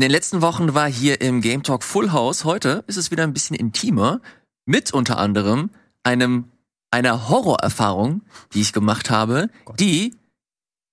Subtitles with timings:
[0.00, 2.46] In den letzten Wochen war hier im Game Talk Full House.
[2.46, 4.22] Heute ist es wieder ein bisschen intimer.
[4.64, 5.68] Mit unter anderem
[6.04, 6.46] einem,
[6.90, 8.22] einer Horrorerfahrung,
[8.54, 10.16] die ich gemacht habe, die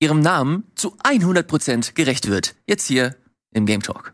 [0.01, 2.55] ihrem Namen zu 100% gerecht wird.
[2.65, 3.15] Jetzt hier
[3.53, 4.13] im Game Talk.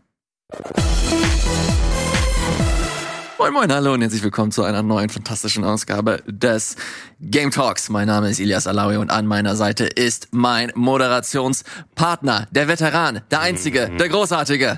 [3.44, 6.78] Moin Moin, hallo und herzlich willkommen zu einer neuen fantastischen Ausgabe des
[7.19, 7.89] Game Talks.
[7.89, 13.42] Mein Name ist Ilias Alawi und an meiner Seite ist mein Moderationspartner, der Veteran, der
[13.42, 14.78] Einzige, der Großartige.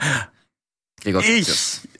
[0.99, 1.47] Gregor ich.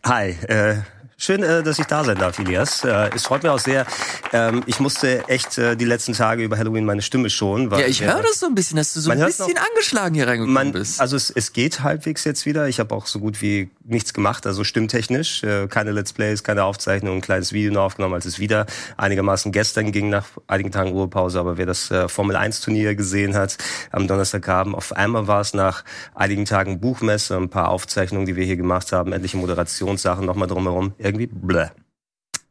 [0.03, 0.77] Hi, äh,
[1.17, 2.83] Schön, äh, dass ich da sein darf, Elias.
[2.83, 3.85] Äh, es freut mich auch sehr.
[4.33, 7.71] Ähm, ich musste echt äh, die letzten Tage über Halloween meine Stimme schonen.
[7.71, 10.13] Weil, ja, ich höre das so ein bisschen, dass du so ein bisschen noch, angeschlagen
[10.13, 10.99] hier reingekommen man, bist.
[10.99, 12.67] Also es, es geht halbwegs jetzt wieder.
[12.67, 15.43] Ich habe auch so gut wie nichts gemacht, also stimmtechnisch.
[15.69, 18.65] Keine Let's Plays, keine Aufzeichnungen, ein kleines Video nur aufgenommen, als es wieder
[18.97, 21.39] einigermaßen gestern ging nach einigen Tagen Ruhepause.
[21.39, 23.57] Aber wer das Formel 1 Turnier gesehen hat
[23.91, 25.83] am Donnerstagabend, auf einmal war es nach
[26.15, 30.93] einigen Tagen Buchmesse, ein paar Aufzeichnungen, die wir hier gemacht haben, endliche Moderationssachen nochmal drumherum
[31.05, 31.67] irgendwie blö.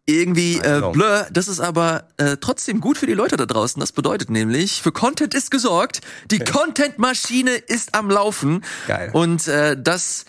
[0.06, 3.80] Irgendwie äh, blö, das ist aber äh, trotzdem gut für die Leute da draußen.
[3.80, 6.40] Das bedeutet nämlich, für Content ist gesorgt, die.
[6.40, 8.64] Content-Maschine ist am Laufen.
[8.86, 9.10] Geil.
[9.14, 10.26] Und äh, das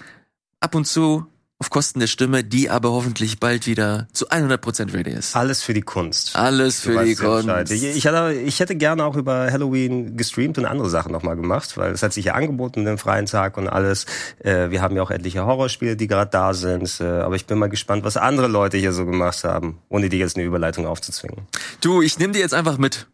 [0.62, 1.28] ab und zu
[1.66, 5.36] auf Kosten der Stimme, die aber hoffentlich bald wieder zu 100% ready ist.
[5.36, 6.36] Alles für die Kunst.
[6.36, 7.72] Alles für die Kunst.
[7.72, 11.76] Ich, ich, hatte, ich hätte gerne auch über Halloween gestreamt und andere Sachen nochmal gemacht,
[11.76, 14.06] weil es hat sich ja angeboten, den freien Tag und alles.
[14.44, 17.00] Äh, wir haben ja auch etliche Horrorspiele, die gerade da sind.
[17.00, 20.20] Äh, aber ich bin mal gespannt, was andere Leute hier so gemacht haben, ohne dir
[20.20, 21.48] jetzt eine Überleitung aufzuzwingen.
[21.82, 23.08] Du, ich nehme dir jetzt einfach mit.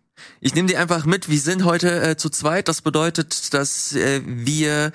[0.44, 1.30] Ich nehme die einfach mit.
[1.30, 2.68] Wir sind heute äh, zu zweit.
[2.68, 4.92] Das bedeutet, dass äh, wir,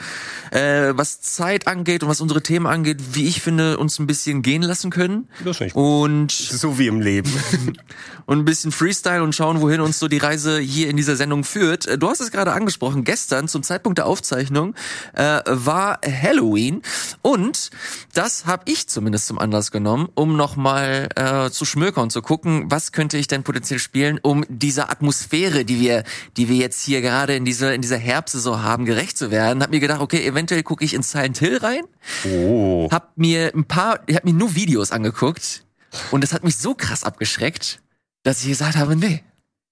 [0.51, 4.43] äh, was Zeit angeht und was unsere Themen angeht, wie ich finde, uns ein bisschen
[4.43, 5.29] gehen lassen können.
[5.45, 7.33] Das nicht und so wie im Leben.
[8.27, 11.45] und ein bisschen Freestyle und schauen, wohin uns so die Reise hier in dieser Sendung
[11.45, 11.87] führt.
[11.87, 13.05] Äh, du hast es gerade angesprochen.
[13.05, 14.75] Gestern zum Zeitpunkt der Aufzeichnung
[15.13, 16.83] äh, war Halloween
[17.23, 17.71] und
[18.15, 22.65] das habe ich zumindest zum Anlass genommen, um nochmal äh, zu schmökern und zu gucken,
[22.69, 26.05] was könnte ich denn potenziell spielen, um dieser Atmosphäre Atmosphäre, die wir,
[26.37, 29.63] die wir jetzt hier gerade in dieser, in dieser Herbstsaison haben, gerecht zu werden.
[29.63, 31.85] Hab mir gedacht, okay, eventuell gucke ich in Silent Hill rein.
[32.25, 32.89] Oh.
[32.91, 35.65] Hab mir ein paar, ich hab mir nur Videos angeguckt
[36.11, 37.81] und das hat mich so krass abgeschreckt,
[38.25, 39.23] dass ich gesagt habe, nee,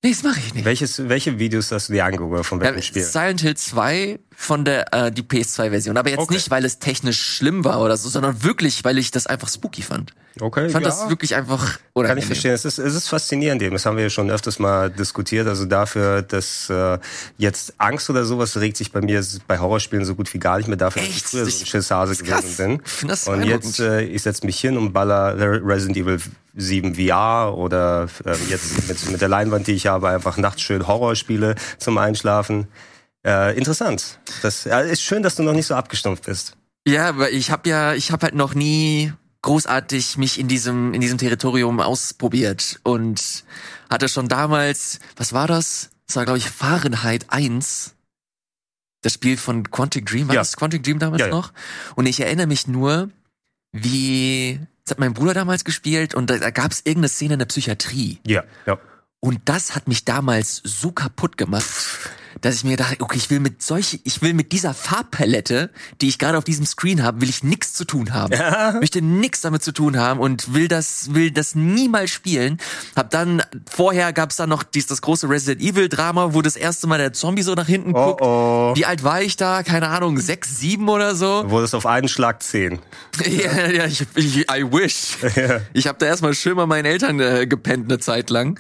[0.03, 0.67] Nee, das mache ich nicht.
[0.67, 2.45] Welches, welche Videos hast du dir angeguckt?
[2.45, 3.03] Von welchem ja, Spiel?
[3.03, 5.97] Silent Hill 2 von der äh, die PS2-Version.
[5.97, 6.35] Aber jetzt okay.
[6.35, 9.83] nicht, weil es technisch schlimm war oder so, sondern wirklich, weil ich das einfach spooky
[9.83, 10.13] fand.
[10.41, 10.67] Okay.
[10.67, 10.91] Ich fand ja.
[10.91, 11.79] das wirklich einfach.
[11.93, 12.53] Oder Kann ich verstehen.
[12.53, 13.73] Es ist, es ist faszinierend eben.
[13.73, 15.47] Das haben wir ja schon öfters mal diskutiert.
[15.47, 16.99] Also dafür, dass äh,
[17.39, 20.67] jetzt Angst oder sowas regt sich bei mir bei Horrorspielen so gut wie gar nicht
[20.67, 22.83] mehr dafür, dass ich früher so ein Schisshase gewesen bin.
[22.85, 26.21] Ich das und jetzt, äh, ich setze mich hin und baller Resident Evil
[26.57, 30.87] 7 VR oder äh, jetzt mit, mit der Leinwand, die ich habe, einfach nachts schön
[30.87, 32.67] Horrorspiele zum Einschlafen.
[33.25, 34.19] Äh, interessant.
[34.43, 36.57] Das ja, ist schön, dass du noch nicht so abgestumpft bist.
[36.87, 39.13] Ja, aber ich habe ja, ich habe halt noch nie
[39.43, 43.45] großartig mich in diesem in diesem Territorium ausprobiert und
[43.91, 45.91] hatte schon damals, was war das?
[46.07, 47.95] Das war glaube ich Fahrenheit 1.
[49.01, 50.41] Das Spiel von Quantic Dream, war ja.
[50.41, 51.53] das Quantic Dream damals ja, noch?
[51.95, 53.11] Und ich erinnere mich nur,
[53.73, 57.39] wie das hat mein Bruder damals gespielt und da, da gab es irgendeine Szene in
[57.39, 58.21] der Psychiatrie.
[58.27, 58.79] Ja, ja.
[59.21, 61.65] Und das hat mich damals so kaputt gemacht
[62.41, 66.09] dass ich mir dachte, okay, ich will mit solche, ich will mit dieser Farbpalette, die
[66.09, 68.33] ich gerade auf diesem Screen habe, will ich nichts zu tun haben.
[68.33, 68.73] Ja.
[68.81, 72.59] Möchte nichts damit zu tun haben und will das, will das niemals spielen.
[72.97, 76.87] Hab dann, vorher gab's dann noch dies, das große Resident Evil Drama, wo das erste
[76.87, 78.21] Mal der Zombie so nach hinten oh, guckt.
[78.23, 78.73] Oh.
[78.75, 79.63] Wie alt war ich da?
[79.63, 81.49] Keine Ahnung, sechs, sieben oder so.
[81.49, 82.81] Wurde es auf einen Schlag zehn.
[83.25, 85.17] ja, ja, ich, ich, I wish.
[85.37, 85.61] Ja.
[85.73, 88.59] Ich habe da erstmal schön bei meinen Eltern äh, gepennt eine Zeit lang,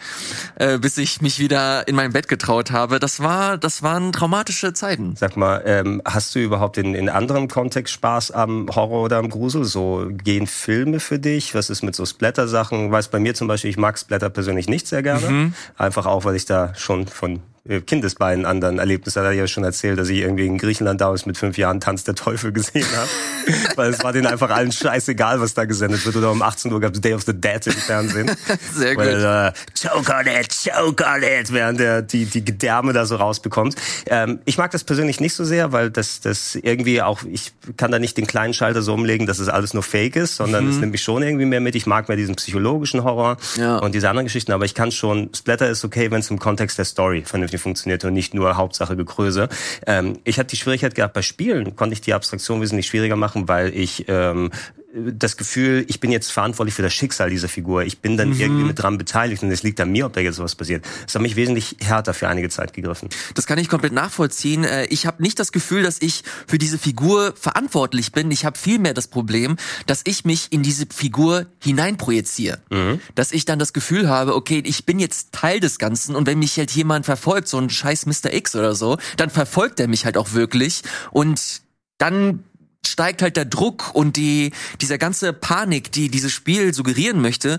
[0.56, 2.98] äh, bis ich mich wieder in mein Bett getraut habe.
[2.98, 5.16] Das war, das waren traumatische Zeiten.
[5.16, 9.30] Sag mal, ähm, hast du überhaupt in, in anderem Kontext Spaß am Horror oder am
[9.30, 9.64] Grusel?
[9.64, 11.54] So gehen Filme für dich?
[11.54, 12.92] Was ist mit so Splatter-Sachen?
[12.92, 15.28] Weiß bei mir zum Beispiel, ich mag Splatter persönlich nicht sehr gerne.
[15.28, 15.54] Mhm.
[15.78, 17.40] Einfach auch, weil ich da schon von
[17.86, 19.16] Kindesbeinen anderen Erlebnis.
[19.16, 22.04] Hat er ja schon erzählt, dass ich irgendwie in Griechenland damals mit fünf Jahren Tanz
[22.04, 23.08] der Teufel gesehen habe.
[23.76, 26.14] Weil es war denen einfach allen scheißegal, was da gesendet wird.
[26.16, 28.30] Oder um 18 Uhr gab es Day of the Dead im Fernsehen.
[28.74, 29.06] Sehr gut.
[29.06, 33.16] Weil, äh, choke on it, choke on it, während der die, die Gedärme da so
[33.16, 33.76] rausbekommt.
[34.06, 37.90] Ähm, ich mag das persönlich nicht so sehr, weil das, das irgendwie auch, ich kann
[37.90, 40.70] da nicht den kleinen Schalter so umlegen, dass es alles nur Fake ist, sondern mhm.
[40.70, 41.74] es nimmt mich schon irgendwie mehr mit.
[41.76, 43.78] Ich mag mehr diesen psychologischen Horror ja.
[43.78, 46.76] und diese anderen Geschichten, aber ich kann schon, Splatter ist okay, wenn es im Kontext
[46.76, 49.48] der Story vernünftig die funktionierte und nicht nur Hauptsache Gekröse.
[49.86, 53.48] Ähm, ich hatte die Schwierigkeit gehabt, bei Spielen konnte ich die Abstraktion wesentlich schwieriger machen,
[53.48, 54.50] weil ich ähm,
[54.94, 57.82] das Gefühl, ich bin jetzt verantwortlich für das Schicksal dieser Figur.
[57.82, 58.40] Ich bin dann mhm.
[58.40, 60.84] irgendwie mit dran beteiligt und es liegt an mir, ob da jetzt sowas passiert.
[61.04, 63.08] Das hat mich wesentlich härter für einige Zeit gegriffen.
[63.34, 64.62] Das kann ich komplett nachvollziehen.
[64.62, 68.30] Äh, ich habe nicht das Gefühl, dass ich für diese Figur verantwortlich bin.
[68.30, 69.56] Ich habe vielmehr das Problem,
[69.86, 72.60] dass ich mich in diese Figur hineinprojiziere.
[72.70, 73.00] Mhm.
[73.16, 76.38] Dass ich dann das Gefühl habe, okay, ich bin jetzt Teil des Ganzen und wenn
[76.38, 78.32] mich halt jemand verfolgt, so ein scheiß Mr.
[78.32, 81.62] X oder so, dann verfolgt er mich halt auch wirklich und
[81.98, 82.44] dann
[82.88, 87.58] steigt halt der Druck und die, dieser ganze Panik, die dieses Spiel suggerieren möchte,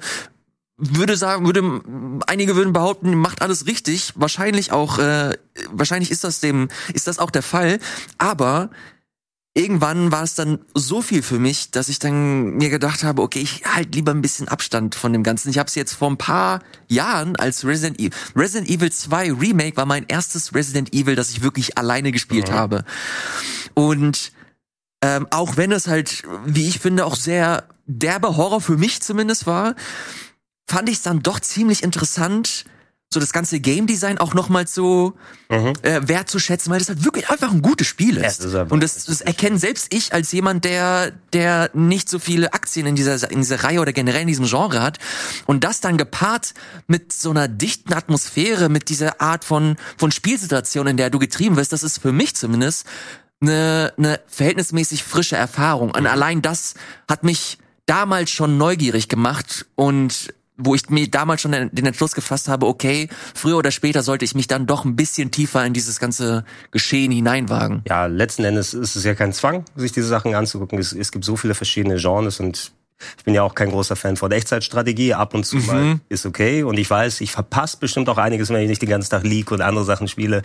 [0.77, 1.81] würde sagen, würde
[2.27, 4.13] einige würden behaupten, macht alles richtig.
[4.16, 5.38] Wahrscheinlich auch, äh,
[5.72, 7.80] wahrscheinlich ist das dem, ist das auch der Fall.
[8.18, 8.69] Aber
[9.54, 13.39] irgendwann war es dann so viel für mich, dass ich dann mir gedacht habe, okay,
[13.39, 15.50] ich halt lieber ein bisschen Abstand von dem Ganzen.
[15.50, 19.78] Ich habe es jetzt vor ein paar Jahren als Resident Evil, Resident Evil 2 Remake
[19.78, 22.54] war mein erstes Resident Evil, das ich wirklich alleine gespielt mhm.
[22.54, 22.86] habe.
[23.74, 24.33] Und
[25.01, 29.45] ähm, auch wenn es halt, wie ich finde, auch sehr derbe Horror für mich zumindest
[29.45, 29.75] war,
[30.68, 32.65] fand ich es dann doch ziemlich interessant,
[33.13, 35.13] so das ganze Game Design auch nochmal so
[35.50, 35.74] mhm.
[35.83, 38.44] äh, wertzuschätzen, weil das halt wirklich einfach ein gutes Spiel ist.
[38.44, 42.53] Ja, ist und das, das erkennen selbst ich als jemand, der der nicht so viele
[42.53, 45.00] Aktien in dieser in dieser Reihe oder generell in diesem Genre hat
[45.45, 46.53] und das dann gepaart
[46.88, 51.56] mit so einer dichten Atmosphäre, mit dieser Art von von Spielsituation, in der du getrieben
[51.56, 52.86] wirst, das ist für mich zumindest
[53.47, 55.92] eine, eine verhältnismäßig frische Erfahrung.
[55.92, 56.75] Und allein das
[57.09, 62.47] hat mich damals schon neugierig gemacht und wo ich mir damals schon den Entschluss gefasst
[62.47, 66.00] habe, okay, früher oder später sollte ich mich dann doch ein bisschen tiefer in dieses
[66.00, 67.83] ganze Geschehen hineinwagen.
[67.88, 70.80] Ja, letzten Endes ist es ja kein Zwang, sich diese Sachen anzugucken.
[70.80, 72.71] Es, es gibt so viele verschiedene Genres und
[73.18, 75.13] ich bin ja auch kein großer Fan von Echtzeitstrategie.
[75.13, 75.65] Ab und zu mhm.
[75.65, 76.63] mal ist okay.
[76.63, 79.51] Und ich weiß, ich verpasse bestimmt auch einiges, wenn ich nicht den ganzen Tag League
[79.51, 80.42] und andere Sachen spiele.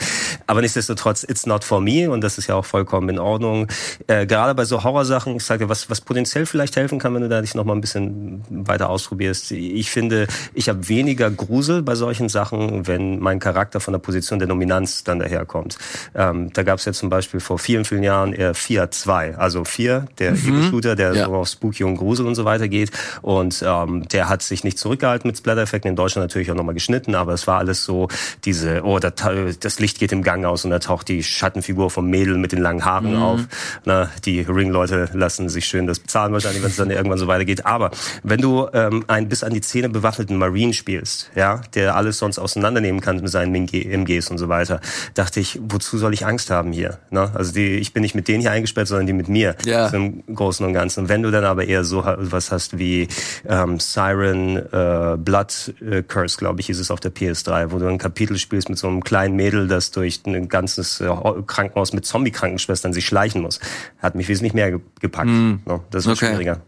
[0.46, 2.10] Aber nichtsdestotrotz, it's not for me.
[2.10, 3.68] Und das ist ja auch vollkommen in Ordnung.
[4.06, 7.28] Äh, gerade bei so Horrorsachen, ich sage, was, was potenziell vielleicht helfen kann, wenn du
[7.28, 9.52] da dich noch mal ein bisschen weiter ausprobierst.
[9.52, 14.38] Ich finde, ich habe weniger Grusel bei solchen Sachen, wenn mein Charakter von der Position
[14.38, 15.78] der Dominanz dann daherkommt.
[16.14, 19.36] Ähm, da gab es ja zum Beispiel vor vielen, vielen Jahren eher 4-2.
[19.36, 20.68] Also 4, der mhm.
[20.70, 21.26] Shooter, der ja.
[21.26, 22.90] so auf Spooky und Grusel und so so weiter geht.
[23.22, 25.90] Und ähm, der hat sich nicht zurückgehalten mit Splatter-Effekten.
[25.90, 28.08] In Deutschland natürlich auch nochmal geschnitten, aber es war alles so
[28.44, 32.38] diese, oh, das Licht geht im Gang aus und da taucht die Schattenfigur vom Mädel
[32.38, 33.22] mit den langen Haaren mhm.
[33.22, 33.40] auf.
[33.84, 37.66] Na, die Ring-Leute lassen sich schön das bezahlen wahrscheinlich, wenn es dann irgendwann so weitergeht.
[37.66, 37.90] Aber
[38.22, 42.38] wenn du ähm, einen bis an die Zähne bewaffneten Marine spielst, ja, der alles sonst
[42.38, 44.80] auseinandernehmen kann mit seinen MGs und so weiter,
[45.14, 46.98] dachte ich, wozu soll ich Angst haben hier?
[47.10, 47.30] Ne?
[47.34, 49.88] Also die, ich bin nicht mit denen hier eingesperrt, sondern die mit mir ja.
[49.88, 51.00] im Großen und Ganzen.
[51.00, 53.08] Und wenn du dann aber eher so was hast wie
[53.46, 57.86] ähm, Siren äh, Blood äh, Curse, glaube ich, hieß es auf der PS3, wo du
[57.86, 61.08] ein Kapitel spielst mit so einem kleinen Mädel, das durch ein ganzes äh,
[61.46, 63.60] Krankenhaus mit Zombie-Krankenschwestern sich schleichen muss.
[63.98, 65.28] Hat mich wesentlich mehr gepackt.
[65.28, 65.60] Mm.
[65.66, 66.28] No, das ist okay.
[66.28, 66.60] schwieriger.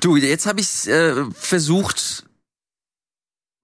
[0.00, 2.24] Du, jetzt habe ich äh, versucht,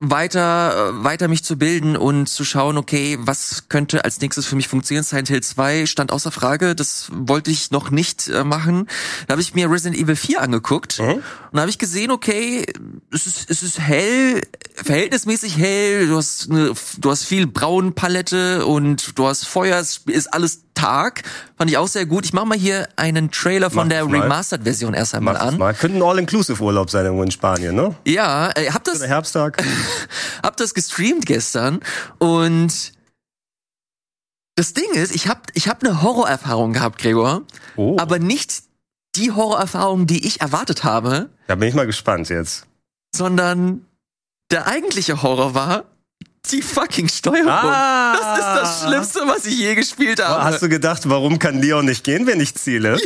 [0.00, 4.54] weiter, äh, weiter mich zu bilden und zu schauen, okay, was könnte als nächstes für
[4.54, 5.02] mich funktionieren.
[5.02, 8.86] Silent Hill 2 stand außer Frage, das wollte ich noch nicht äh, machen.
[9.26, 11.14] Da habe ich mir Resident Evil 4 angeguckt mhm.
[11.14, 12.64] und da habe ich gesehen, okay,
[13.12, 14.40] es ist, es ist hell,
[14.76, 20.32] verhältnismäßig hell, du hast, eine, du hast viel Braunpalette und du hast Feuer, es ist
[20.32, 21.22] alles Tag.
[21.56, 22.24] Fand ich auch sehr gut.
[22.24, 25.58] Ich mache mal hier einen Trailer von Mach der Remastered-Version erst einmal Mach an.
[25.58, 25.74] Mal.
[25.74, 27.96] Könnte ein All-Inclusive-Urlaub sein irgendwo in Spanien, ne?
[28.06, 29.02] Ja, äh, hab das.
[29.02, 29.62] Herbsttag.
[30.42, 31.80] hab das gestreamt gestern
[32.18, 32.92] und
[34.54, 37.42] das Ding ist, ich hab ich hab eine Horrorerfahrung gehabt, Gregor,
[37.76, 37.96] oh.
[37.98, 38.62] aber nicht
[39.14, 41.30] die Horrorerfahrung, die ich erwartet habe.
[41.46, 42.66] Da bin ich mal gespannt jetzt.
[43.14, 43.86] Sondern
[44.50, 45.84] der eigentliche Horror war,
[46.52, 47.48] die fucking Steuerung.
[47.48, 48.12] Ah.
[48.12, 50.42] Das ist das Schlimmste, was ich je gespielt habe.
[50.42, 52.98] Hast du gedacht, warum kann Leon nicht gehen, wenn ich ziele?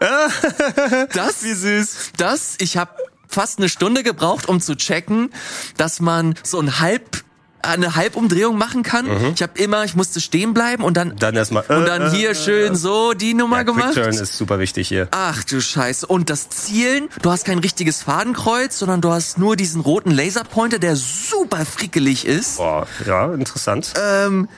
[0.00, 1.06] Ja.
[1.12, 2.12] das, wie süß.
[2.16, 2.90] Das, ich habe
[3.28, 5.30] fast eine Stunde gebraucht, um zu checken,
[5.76, 7.22] dass man so ein halb
[7.62, 9.06] eine Halbumdrehung machen kann.
[9.06, 9.32] Mhm.
[9.34, 12.10] Ich habe immer, ich musste stehen bleiben und dann dann erstmal äh, und dann äh,
[12.10, 13.92] hier äh, schön äh, so die Nummer ja, gemacht.
[13.94, 15.08] Quick Turn ist super wichtig hier.
[15.10, 19.56] Ach du Scheiße und das Zielen, du hast kein richtiges Fadenkreuz, sondern du hast nur
[19.56, 22.58] diesen roten Laserpointer, der super frickelig ist.
[22.58, 23.92] Boah, ja, interessant.
[24.00, 24.48] Ähm,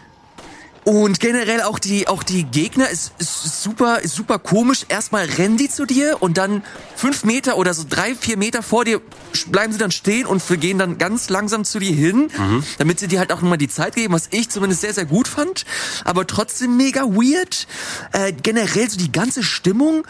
[0.84, 4.84] und generell auch die, auch die Gegner ist, ist super, ist super komisch.
[4.88, 6.64] Erstmal rennen die zu dir und dann
[6.96, 9.00] fünf Meter oder so drei, vier Meter vor dir
[9.46, 12.64] bleiben sie dann stehen und gehen dann ganz langsam zu dir hin, mhm.
[12.78, 15.28] damit sie dir halt auch nochmal die Zeit geben, was ich zumindest sehr, sehr gut
[15.28, 15.64] fand.
[16.04, 17.68] Aber trotzdem mega weird.
[18.12, 20.04] Äh, generell so die ganze Stimmung.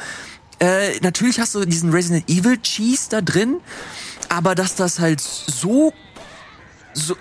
[0.58, 3.58] Äh, natürlich hast du diesen Resident Evil Cheese da drin,
[4.30, 5.92] aber dass das halt so,
[6.94, 7.16] so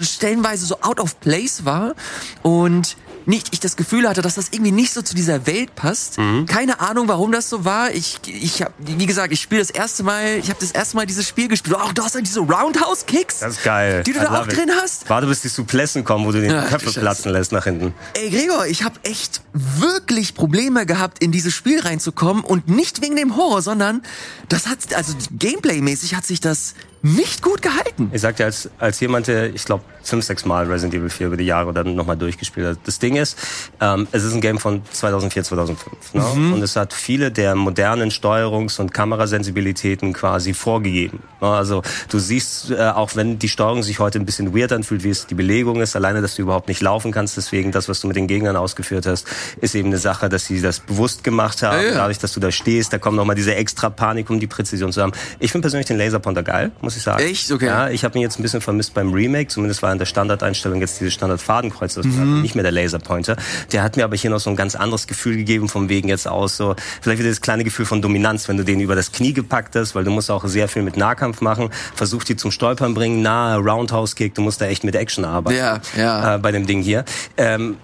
[0.00, 1.94] stellenweise so out of place war
[2.42, 6.18] und nicht ich das Gefühl hatte, dass das irgendwie nicht so zu dieser Welt passt.
[6.18, 6.46] Mhm.
[6.46, 7.92] Keine Ahnung, warum das so war.
[7.92, 11.06] Ich ich habe wie gesagt, ich spiele das erste Mal, ich habe das erste Mal
[11.06, 11.76] dieses Spiel gespielt.
[11.78, 14.02] Ach, du hast dann diese Roundhouse Kicks, Das ist geil.
[14.04, 14.56] die du I da auch it.
[14.56, 15.08] drin hast.
[15.08, 17.94] Warte, bis die Suplessen kommen, wo du den Ja, Köpfe platzen lässt nach hinten.
[18.14, 23.16] Ey Gregor, ich habe echt wirklich Probleme gehabt, in dieses Spiel reinzukommen und nicht wegen
[23.16, 24.02] dem Horror, sondern
[24.48, 28.10] das hat also Gameplay-mäßig hat sich das nicht gut gehalten.
[28.12, 31.26] Ich sag dir, als, als jemand, der, ich glaube, fünf, sechs Mal Resident Evil 4
[31.28, 32.78] über die Jahre dann nochmal durchgespielt hat.
[32.84, 33.38] Das Ding ist,
[33.80, 36.14] ähm, es ist ein Game von 2004, 2005.
[36.14, 36.54] Ne?
[36.54, 41.22] Und es hat viele der modernen Steuerungs- und Kamerasensibilitäten quasi vorgegeben.
[41.40, 41.48] Ne?
[41.48, 45.10] Also du siehst, äh, auch wenn die Steuerung sich heute ein bisschen weird anfühlt, wie
[45.10, 48.06] es die Belegung ist, alleine, dass du überhaupt nicht laufen kannst, deswegen das, was du
[48.08, 49.26] mit den Gegnern ausgeführt hast,
[49.60, 51.80] ist eben eine Sache, dass sie das bewusst gemacht haben.
[51.80, 51.94] Ja, ja.
[51.94, 55.02] Dadurch, dass du da stehst, da kommt nochmal diese extra Panik, um die Präzision zu
[55.02, 55.12] haben.
[55.38, 57.22] Ich finde persönlich den Laserpointer geil, muss ich sagen.
[57.22, 57.50] Echt?
[57.50, 57.66] Okay.
[57.66, 59.48] Ja, ich habe ihn jetzt ein bisschen vermisst beim Remake.
[59.48, 63.36] Zumindest war in der Standardeinstellung jetzt diese Standard-Fadenkreuz, das war nicht mehr der Laserpointer.
[63.72, 66.28] Der hat mir aber hier noch so ein ganz anderes Gefühl gegeben, vom wegen jetzt
[66.28, 69.32] aus so, vielleicht wieder das kleine Gefühl von Dominanz, wenn du den über das Knie
[69.32, 71.70] gepackt hast, weil du musst auch sehr viel mit Nahkampf machen.
[71.94, 75.58] Versuch die zum Stolpern bringen, nahe Roundhouse-Kick, du musst da echt mit Action arbeiten.
[75.58, 76.34] Ja, ja.
[76.36, 77.04] Äh, bei dem Ding hier.
[77.36, 77.76] Ähm,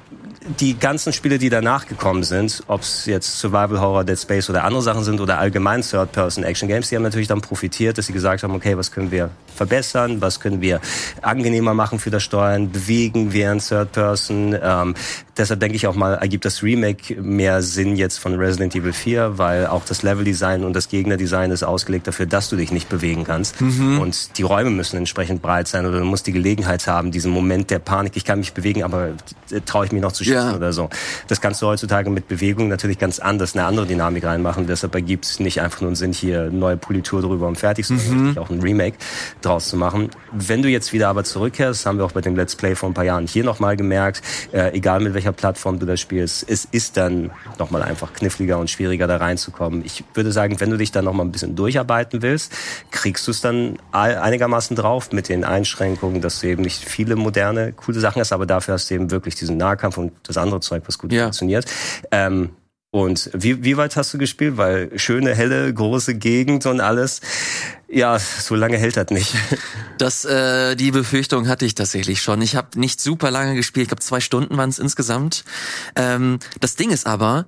[0.60, 4.64] die ganzen Spiele, die danach gekommen sind, ob es jetzt Survival Horror, Dead Space oder
[4.64, 8.54] andere Sachen sind oder allgemein Third-Person-Action-Games, die haben natürlich dann profitiert, dass sie gesagt haben,
[8.54, 10.80] okay, was können wir verbessern, was können wir
[11.22, 14.56] angenehmer machen für das Steuern, bewegen während Third-Person.
[14.60, 14.94] Ähm,
[15.36, 19.38] deshalb denke ich auch mal, ergibt das Remake mehr Sinn jetzt von Resident Evil 4,
[19.38, 23.24] weil auch das Level-Design und das Gegner-Design ist ausgelegt dafür, dass du dich nicht bewegen
[23.24, 23.60] kannst.
[23.60, 27.70] Und die Räume müssen entsprechend breit sein oder du musst die Gelegenheit haben, diesen Moment
[27.70, 29.10] der Panik, ich kann mich bewegen, aber
[29.50, 30.56] äh, traue ich mich noch zu schießen Ja.
[30.56, 30.88] oder so.
[31.28, 34.66] Das kannst du heutzutage mit Bewegung natürlich ganz anders, eine andere Dynamik reinmachen.
[34.66, 38.30] Deshalb ergibt es nicht einfach nur einen Sinn, hier neue Politur drüber und fertig, sondern
[38.32, 38.38] Mhm.
[38.38, 38.96] auch ein Remake
[39.42, 40.10] draus zu machen.
[40.32, 42.94] Wenn du jetzt wieder aber zurückkehrst, haben wir auch bei dem Let's Play vor ein
[42.94, 46.96] paar Jahren hier nochmal gemerkt, äh, egal mit welcher Plattform du das spielst, es ist
[46.96, 49.84] dann nochmal einfach kniffliger und schwieriger da reinzukommen.
[49.84, 52.52] Ich würde sagen, wenn du dich dann nochmal ein bisschen durcharbeiten willst,
[52.90, 57.16] kriegst du es dann ei- einigermaßen drauf mit den Einschränkungen, dass du eben nicht viele
[57.16, 60.60] moderne, coole Sachen hast, aber dafür hast du eben wirklich diesen Nahkampf und das andere
[60.60, 61.24] Zeug, was gut Ja.
[61.24, 61.66] funktioniert.
[62.10, 62.50] Ähm,
[62.90, 64.56] und wie, wie weit hast du gespielt?
[64.56, 67.20] Weil schöne, helle, große Gegend und alles.
[67.88, 69.34] Ja, so lange hält das nicht.
[69.98, 72.42] Das, äh, die Befürchtung hatte ich tatsächlich schon.
[72.42, 73.84] Ich habe nicht super lange gespielt.
[73.84, 75.42] Ich glaube, zwei Stunden waren es insgesamt.
[75.94, 77.46] Ähm, das Ding ist aber,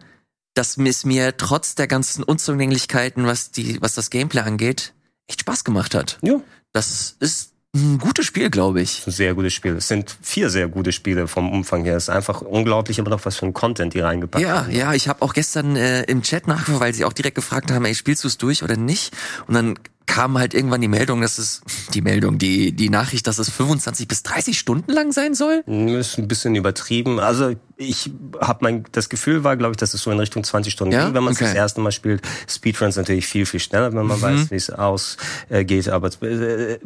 [0.54, 4.94] dass es mir trotz der ganzen Unzulänglichkeiten, was die, was das Gameplay angeht,
[5.26, 6.18] echt Spaß gemacht hat.
[6.22, 6.40] ja,
[6.72, 9.06] Das ist ein gutes Spiel, glaube ich.
[9.06, 9.74] ein sehr gutes Spiel.
[9.76, 11.96] Es sind vier sehr gute Spiele vom Umfang her.
[11.96, 14.72] Es ist einfach unglaublich, aber noch was für ein Content die reingepackt Ja, haben.
[14.72, 17.84] ja, ich habe auch gestern äh, im Chat nachgefragt, weil sie auch direkt gefragt haben,
[17.84, 19.14] ey, spielst du es durch oder nicht?
[19.46, 21.60] Und dann kam halt irgendwann die Meldung, dass es
[21.94, 25.62] die Meldung, die die Nachricht, dass es 25 bis 30 Stunden lang sein soll.
[25.68, 27.20] Ist ein bisschen übertrieben.
[27.20, 28.10] Also ich
[28.40, 31.04] habe mein das Gefühl war, glaube ich, dass es so in Richtung 20 Stunden Ja?
[31.04, 31.44] ging, wenn man es Okay.
[31.44, 31.48] Mhm.
[31.50, 32.22] das erste Mal spielt.
[32.48, 35.88] Speedruns natürlich viel viel schneller, wenn man weiß, wie es ausgeht.
[35.88, 36.78] Aber äh,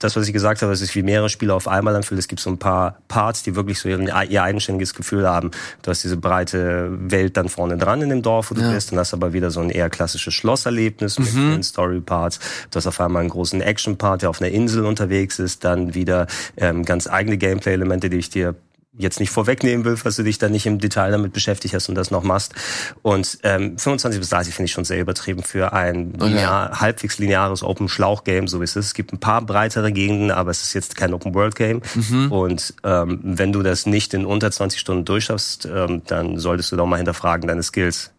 [0.00, 2.18] das, was ich gesagt habe, es ist wie mehrere Spiele auf einmal anfühlt.
[2.18, 5.50] Es gibt so ein paar Parts, die wirklich so ihren, ihr eigenständiges Gefühl haben.
[5.82, 8.72] Du hast diese breite Welt dann vorne dran in dem Dorf, wo du Ja.
[8.72, 11.36] bist, und hast aber wieder so ein eher klassisches Schlosserlebnis mit Mhm.
[11.50, 12.40] vielen Story-Parts.
[12.70, 16.26] Du hast auf einmal einen großen Action-Part, der auf einer Insel unterwegs ist, dann wieder
[16.56, 18.54] ähm, ganz eigene Gameplay-Elemente, die ich dir
[18.94, 21.94] jetzt nicht vorwegnehmen will, falls du dich da nicht im Detail damit beschäftigt hast und
[21.94, 22.54] das noch machst.
[23.00, 26.28] Und ähm, 25 bis 30 finde ich schon sehr übertrieben für ein Oh ja.
[26.28, 28.86] linear, halbwegs lineares Open-Schlauch-Game, so wie es ist.
[28.86, 31.80] Es gibt ein paar breitere Gegenden, aber es ist jetzt kein Open-World-Game.
[31.94, 32.32] Mhm.
[32.32, 36.76] Und ähm, wenn du das nicht in unter 20 Stunden durchschaffst, ähm, dann solltest du
[36.76, 38.10] doch mal hinterfragen deine Skills.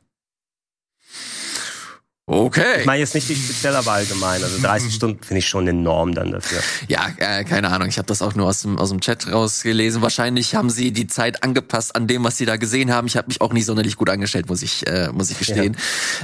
[2.26, 2.80] Okay.
[2.80, 4.42] Ich meine jetzt nicht die speziell, aber allgemein.
[4.42, 6.60] Also 30 Stunden finde ich schon enorm dann dafür.
[6.88, 7.90] Ja, äh, keine Ahnung.
[7.90, 10.02] Ich habe das auch nur aus dem, aus dem Chat rausgelesen.
[10.02, 13.08] Wahrscheinlich haben sie die Zeit angepasst an dem, was sie da gesehen haben.
[13.08, 15.76] Ich habe mich auch nicht sonderlich gut angestellt, muss ich, äh, muss ich gestehen.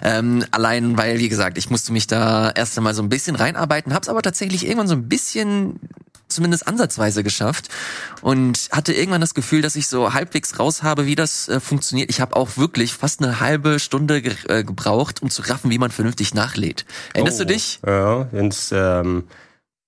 [0.01, 3.93] Ähm, allein, weil, wie gesagt, ich musste mich da erst einmal so ein bisschen reinarbeiten,
[3.93, 5.81] habe es aber tatsächlich irgendwann so ein bisschen
[6.29, 7.69] zumindest ansatzweise geschafft
[8.21, 12.09] und hatte irgendwann das Gefühl, dass ich so halbwegs raus habe, wie das äh, funktioniert.
[12.09, 15.77] Ich habe auch wirklich fast eine halbe Stunde ge äh, gebraucht, um zu raffen, wie
[15.77, 16.85] man vernünftig nachlädt.
[17.13, 17.43] Erinnerst Oh.
[17.43, 17.79] du dich?
[17.85, 19.23] Ja, ins, ähm,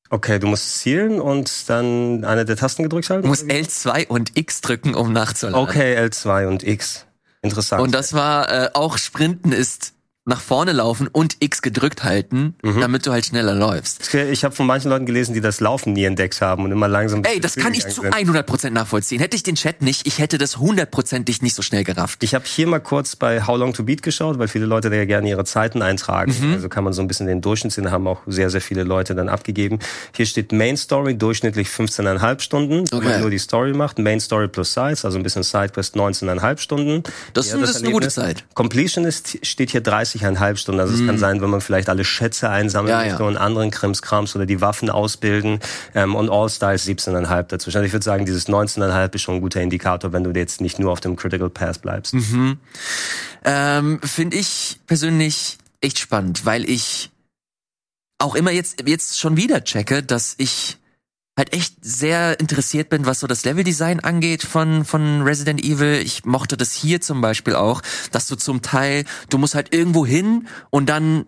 [0.10, 3.24] okay, du musst zielen und dann eine der Tasten gedrückt halten?
[3.24, 5.60] Du musst L2 und X drücken, um nachzuladen.
[5.62, 7.05] Okay, L2 und X.
[7.43, 7.81] Interessant.
[7.81, 9.93] Und das war äh, auch Sprinten ist
[10.25, 12.80] nach vorne laufen und X gedrückt halten, mhm.
[12.80, 14.13] damit du halt schneller läufst.
[14.13, 17.24] Ich habe von manchen Leuten gelesen, die das Laufen nie entdeckt haben und immer langsam.
[17.24, 19.20] Ey, das kann ich zu 100% nachvollziehen.
[19.20, 22.24] Hätte ich den Chat nicht, ich hätte das hundertprozentig nicht so schnell gerafft.
[22.24, 24.96] Ich habe hier mal kurz bei How Long to Beat geschaut, weil viele Leute da
[24.96, 26.36] ja gerne ihre Zeiten eintragen.
[26.40, 26.54] Mhm.
[26.54, 29.16] Also kann man so ein bisschen den Durchschnitt sehen, haben auch sehr, sehr viele Leute
[29.16, 29.80] dann abgegeben.
[30.16, 32.92] Hier steht Main Story durchschnittlich 15,5 Stunden, okay.
[32.92, 33.98] wenn man nur die Story macht.
[33.98, 37.04] Main Story plus Sides, also ein bisschen Sidequest 19,5 Stunden.
[37.34, 38.46] Das, ja, das ist eine gute Zeit.
[38.54, 39.82] Completion ist, steht hier
[40.20, 40.80] 30,5 Stunden.
[40.80, 41.20] Also also es kann mhm.
[41.20, 43.27] sein, wenn man vielleicht alle Schätze einsammeln ja, möchte ja.
[43.27, 45.60] und anderen Krimskrams oder die Waffen ausbilden.
[45.96, 47.77] Ähm, und All-Star ist 17,5 dazwischen.
[47.77, 50.80] Also ich würde sagen, dieses 19,5 ist schon ein guter Indikator, wenn du jetzt nicht
[50.80, 52.13] nur auf dem Critical Pass bleibst.
[52.13, 52.58] Mhm.
[53.46, 57.10] Ähm, Finde ich persönlich echt spannend, weil ich
[58.20, 60.77] auch immer jetzt, jetzt schon wieder checke, dass ich
[61.38, 66.02] halt echt sehr interessiert bin, was so das Leveldesign angeht von, von Resident Evil.
[66.04, 70.06] Ich mochte das hier zum Beispiel auch, dass du zum Teil, du musst halt irgendwo
[70.06, 71.26] hin und dann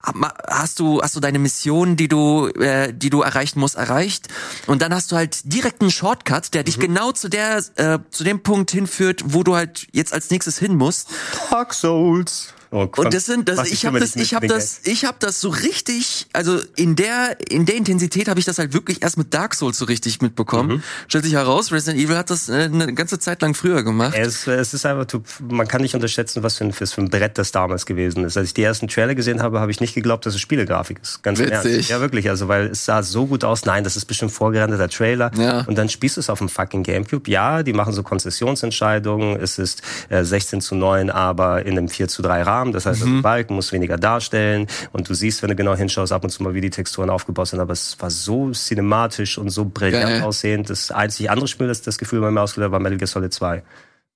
[0.00, 4.28] hast du hast du deine Mission, die du äh, die du erreichen musst, erreicht
[4.68, 6.82] und dann hast du halt direkt einen Shortcut, der dich mhm.
[6.82, 10.76] genau zu der äh, zu dem Punkt hinführt, wo du halt jetzt als nächstes hin
[10.76, 11.08] musst.
[11.50, 12.54] Dark Souls.
[12.70, 15.48] Oh, und das sind, das, ich habe das, ich habe das, ich habe das so
[15.48, 19.54] richtig, also in der, in der Intensität habe ich das halt wirklich erst mit Dark
[19.54, 20.76] Souls so richtig mitbekommen.
[20.76, 20.82] Mhm.
[21.08, 24.14] Stellt sich heraus, Resident Evil hat das äh, eine ganze Zeit lang früher gemacht.
[24.16, 25.06] Es, es ist einfach,
[25.48, 28.36] man kann nicht unterschätzen, was für ein, für ein Brett das damals gewesen ist.
[28.36, 31.22] Als ich die ersten Trailer gesehen habe, habe ich nicht geglaubt, dass es Spielegrafik ist.
[31.22, 31.72] Ganz Witzig.
[31.72, 31.90] Ernst.
[31.90, 32.28] Ja, wirklich.
[32.28, 33.64] Also, weil es sah so gut aus.
[33.64, 35.30] Nein, das ist bestimmt vorgerenderter Trailer.
[35.38, 35.60] Ja.
[35.62, 37.30] Und dann spielst du es auf dem fucking Gamecube.
[37.30, 39.40] Ja, die machen so Konzessionsentscheidungen.
[39.40, 42.57] Es ist äh, 16 zu 9, aber in einem 4 zu 3 Rahmen.
[42.72, 43.22] Das heißt, mhm.
[43.22, 46.54] Balken musst weniger darstellen und du siehst, wenn du genau hinschaust, ab und zu mal,
[46.54, 47.60] wie die Texturen aufgebaut sind.
[47.60, 50.22] Aber es war so cinematisch und so brillant Geil.
[50.22, 50.70] aussehend.
[50.70, 53.62] Das einzige andere Spiel, das das Gefühl bei mir ausgelöst war Metal Gear Solid 2.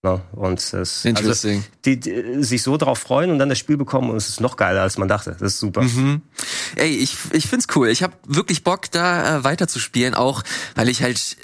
[0.05, 1.49] No, und es, also
[1.85, 4.57] die, die, sich so darauf freuen und dann das Spiel bekommen und es ist noch
[4.57, 5.31] geiler, als man dachte.
[5.39, 5.83] Das ist super.
[5.83, 6.23] Mhm.
[6.75, 7.89] Ey, ich, ich find's cool.
[7.89, 10.43] Ich habe wirklich Bock, da äh, weiterzuspielen, auch
[10.75, 11.37] weil ich halt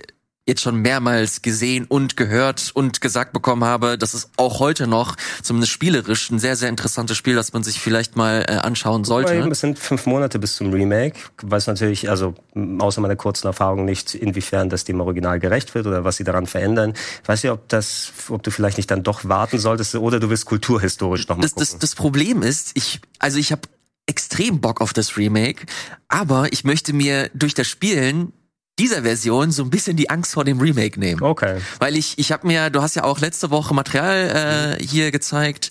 [0.49, 5.15] jetzt schon mehrmals gesehen und gehört und gesagt bekommen habe, dass es auch heute noch,
[5.43, 9.35] zumindest spielerisch, ein sehr, sehr interessantes Spiel, das man sich vielleicht mal äh, anschauen sollte.
[9.51, 12.35] Es sind fünf Monate bis zum Remake, weiß natürlich, also
[12.79, 16.47] außer meiner kurzen Erfahrung nicht, inwiefern das dem Original gerecht wird oder was sie daran
[16.47, 16.95] verändern.
[17.23, 20.31] Ich weiß nicht, ob das, ob du vielleicht nicht dann doch warten solltest oder du
[20.31, 23.63] willst kulturhistorisch nochmal das, das, das Problem ist, ich, also ich habe
[24.07, 25.67] extrem Bock auf das Remake,
[26.09, 28.33] aber ich möchte mir durch das Spielen
[28.79, 31.23] dieser Version so ein bisschen die Angst vor dem Remake nehmen.
[31.23, 31.61] Okay.
[31.79, 35.71] Weil ich, ich habe mir, du hast ja auch letzte Woche Material äh, hier gezeigt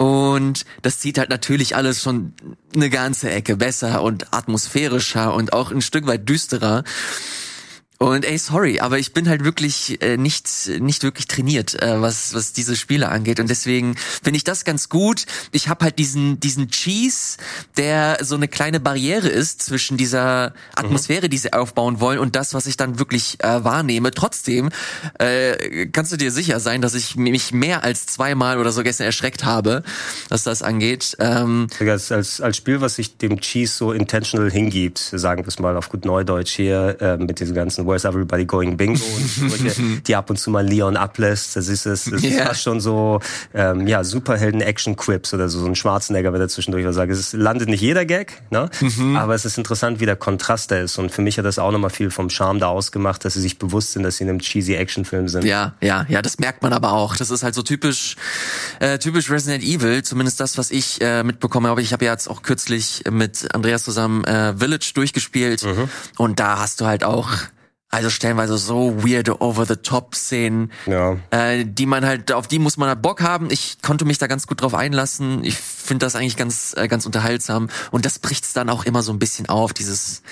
[0.00, 2.32] und das sieht halt natürlich alles schon
[2.74, 6.84] eine ganze Ecke besser und atmosphärischer und auch ein Stück weit düsterer.
[8.02, 12.32] Und ey, sorry, aber ich bin halt wirklich äh, nicht nicht wirklich trainiert, äh, was
[12.32, 15.26] was diese Spiele angeht und deswegen finde ich das ganz gut.
[15.52, 17.36] Ich habe halt diesen diesen Cheese,
[17.76, 22.54] der so eine kleine Barriere ist zwischen dieser Atmosphäre, die sie aufbauen wollen und das,
[22.54, 24.12] was ich dann wirklich äh, wahrnehme.
[24.12, 24.70] Trotzdem
[25.18, 29.04] äh, kannst du dir sicher sein, dass ich mich mehr als zweimal oder so gestern
[29.04, 29.82] erschreckt habe,
[30.30, 31.18] was das angeht.
[31.20, 35.58] Ähm, als, als als Spiel, was sich dem Cheese so intentional hingibt, sagen wir es
[35.58, 39.04] mal auf gut Neudeutsch hier äh, mit diesen ganzen Where's Everybody Going Bingo
[39.40, 41.56] und die ab und zu mal Leon ablässt.
[41.56, 42.04] Das ist es.
[42.04, 42.30] Das yeah.
[42.30, 43.20] ist fast schon so
[43.54, 47.10] ähm, ja Superhelden-Action-Quips oder so, so ein Schwarzenegger, wenn er zwischendurch was sagt.
[47.12, 48.70] Es landet nicht jeder Gag, ne?
[48.80, 49.16] Mhm.
[49.16, 50.98] aber es ist interessant, wie der Kontrast da ist.
[50.98, 53.58] Und für mich hat das auch nochmal viel vom Charme da ausgemacht, dass sie sich
[53.58, 55.44] bewusst sind, dass sie in einem cheesy Action-Film sind.
[55.44, 57.16] Ja, ja, ja, das merkt man aber auch.
[57.16, 58.16] Das ist halt so typisch,
[58.78, 61.82] äh, typisch Resident Evil, zumindest das, was ich äh, mitbekommen habe.
[61.82, 65.88] Ich habe ja jetzt auch kürzlich mit Andreas zusammen äh, Village durchgespielt mhm.
[66.16, 67.30] und da hast du halt auch
[67.90, 71.16] also stellenweise so weirde Over-the-Top-Szenen, ja.
[71.30, 73.50] äh, die man halt, auf die muss man halt Bock haben.
[73.50, 75.42] Ich konnte mich da ganz gut drauf einlassen.
[75.44, 77.68] Ich finde das eigentlich ganz, äh, ganz unterhaltsam.
[77.90, 80.22] Und das bricht's dann auch immer so ein bisschen auf, dieses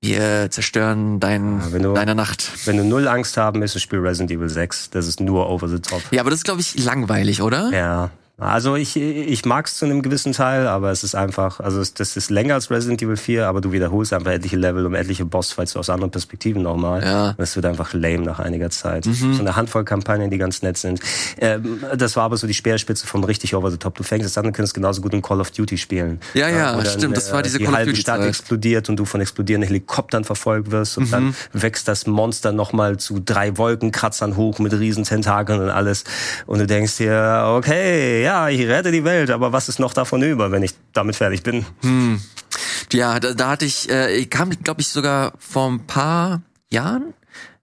[0.00, 2.52] wir zerstören dein, ja, du, deine Nacht.
[2.64, 4.90] Wenn du null Angst haben ist das Spiel Resident Evil 6.
[4.90, 6.00] Das ist nur over the top.
[6.12, 7.70] Ja, aber das ist, glaube ich, langweilig, oder?
[7.72, 11.82] Ja, also ich, ich mag es zu einem gewissen Teil, aber es ist einfach, also
[11.82, 15.24] das ist länger als Resident Evil 4, aber du wiederholst einfach etliche Level um etliche
[15.24, 17.02] Bossfights aus anderen Perspektiven nochmal.
[17.02, 17.32] Ja.
[17.38, 19.06] Das wird einfach lame nach einiger Zeit.
[19.06, 19.32] Mhm.
[19.32, 21.00] So eine Handvoll Kampagnen, die ganz nett sind.
[21.38, 23.94] Ähm, das war aber so die Speerspitze vom richtig over the top.
[23.94, 26.20] Du fängst es an und könntest genauso gut in Call of Duty spielen.
[26.34, 27.16] Ja, ja, Oder stimmt.
[27.16, 27.92] das war diese die Call of Duty.
[27.94, 31.10] Die Stadt explodiert und du von explodierenden Helikoptern verfolgt wirst und mhm.
[31.10, 36.04] dann wächst das Monster nochmal zu drei Wolkenkratzern hoch mit riesen Tentakeln und alles.
[36.44, 40.22] Und du denkst dir, okay, ja, ich rette die Welt, aber was ist noch davon
[40.22, 41.64] über, wenn ich damit fertig bin?
[41.82, 42.20] Hm.
[42.92, 47.14] Ja, da, da hatte ich, äh, kam, glaube ich, sogar vor ein paar Jahren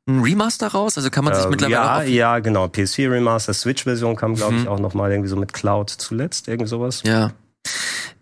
[0.07, 0.97] ein Remaster raus?
[0.97, 2.65] Also kann man sich Äh, mittlerweile ja, auf- ja, genau.
[2.65, 4.67] PS4 Remaster, Switch-Version kam, glaube ich, Mhm.
[4.67, 7.01] auch noch mal irgendwie so mit Cloud zuletzt, irgend sowas.
[7.05, 7.31] Ja.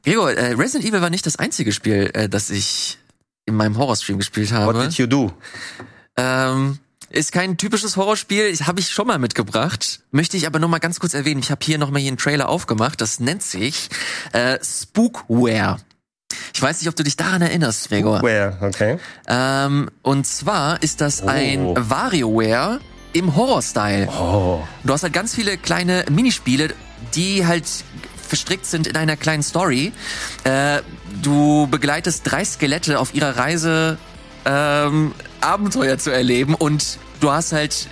[0.03, 2.97] Gregor, äh, Resident Evil war nicht das einzige Spiel, äh, das ich
[3.45, 4.79] in meinem Horrorstream gespielt What habe.
[4.83, 5.31] did you do?
[6.17, 6.77] Ähm,
[7.11, 10.01] ist kein typisches Horrorspiel, habe ich schon mal mitgebracht.
[10.11, 11.39] Möchte ich aber noch mal ganz kurz erwähnen.
[11.41, 13.01] Ich habe hier noch mal hier einen Trailer aufgemacht.
[13.01, 13.89] Das nennt sich
[14.33, 15.77] äh, Spookware.
[16.53, 18.21] Ich weiß nicht, ob du dich daran erinnerst, Gregor.
[18.21, 18.57] Where?
[18.61, 18.97] Okay.
[19.27, 21.27] Ähm, und zwar ist das Oh.
[21.27, 22.79] ein WarioWare
[23.13, 24.07] im Horror-Style.
[24.07, 24.61] Oh.
[24.83, 26.73] Du hast halt ganz viele kleine Minispiele,
[27.15, 27.65] die halt
[28.27, 29.91] verstrickt sind in einer kleinen Story.
[30.45, 30.81] Äh,
[31.21, 33.97] du begleitest drei Skelette auf ihrer Reise,
[34.45, 37.87] ähm, Abenteuer zu erleben und du hast halt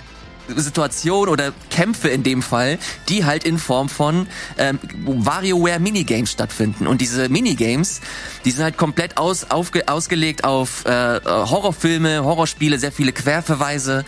[0.56, 4.26] Situationen oder Kämpfe in dem Fall, die halt in Form von
[4.58, 6.86] ähm, WarioWare Minigames stattfinden.
[6.86, 8.00] Und diese Minigames,
[8.44, 14.04] die sind halt komplett aus, aufge, ausgelegt auf äh, Horrorfilme, Horrorspiele, sehr viele Querverweise.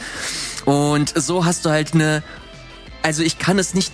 [0.65, 2.23] Und so hast du halt eine,
[3.03, 3.93] also ich kann es nicht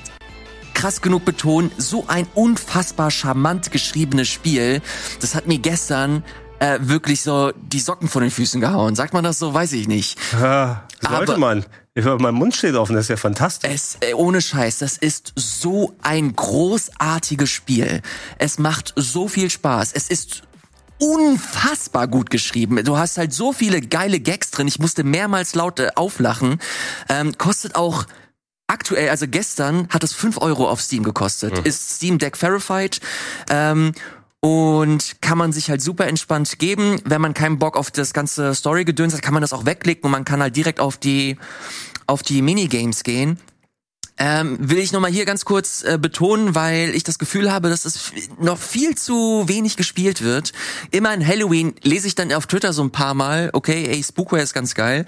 [0.74, 4.80] krass genug betonen, so ein unfassbar charmant geschriebenes Spiel.
[5.20, 6.22] Das hat mir gestern
[6.60, 8.94] äh, wirklich so die Socken von den Füßen gehauen.
[8.96, 9.54] Sagt man das so?
[9.54, 10.18] Weiß ich nicht.
[10.34, 11.66] Ah, sollte Aber- man.
[11.94, 13.72] Ich höre, mein Mund steht offen, das ist ja fantastisch.
[13.72, 18.02] Es, äh, ohne Scheiß, das ist so ein großartiges Spiel.
[18.38, 19.90] Es macht so viel Spaß.
[19.94, 20.42] Es ist
[20.98, 22.84] unfassbar gut geschrieben.
[22.84, 24.68] Du hast halt so viele geile Gags drin.
[24.68, 26.60] Ich musste mehrmals laut äh, auflachen.
[27.08, 28.04] Ähm, kostet auch
[28.68, 31.58] aktuell, also gestern hat es 5 Euro auf Steam gekostet.
[31.66, 33.00] Ist Steam Deck verified.
[33.50, 33.92] Ähm,
[34.40, 37.00] und kann man sich halt super entspannt geben.
[37.04, 40.12] Wenn man keinen Bock auf das ganze Story-Gedöns hat, kann man das auch wegklicken und
[40.12, 41.36] man kann halt direkt auf die,
[42.06, 43.38] auf die Minigames gehen.
[44.20, 47.84] Ähm, will ich nochmal hier ganz kurz äh, betonen, weil ich das Gefühl habe, dass
[47.84, 50.52] es noch viel zu wenig gespielt wird.
[50.90, 54.42] Immer in Halloween lese ich dann auf Twitter so ein paar Mal, okay, ey, Spookware
[54.42, 55.06] ist ganz geil.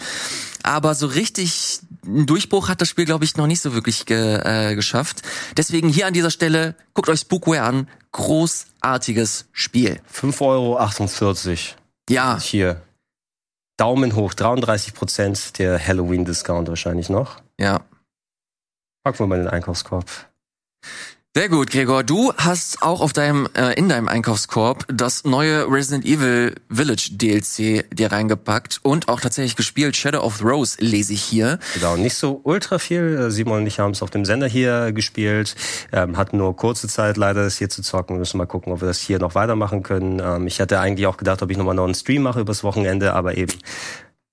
[0.62, 4.40] Aber so richtig einen Durchbruch hat das Spiel, glaube ich, noch nicht so wirklich ge
[4.44, 5.22] äh, geschafft.
[5.56, 7.88] Deswegen hier an dieser Stelle, guckt euch Spookware an.
[8.12, 10.00] Großartiges Spiel.
[10.12, 11.76] 5,48 Euro
[12.08, 12.82] Ja, hier.
[13.76, 17.40] Daumen hoch, 33 Prozent der Halloween-Discount wahrscheinlich noch.
[17.58, 17.80] ja.
[19.02, 20.04] Packen wir mal in den Einkaufskorb.
[21.32, 22.02] Sehr gut, Gregor.
[22.02, 27.88] Du hast auch auf deinem äh, in deinem Einkaufskorb das neue Resident Evil Village DLC
[27.94, 29.96] dir reingepackt und auch tatsächlich gespielt.
[29.96, 31.60] Shadow of the Rose lese ich hier.
[31.74, 33.16] Genau, nicht so ultra viel.
[33.16, 35.54] Äh, Simon und ich haben es auf dem Sender hier gespielt.
[35.92, 38.16] Ähm, hatten nur kurze Zeit leider, das hier zu zocken.
[38.16, 40.18] Wir müssen mal gucken, ob wir das hier noch weitermachen können.
[40.18, 43.14] Ähm, ich hatte eigentlich auch gedacht, ob ich nochmal noch einen Stream mache übers Wochenende,
[43.14, 43.52] aber eben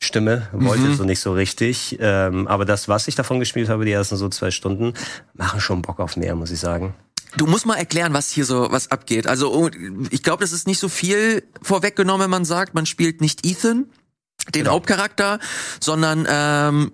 [0.08, 1.98] Stimme wollte so nicht so richtig.
[2.00, 4.94] Ähm, aber das, was ich davon gespielt habe, die ersten so zwei Stunden,
[5.34, 6.96] machen schon Bock auf mehr, muss ich sagen.
[7.36, 9.28] Du musst mal erklären, was hier so was abgeht.
[9.28, 9.70] Also oh,
[10.10, 13.86] ich glaube, das ist nicht so viel vorweggenommen, wenn man sagt, man spielt nicht Ethan,
[14.46, 14.72] den Genau.
[14.72, 15.40] Hauptcharakter,
[15.80, 16.92] sondern ähm,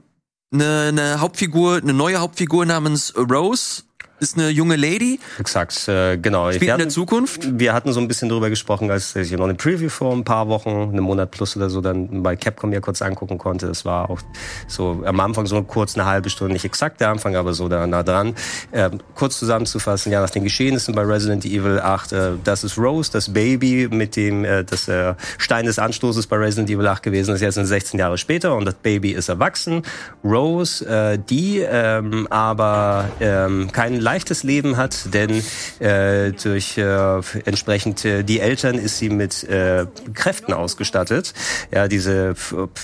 [0.51, 3.83] eine, eine Hauptfigur, eine neue Hauptfigur namens Rose.
[4.23, 6.47] Ist eine junge Lady, Exakt, äh, genau.
[6.49, 7.59] spielt Wir in der hatten- Zukunft.
[7.59, 10.47] Wir hatten so ein bisschen drüber gesprochen, als ich noch eine Preview vor ein paar
[10.47, 13.67] Wochen, einen Monat plus oder so, dann bei Capcom mir kurz angucken konnte.
[13.67, 14.21] Das war auch
[14.69, 17.85] so am Anfang so kurz eine halbe Stunde, nicht exakt der Anfang, aber so da
[17.85, 18.33] nah dran.
[18.71, 23.11] Ähm, kurz zusammenzufassen, ja, nach den Geschehnissen bei Resident Evil 8, äh, das ist Rose,
[23.11, 27.35] das Baby, mit dem äh, das äh, Stein des Anstoßes bei Resident Evil 8 gewesen
[27.35, 29.81] ist, jetzt sind 16 Jahre später und das Baby ist erwachsen.
[30.23, 35.43] Rose, äh, die ähm, aber ähm, kein leichtes Leben hat, denn
[35.79, 41.33] äh, durch äh, entsprechend äh, die Eltern ist sie mit äh, Kräften ausgestattet.
[41.71, 42.35] Ja, diese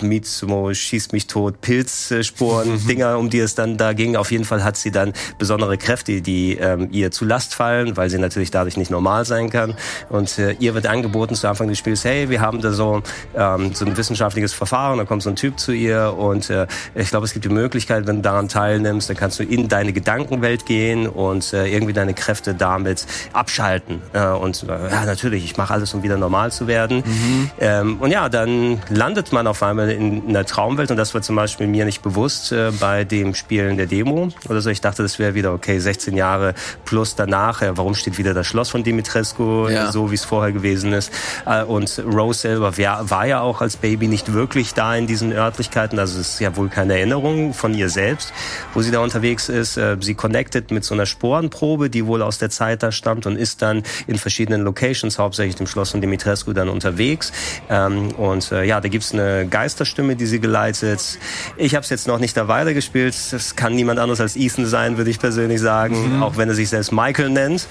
[0.01, 4.15] Mizmo schießt mich tot, Pilzsporen, Dinger, um die es dann da ging.
[4.15, 8.09] Auf jeden Fall hat sie dann besondere Kräfte, die ähm, ihr zu Last fallen, weil
[8.09, 9.75] sie natürlich dadurch nicht normal sein kann.
[10.09, 13.03] Und äh, ihr wird angeboten zu Anfang des Spiels, hey, wir haben da so,
[13.35, 16.65] ähm, so ein wissenschaftliches Verfahren, da kommt so ein Typ zu ihr und äh,
[16.95, 19.93] ich glaube, es gibt die Möglichkeit, wenn du daran teilnimmst, dann kannst du in deine
[19.93, 24.01] Gedankenwelt gehen und äh, irgendwie deine Kräfte damit abschalten.
[24.13, 27.03] Äh, und äh, ja, natürlich, ich mache alles, um wieder normal zu werden.
[27.59, 31.35] Ähm, und ja, dann landet man auf einmal in einer Traumwelt und das war zum
[31.35, 34.69] Beispiel mir nicht bewusst äh, bei dem Spielen der Demo oder so.
[34.69, 36.53] Ich dachte, das wäre wieder okay, 16 Jahre
[36.85, 37.61] plus danach.
[37.61, 39.91] Äh, warum steht wieder das Schloss von Dimitrescu äh, Ja.
[39.91, 41.11] so, wie es vorher gewesen ist?
[41.45, 45.33] Äh, und Rose selber wär, war ja auch als Baby nicht wirklich da in diesen
[45.33, 45.99] Örtlichkeiten.
[45.99, 48.31] Also es ist ja wohl keine Erinnerung von ihr selbst,
[48.73, 49.77] wo sie da unterwegs ist.
[49.77, 53.37] Äh, sie connected mit so einer Sporenprobe, die wohl aus der Zeit da stammt und
[53.37, 57.31] ist dann in verschiedenen Locations, hauptsächlich dem Schloss von Dimitrescu, dann unterwegs.
[57.69, 61.19] Ähm, und äh, ja, da gibt's eine Geisterstimme, die sie geleitet.
[61.57, 63.15] Ich habe es jetzt noch nicht da weitergespielt.
[63.31, 66.23] Das kann niemand anderes als Ethan sein, würde ich persönlich sagen, mhm.
[66.23, 67.67] auch wenn er sich selbst Michael nennt.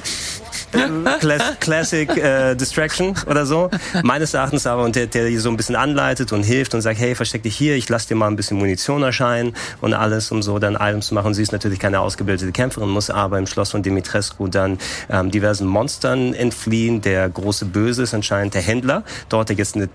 [1.60, 3.70] Classic äh, Distraction oder so.
[4.02, 7.14] Meines Erachtens aber, und der, der so ein bisschen anleitet und hilft und sagt, hey,
[7.14, 10.58] versteck dich hier, ich lass dir mal ein bisschen Munition erscheinen und alles, um so
[10.58, 11.34] dann Items zu machen.
[11.34, 15.66] Sie ist natürlich keine ausgebildete Kämpferin, muss aber im Schloss von Dimitrescu dann ähm, diversen
[15.66, 17.00] Monstern entfliehen.
[17.00, 19.88] Der große Böse ist anscheinend der Händler, dort der jetzt eine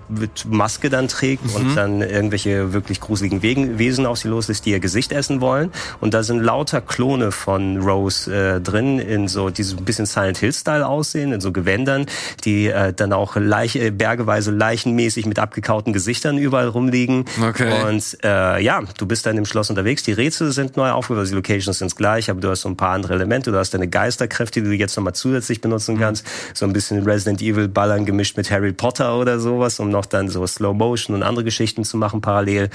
[0.46, 1.56] Maske dann trägt mhm.
[1.56, 5.72] und dann irgendwelche wirklich gruseligen Wesen auf sie loslässt, die ihr Gesicht essen wollen.
[6.00, 10.53] Und da sind lauter Klone von Rose äh, drin, in so diesem bisschen Silent Hill
[10.54, 12.06] Style aussehen, in so Gewändern,
[12.44, 17.26] die äh, dann auch Leiche, äh, bergeweise leichenmäßig mit abgekauten Gesichtern überall rumliegen.
[17.42, 17.72] Okay.
[17.88, 20.04] Und äh, ja, du bist dann im Schloss unterwegs.
[20.04, 22.94] Die Rätsel sind neu aufgebaut, die Locations sind gleich, aber du hast so ein paar
[22.94, 23.52] andere Elemente.
[23.52, 26.00] Du hast deine Geisterkräfte, die du jetzt nochmal zusätzlich benutzen mhm.
[26.00, 26.26] kannst.
[26.54, 30.30] So ein bisschen Resident Evil Ballern gemischt mit Harry Potter oder sowas, um noch dann
[30.30, 32.70] so Slow Motion und andere Geschichten zu machen parallel.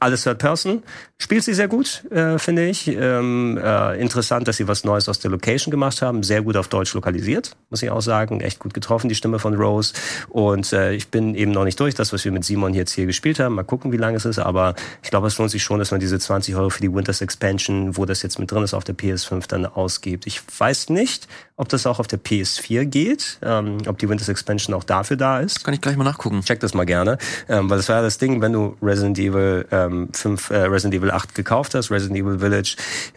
[0.00, 0.82] Alles Third Person.
[1.18, 2.88] Spielt sie sehr gut, äh, finde ich.
[2.88, 6.22] Ähm, äh, interessant, dass sie was Neues aus der Location gemacht haben.
[6.22, 7.13] Sehr gut auf Deutsch lokalisiert
[7.70, 8.40] muss ich auch sagen.
[8.40, 9.94] Echt gut getroffen, die Stimme von Rose.
[10.28, 13.06] Und äh, ich bin eben noch nicht durch, das, was wir mit Simon jetzt hier
[13.06, 13.54] gespielt haben.
[13.54, 14.38] Mal gucken, wie lange es ist.
[14.38, 17.20] Aber ich glaube, es lohnt sich schon, dass man diese 20 Euro für die Winters
[17.20, 20.26] Expansion, wo das jetzt mit drin ist, auf der PS5 dann ausgibt.
[20.26, 24.74] Ich weiß nicht, ob das auch auf der PS4 geht, ähm, ob die Winters Expansion
[24.74, 25.64] auch dafür da ist.
[25.64, 26.40] Kann ich gleich mal nachgucken.
[26.42, 29.66] Check das mal gerne, ähm, weil das war ja das Ding, wenn du Resident Evil
[29.70, 32.76] ähm, 5, äh, Resident Evil 8 gekauft hast, Resident Evil Village,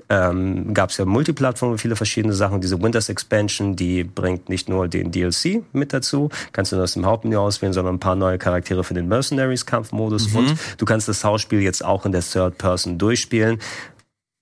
[0.10, 2.62] ähm, gab es ja Multiplattformen, viele verschiedene Sachen.
[2.62, 7.06] Diese Winters Expansion, die bringt nicht nur den DLC mit dazu, kannst du aus dem
[7.06, 10.38] Hauptmenü auswählen, sondern ein paar neue Charaktere für den Mercenaries Kampfmodus mhm.
[10.38, 13.60] und du kannst das Hausspiel jetzt auch in der Third Person durchspielen.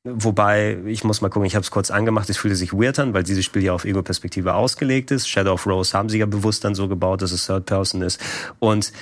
[0.08, 3.16] Wobei, ich muss mal gucken, ich habe es kurz angemacht, es fühlte sich weird an,
[3.16, 5.28] weil dieses Spiel ja auf Ego-Perspektive ausgelegt ist.
[5.28, 8.22] Shadow of Rose haben sie ja bewusst dann so gebaut, dass es Third Person ist.
[8.60, 8.94] Und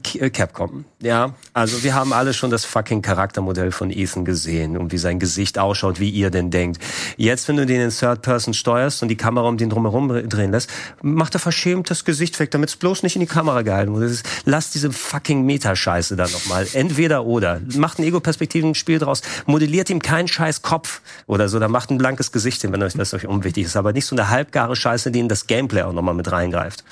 [0.00, 0.86] Capcom.
[1.02, 5.18] Ja, also wir haben alle schon das fucking Charaktermodell von Ethan gesehen und wie sein
[5.18, 6.82] Gesicht ausschaut, wie ihr denn denkt.
[7.18, 10.50] Jetzt, wenn du den in Third Person steuerst und die Kamera um den drumherum drehen
[10.50, 10.70] lässt,
[11.02, 14.22] macht er verschämt das Gesicht weg, damit es bloß nicht in die Kamera gehalten wird.
[14.46, 16.66] Lass diese fucking Meta-Scheiße da nochmal.
[16.72, 17.60] Entweder oder.
[17.76, 19.20] Macht ein Ego-Perspektiven-Spiel draus.
[19.44, 21.58] Modelliert ihm keinen scheiß Kopf oder so.
[21.58, 23.76] Da macht ein blankes Gesicht hin, wenn euch das euch unwichtig ist.
[23.76, 26.82] Aber nicht so eine halbgare Scheiße, die in das Gameplay auch nochmal mit reingreift.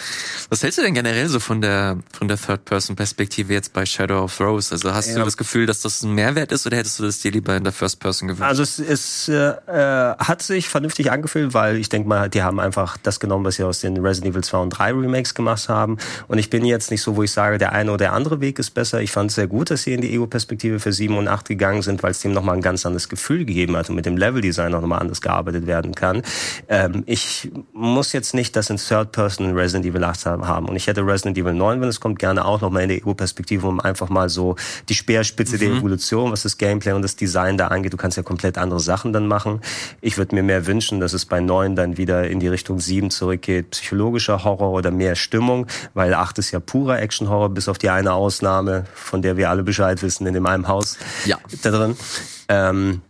[0.51, 3.87] Was hältst du denn generell so von der, von der Third Person Perspektive jetzt bei
[3.87, 4.73] Shadow of Rose?
[4.73, 5.17] Also hast ja.
[5.17, 7.65] du das Gefühl, dass das ein Mehrwert ist oder hättest du das dir lieber in
[7.65, 8.49] der First Person gewünscht?
[8.49, 12.97] Also es, es äh, hat sich vernünftig angefühlt, weil ich denke mal, die haben einfach
[12.97, 15.99] das genommen, was sie aus den Resident Evil 2 und 3 Remakes gemacht haben.
[16.29, 18.59] Und ich bin jetzt nicht so, wo ich sage, der eine oder der andere Weg
[18.59, 19.01] ist besser.
[19.01, 21.83] Ich fand es sehr gut, dass sie in die Ego-Perspektive für 7 und 8 gegangen
[21.83, 24.75] sind, weil es dem nochmal ein ganz anderes Gefühl gegeben hat und mit dem Level-Design
[24.75, 26.23] auch nochmal anders gearbeitet werden kann.
[26.69, 30.69] Ähm, ich muss jetzt nicht das in Third Person in Resident Evil 8 haben.
[30.69, 33.15] Und ich hätte Resident Evil 9, wenn es kommt, gerne auch nochmal in der Ego
[33.15, 34.57] Perspektive, um einfach mal so
[34.89, 35.61] die Speerspitze mhm.
[35.61, 37.93] der Evolution, was das Gameplay und das Design da angeht.
[37.93, 39.61] Du kannst ja komplett andere Sachen dann machen.
[40.01, 43.11] Ich würde mir mehr wünschen, dass es bei neun dann wieder in die Richtung sieben
[43.11, 43.71] zurückgeht.
[43.71, 48.13] Psychologischer Horror oder mehr Stimmung, weil acht ist ja purer Action-Horror, bis auf die eine
[48.13, 51.39] Ausnahme, von der wir alle Bescheid wissen, in dem einen Haus ja.
[51.63, 51.97] da drin.
[52.49, 53.03] Ähm,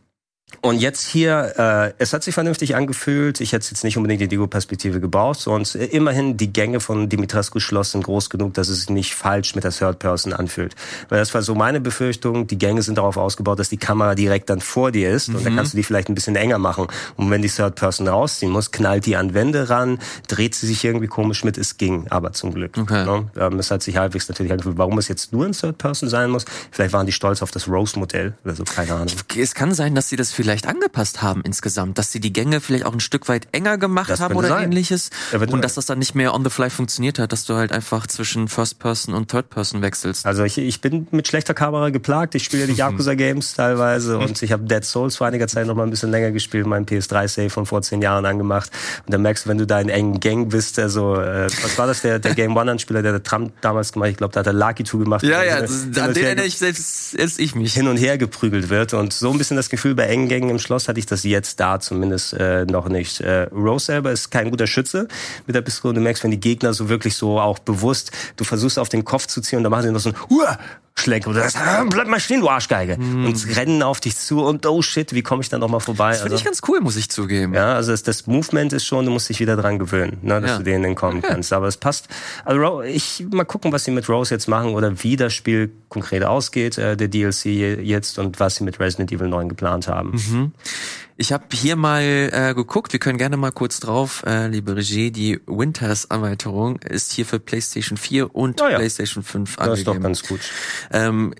[0.62, 3.40] und jetzt hier, äh, es hat sich vernünftig angefühlt.
[3.40, 7.60] Ich hätte jetzt nicht unbedingt die Dego-Perspektive gebaut, sonst äh, immerhin die Gänge von Dimitrescu
[7.60, 10.74] Schloss sind groß genug, dass es sich nicht falsch mit der Third Person anfühlt.
[11.08, 12.46] Weil das war so meine Befürchtung.
[12.46, 15.36] Die Gänge sind darauf ausgebaut, dass die Kamera direkt dann vor dir ist mhm.
[15.36, 16.88] und dann kannst du die vielleicht ein bisschen enger machen.
[17.16, 20.84] Und wenn die Third Person rausziehen muss, knallt die an Wände ran, dreht sie sich
[20.84, 21.56] irgendwie komisch mit.
[21.56, 22.76] Es ging aber zum Glück.
[22.76, 23.04] Okay.
[23.04, 23.30] Ne?
[23.38, 24.76] Ähm, es hat sich halbwegs natürlich angefühlt.
[24.76, 26.44] Warum es jetzt nur ein Third Person sein muss?
[26.70, 29.14] Vielleicht waren die stolz auf das Rose-Modell oder so, keine Ahnung.
[29.36, 32.86] Es kann sein, dass sie das vielleicht angepasst haben insgesamt, dass sie die Gänge vielleicht
[32.86, 34.64] auch ein Stück weit enger gemacht das haben oder sein.
[34.64, 37.54] ähnliches ja, und dass das dann nicht mehr on the fly funktioniert hat, dass du
[37.54, 40.24] halt einfach zwischen First Person und Third Person wechselst.
[40.24, 44.42] Also ich, ich bin mit schlechter Kamera geplagt, ich spiele die Yakuza Games teilweise und
[44.42, 47.28] ich habe Dead Souls vor einiger Zeit noch mal ein bisschen länger gespielt, mein PS3
[47.28, 48.70] Save von vor zehn Jahren angemacht
[49.06, 51.86] und dann merkst du, wenn du da in engen Gang bist, also äh, was war
[51.86, 54.46] das, der, der Game One Anspieler, der der Trump damals gemacht, ich glaube, da hat
[54.46, 55.22] er Lucky 2 gemacht.
[55.22, 57.74] Ja, ja, an den erinnere ich selbst, selbst ich mich.
[57.74, 60.60] Hin und her geprügelt wird und so ein bisschen das Gefühl bei engen Gängen im
[60.60, 63.20] Schloss hatte ich das jetzt da zumindest äh, noch nicht.
[63.20, 65.08] Äh, Rose selber ist kein guter Schütze
[65.48, 65.94] mit der Pistole.
[65.94, 69.26] Du merkst, wenn die Gegner so wirklich so auch bewusst, du versuchst auf den Kopf
[69.26, 70.56] zu ziehen und dann machen sie noch so ein Uah!
[71.00, 72.96] Schlenk und sagst, ah, bleib mal stehen, du Arschgeige.
[72.98, 73.26] Mm.
[73.26, 76.10] Und rennen auf dich zu und oh shit, wie komme ich dann noch mal vorbei?
[76.10, 77.54] Das finde also, ich ganz cool, muss ich zugeben.
[77.54, 80.50] Ja, also das, das Movement ist schon, du musst dich wieder dran gewöhnen, ne, dass
[80.50, 80.58] ja.
[80.58, 81.28] du denen entkommen okay.
[81.28, 81.52] kannst.
[81.52, 82.08] Aber es passt.
[82.44, 86.24] Also ich mal gucken, was sie mit Rose jetzt machen oder wie das Spiel konkret
[86.24, 90.10] ausgeht, äh, der DLC jetzt und was sie mit Resident Evil 9 geplant haben.
[90.12, 90.52] Mhm.
[91.20, 92.00] Ich habe hier mal
[92.32, 97.26] äh, geguckt, wir können gerne mal kurz drauf, äh, liebe Regie, die Winters-Erweiterung ist hier
[97.26, 98.76] für PlayStation 4 und Ah ja.
[98.78, 100.02] PlayStation 5 Das ist doch angegeben.
[100.02, 100.40] ganz gut.
[100.90, 101.34] Ähm,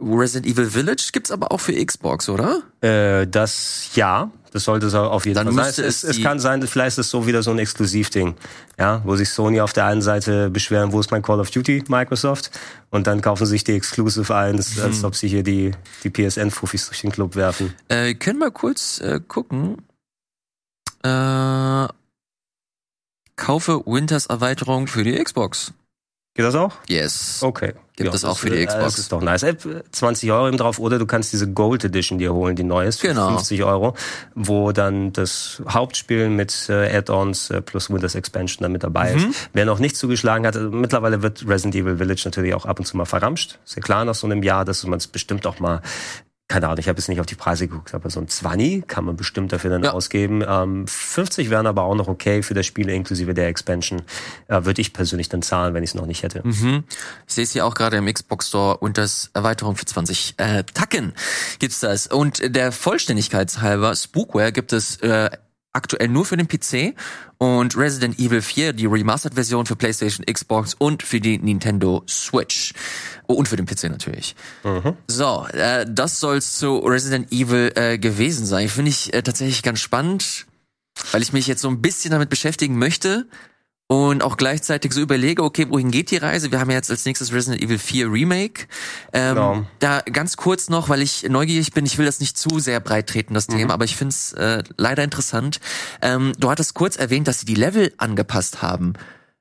[0.00, 2.62] Resident Evil Village gibt's aber auch für Xbox, oder?
[2.80, 5.84] Äh, das ja, das sollte es auf jeden Dann Fall sein.
[5.86, 8.34] Es, es es kann sein, vielleicht ist es so wieder so ein Exklusivding,
[8.78, 11.84] ja, wo sich Sony auf der einen Seite beschweren, wo ist mein Call of Duty,
[11.88, 12.50] Microsoft,
[12.90, 14.82] und dann kaufen sich die Exclusive ein, als, Mhm.
[14.82, 15.72] als ob sie hier die,
[16.04, 17.74] die PSN-Fuffis durch den Club werfen.
[17.88, 19.76] Äh, wir können mal kurz äh, gucken.
[21.02, 21.86] Äh,
[23.36, 25.72] kaufe Winters Erweiterung für die Xbox.
[26.34, 26.74] Geht das auch?
[26.88, 27.38] Yes.
[27.42, 27.72] Okay.
[28.04, 28.84] Gibt es auch für die äh, Xbox.
[28.84, 29.42] Das ist doch nice.
[29.42, 29.56] Äh,
[29.92, 33.00] 20 Euro eben drauf oder du kannst diese Gold Edition dir holen, die neue ist,
[33.00, 33.28] für Genau.
[33.30, 33.94] 50 Euro,
[34.34, 39.30] wo dann das Hauptspiel mit äh, Add-ons äh, plus Windows Expansion dann mit dabei Mhm.
[39.30, 39.48] ist.
[39.52, 42.84] Wer noch nicht zugeschlagen hat, also mittlerweile wird Resident Evil Village natürlich auch ab und
[42.86, 43.58] zu mal verramscht.
[43.64, 45.80] Ist ja klar nach so einem Jahr, dass man es bestimmt auch mal
[46.50, 49.04] keine Ahnung, ich habe jetzt nicht auf die Preise geguckt, aber so ein 20 kann
[49.04, 49.92] man bestimmt dafür dann Ja.
[49.92, 50.42] ausgeben.
[50.46, 54.02] Ähm, 50 wären aber auch noch okay für das Spiel inklusive der Expansion.
[54.48, 56.42] Äh, Würde ich persönlich dann zahlen, wenn ich es noch nicht hätte.
[56.44, 56.82] Mhm.
[57.28, 60.64] Ich sehe es hier auch gerade im Xbox Store und das Erweiterung für 20 äh,
[60.74, 61.12] Tacken
[61.60, 62.08] gibt's das.
[62.08, 65.30] Und der Vollständigkeitshalber, Spookware gibt es äh,
[65.72, 66.94] aktuell nur für den PC
[67.38, 72.74] und Resident Evil 4, die Remastered-Version für PlayStation, Xbox und für die Nintendo Switch.
[73.26, 74.34] Oh, und für den PC natürlich.
[75.06, 78.68] So, äh, das soll's zu Resident Evil äh, gewesen sein.
[78.68, 80.46] Finde ich äh, tatsächlich ganz spannend,
[81.12, 83.26] weil ich mich jetzt so ein bisschen damit beschäftigen möchte
[83.90, 86.52] und auch gleichzeitig so überlege, okay, wohin geht die Reise?
[86.52, 88.68] Wir haben ja jetzt als nächstes Resident Evil 4 Remake.
[89.12, 89.66] Ähm, Genau.
[89.80, 93.08] Da ganz kurz noch, weil ich neugierig bin, ich will das nicht zu sehr breit
[93.08, 95.58] treten, das Thema, aber ich finde es äh, leider interessant.
[96.02, 98.92] Ähm, du hattest kurz erwähnt, dass sie die Level angepasst haben.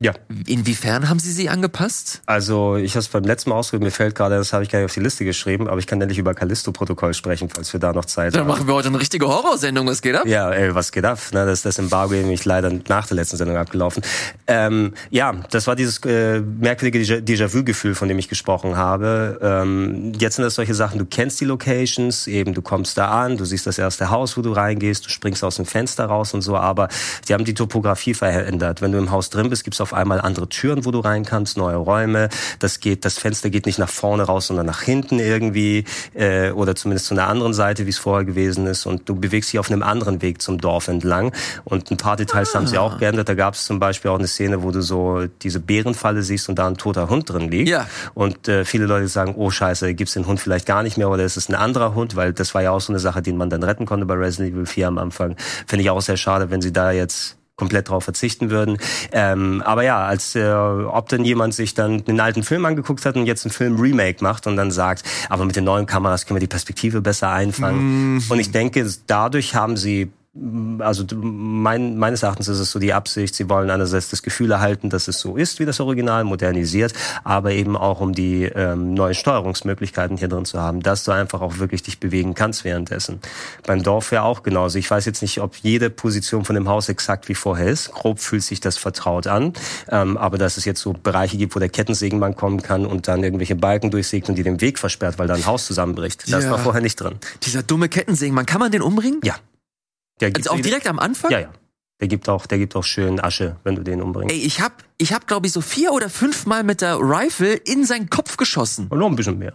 [0.01, 0.13] Ja.
[0.45, 2.21] Inwiefern haben sie sie angepasst?
[2.25, 4.79] Also ich habe es beim letzten Mal ausgedrückt, mir fällt gerade, das habe ich gar
[4.79, 7.91] nicht auf die Liste geschrieben, aber ich kann endlich über Callisto-Protokoll sprechen, falls wir da
[7.91, 8.47] noch Zeit Dann haben.
[8.47, 10.25] machen wir heute eine richtige Horrorsendung, was geht ab?
[10.25, 11.19] Ja, ey, was geht ab?
[11.33, 14.01] Ne, das, das Embargo ist nämlich leider nach der letzten Sendung abgelaufen.
[14.47, 19.37] Ähm, ja, das war dieses äh, merkwürdige Déjà- Déjà-vu-Gefühl, von dem ich gesprochen habe.
[19.41, 23.35] Ähm, jetzt sind das solche Sachen, du kennst die Locations, eben du kommst da an,
[23.35, 26.41] du siehst das erste Haus, wo du reingehst, du springst aus dem Fenster raus und
[26.41, 26.87] so, aber
[27.27, 28.81] die haben die Topografie verändert.
[28.81, 31.57] Wenn du im Haus drin bist, gibt's auf einmal andere Türen, wo du rein kannst,
[31.57, 32.29] neue Räume.
[32.59, 36.75] Das geht, das Fenster geht nicht nach vorne raus, sondern nach hinten irgendwie äh, oder
[36.75, 38.85] zumindest zu einer anderen Seite, wie es vorher gewesen ist.
[38.85, 41.31] Und du bewegst dich auf einem anderen Weg zum Dorf entlang.
[41.65, 42.81] Und ein paar Details haben sie Ah.
[42.81, 43.27] auch geändert.
[43.29, 46.59] Da gab es zum Beispiel auch eine Szene, wo du so diese Bärenfalle siehst und
[46.59, 47.69] da ein toter Hund drin liegt.
[47.69, 47.87] Ja.
[48.13, 51.23] Und äh, viele Leute sagen, oh scheiße, gibt's den Hund vielleicht gar nicht mehr oder
[51.23, 53.49] ist es ein anderer Hund, weil das war ja auch so eine Sache, die man
[53.49, 55.35] dann retten konnte bei Resident Evil 4 am Anfang.
[55.65, 58.77] Finde ich auch sehr schade, wenn sie da jetzt komplett drauf verzichten würden.
[59.11, 63.15] Ähm, aber ja, als äh, ob denn jemand sich dann einen alten Film angeguckt hat
[63.15, 66.37] und jetzt einen Film Remake macht und dann sagt, aber mit den neuen Kameras können
[66.37, 68.23] wir die Perspektive besser einfangen.
[68.29, 70.11] Und ich denke, dadurch haben sie
[70.79, 74.89] also mein, meines Erachtens ist es so die Absicht, sie wollen einerseits das Gefühl erhalten,
[74.89, 79.15] dass es so ist wie das Original, modernisiert, aber eben auch um die ähm, neuen
[79.15, 83.19] Steuerungsmöglichkeiten hier drin zu haben, dass du einfach auch wirklich dich bewegen kannst währenddessen.
[83.65, 84.77] Beim Dorf ja auch genauso.
[84.77, 87.91] Ich weiß jetzt nicht, ob jede Position von dem Haus exakt wie vorher ist.
[87.91, 89.53] Grob fühlt sich das vertraut an,
[89.89, 93.23] ähm, aber dass es jetzt so Bereiche gibt, wo der Kettensägenmann kommen kann und dann
[93.23, 96.31] irgendwelche Balken durchsägt und die den Weg versperrt, weil da ein Haus zusammenbricht.
[96.31, 96.51] Das Ja.
[96.51, 97.15] war vorher nicht drin.
[97.43, 99.19] Dieser dumme Kettensägen, man kann man den umbringen?
[99.23, 99.35] Ja.
[100.21, 101.31] Der gibt Also auch direkt am Anfang?
[101.31, 101.49] ja, ja.
[102.01, 104.33] Der gibt auch, der gibt auch schön Asche, wenn du den umbringst.
[104.33, 107.53] Ey, ich hab, ich hab glaube ich so vier oder fünf Mal mit der Rifle
[107.55, 108.87] in seinen Kopf geschossen.
[108.89, 109.53] Und noch ein bisschen mehr.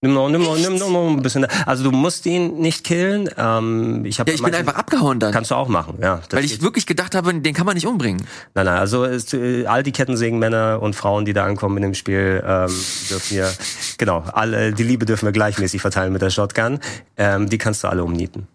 [0.00, 1.44] Nimm noch, nimm noch, nimm noch noch ein bisschen.
[1.66, 3.28] Also du musst ihn nicht killen.
[3.36, 5.32] Ähm, ich hab Ja, ich bin manchen- einfach abgehauen dann.
[5.32, 6.20] Kannst du auch machen, ja.
[6.30, 6.62] Weil ich geht.
[6.62, 8.24] wirklich gedacht habe, den kann man nicht umbringen.
[8.54, 11.94] Nein, nein, also es, äh, all die Kettensägenmänner und Frauen, die da ankommen in dem
[11.94, 12.68] Spiel, ähm,
[13.10, 13.52] dürfen wir,
[13.98, 16.78] genau, alle, die Liebe dürfen wir gleichmäßig verteilen mit der Shotgun.
[17.16, 18.46] Ähm, die kannst du alle umnieten.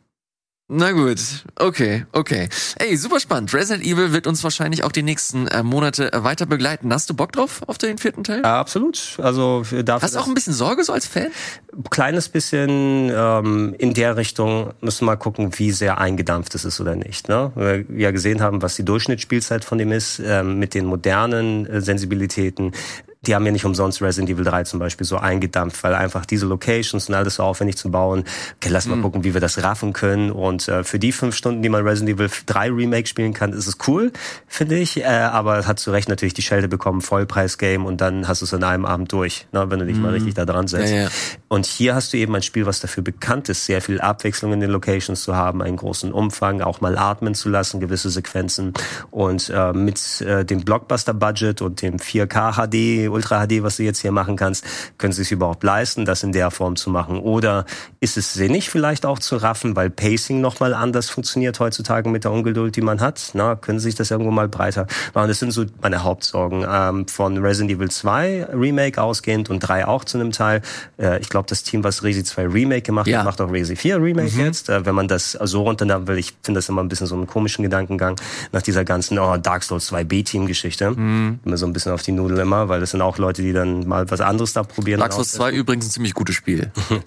[0.69, 1.19] Na gut,
[1.59, 2.47] okay, okay.
[2.79, 3.53] Ey, super spannend.
[3.53, 6.91] Resident Evil wird uns wahrscheinlich auch die nächsten äh, Monate äh, weiter begleiten.
[6.93, 8.41] Hast du Bock drauf auf den vierten Teil?
[8.43, 9.17] Ja, absolut.
[9.21, 11.27] Also für- dafür, Hast du auch ein bisschen Sorge so als Fan?
[11.91, 16.79] kleines bisschen ähm, in der Richtung müssen wir mal gucken, wie sehr eingedampft es ist
[16.79, 17.27] oder nicht.
[17.27, 17.51] Ne?
[17.55, 21.65] Weil wir ja gesehen haben, was die Durchschnittsspielzeit von dem ist, ähm, mit den modernen
[21.67, 22.71] äh, Sensibilitäten.
[23.25, 26.45] Die haben ja nicht umsonst Resident Evil 3 zum Beispiel so eingedampft, weil einfach diese
[26.45, 28.23] Locations und alles so aufwendig zu bauen.
[28.57, 30.31] Okay, lass mal gucken, wie wir das raffen können.
[30.31, 33.67] Und äh, für die fünf Stunden, die man Resident Evil 3 Remake spielen kann, ist
[33.67, 34.11] es cool,
[34.47, 35.01] finde ich.
[35.01, 38.53] Äh, aber hat zu Recht natürlich die Schelte bekommen, Vollpreis-Game und dann hast du es
[38.53, 40.91] in einem Abend durch, ne, wenn du dich mal richtig da dran setzt.
[40.91, 41.09] Ja, ja.
[41.53, 44.59] Und hier hast du eben ein Spiel, was dafür bekannt ist, sehr viel Abwechslung in
[44.59, 48.73] den Locations zu haben, einen großen Umfang, auch mal atmen zu lassen, gewisse Sequenzen.
[49.11, 53.99] Und äh, mit äh, dem Blockbuster-Budget und dem 4K HD, Ultra HD, was du jetzt
[53.99, 54.65] hier machen kannst,
[54.97, 57.19] können sie es überhaupt leisten, das in der Form zu machen.
[57.19, 57.65] Oder
[57.99, 62.31] ist es sinnig vielleicht auch zu raffen, weil Pacing nochmal anders funktioniert heutzutage mit der
[62.31, 63.29] Ungeduld, die man hat?
[63.35, 65.27] Na, können sie sich das irgendwo mal breiter machen?
[65.27, 66.65] Das sind so meine Hauptsorgen.
[66.67, 70.63] Ähm, von Resident Evil 2 Remake ausgehend und 3 auch zu einem Teil.
[70.97, 73.19] Äh, ich glaube, das Team, was Resi 2 Remake gemacht ja.
[73.19, 74.39] hat, macht auch Resi 4 Remake mhm.
[74.39, 74.69] jetzt.
[74.69, 77.27] Äh, wenn man das so runternehmen will, ich finde das immer ein bisschen so einen
[77.27, 78.19] komischen Gedankengang
[78.51, 80.91] nach dieser ganzen oh, Dark Souls 2 B-Team-Geschichte.
[80.91, 81.39] Mhm.
[81.45, 83.87] Immer so ein bisschen auf die Nudel immer, weil das sind auch Leute, die dann
[83.87, 84.99] mal was anderes da probieren.
[84.99, 86.71] Dark Souls 2 übrigens ein ziemlich gutes Spiel.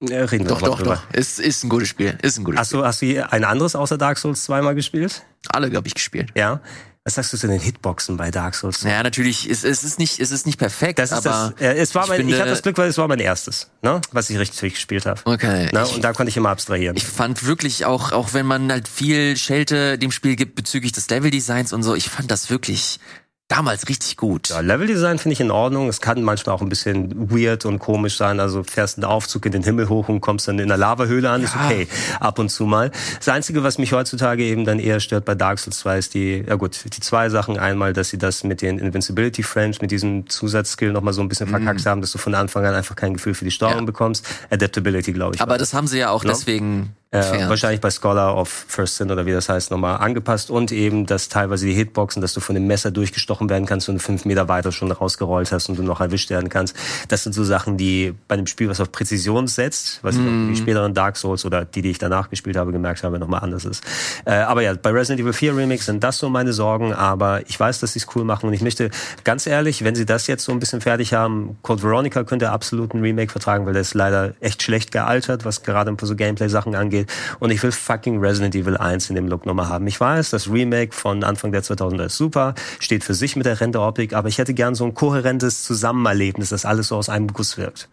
[0.00, 1.02] Ja, reden doch, doch, drüber.
[1.10, 1.14] doch.
[1.18, 2.16] Ist, ist ein gutes Spiel.
[2.22, 2.80] Ist ein gutes hast Spiel.
[2.80, 5.24] Du, hast du ein anderes außer Dark Souls zweimal gespielt?
[5.48, 6.30] Alle, glaube ich, gespielt.
[6.36, 6.60] Ja.
[7.08, 8.82] Was sagst du zu den Hitboxen bei Dark Souls?
[8.82, 11.72] Ja, natürlich, es, es ist nicht, es ist nicht perfekt, das ist aber das, äh,
[11.78, 14.28] es war mein, ich, ich hatte das Glück, weil es war mein erstes, ne, was
[14.28, 15.18] ich richtig gespielt habe.
[15.24, 15.70] Okay.
[15.72, 15.86] Ne?
[15.88, 16.98] Und da konnte ich immer abstrahieren.
[16.98, 21.08] Ich fand wirklich auch, auch wenn man halt viel Schelte dem Spiel gibt bezüglich des
[21.08, 23.00] Leveldesigns und so, ich fand das wirklich
[23.48, 24.50] damals richtig gut.
[24.50, 25.88] Ja, Leveldesign finde ich in Ordnung.
[25.88, 28.40] Es kann manchmal auch ein bisschen weird und komisch sein.
[28.40, 31.40] Also fährst einen Aufzug in den Himmel hoch und kommst dann in der Lavahöhle an,
[31.40, 31.48] ja.
[31.48, 31.88] ist okay.
[32.20, 32.90] Ab und zu mal.
[33.16, 36.44] Das Einzige, was mich heutzutage eben dann eher stört bei Dark Souls 2 ist die,
[36.46, 37.58] ja gut, die zwei Sachen.
[37.58, 41.48] Einmal, dass sie das mit den Invincibility Frames, mit diesem Zusatzskill nochmal so ein bisschen
[41.48, 41.88] verkackt mm.
[41.88, 43.86] haben, dass du von Anfang an einfach kein Gefühl für die Steuerung ja.
[43.86, 44.26] bekommst.
[44.50, 45.40] Adaptability, glaube ich.
[45.40, 46.30] Aber das haben sie ja auch no?
[46.30, 50.72] deswegen äh, wahrscheinlich bei Scholar of First Sin oder wie das heißt nochmal angepasst und
[50.72, 54.00] eben, dass teilweise die Hitboxen, dass du von dem Messer durchgestochen werden kannst und du
[54.00, 56.74] fünf Meter weiter schon rausgerollt hast und du noch erwischt werden kannst.
[57.08, 60.48] Das sind so Sachen, die bei einem Spiel, was auf Präzision setzt, was mm.
[60.48, 63.64] die späteren Dark Souls oder die, die ich danach gespielt habe, gemerkt habe, nochmal anders
[63.64, 63.84] ist.
[64.24, 67.58] Äh, aber ja, bei Resident Evil 4 Remix sind das so meine Sorgen, aber ich
[67.58, 68.90] weiß, dass sie es cool machen und ich möchte
[69.22, 72.92] ganz ehrlich, wenn sie das jetzt so ein bisschen fertig haben, Code Veronica könnte absolut
[72.92, 76.88] ein Remake vertragen, weil der ist leider echt schlecht gealtert, was gerade so Gameplay-Sachen angeht
[76.88, 77.10] angeht.
[77.38, 79.86] Und ich will fucking Resident Evil 1 in dem Look nochmal haben.
[79.86, 83.60] Ich weiß, das Remake von Anfang der 2000er ist super, steht für sich mit der
[83.60, 87.56] Renderoptik, aber ich hätte gern so ein kohärentes Zusammenerlebnis, das alles so aus einem Guss
[87.56, 87.88] wirkt.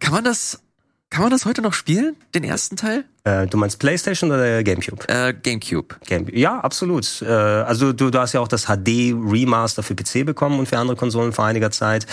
[0.00, 0.62] Kann man das,
[1.10, 3.04] kann man das heute noch spielen, den ersten Teil?
[3.24, 5.08] Äh, du meinst PlayStation oder GameCube?
[5.08, 5.94] Äh, GameCube.
[6.06, 7.22] Game ja, absolut.
[7.22, 10.76] Äh, also du, du hast ja auch das HD Remaster für PC bekommen und für
[10.78, 12.04] andere Konsolen vor einiger Zeit.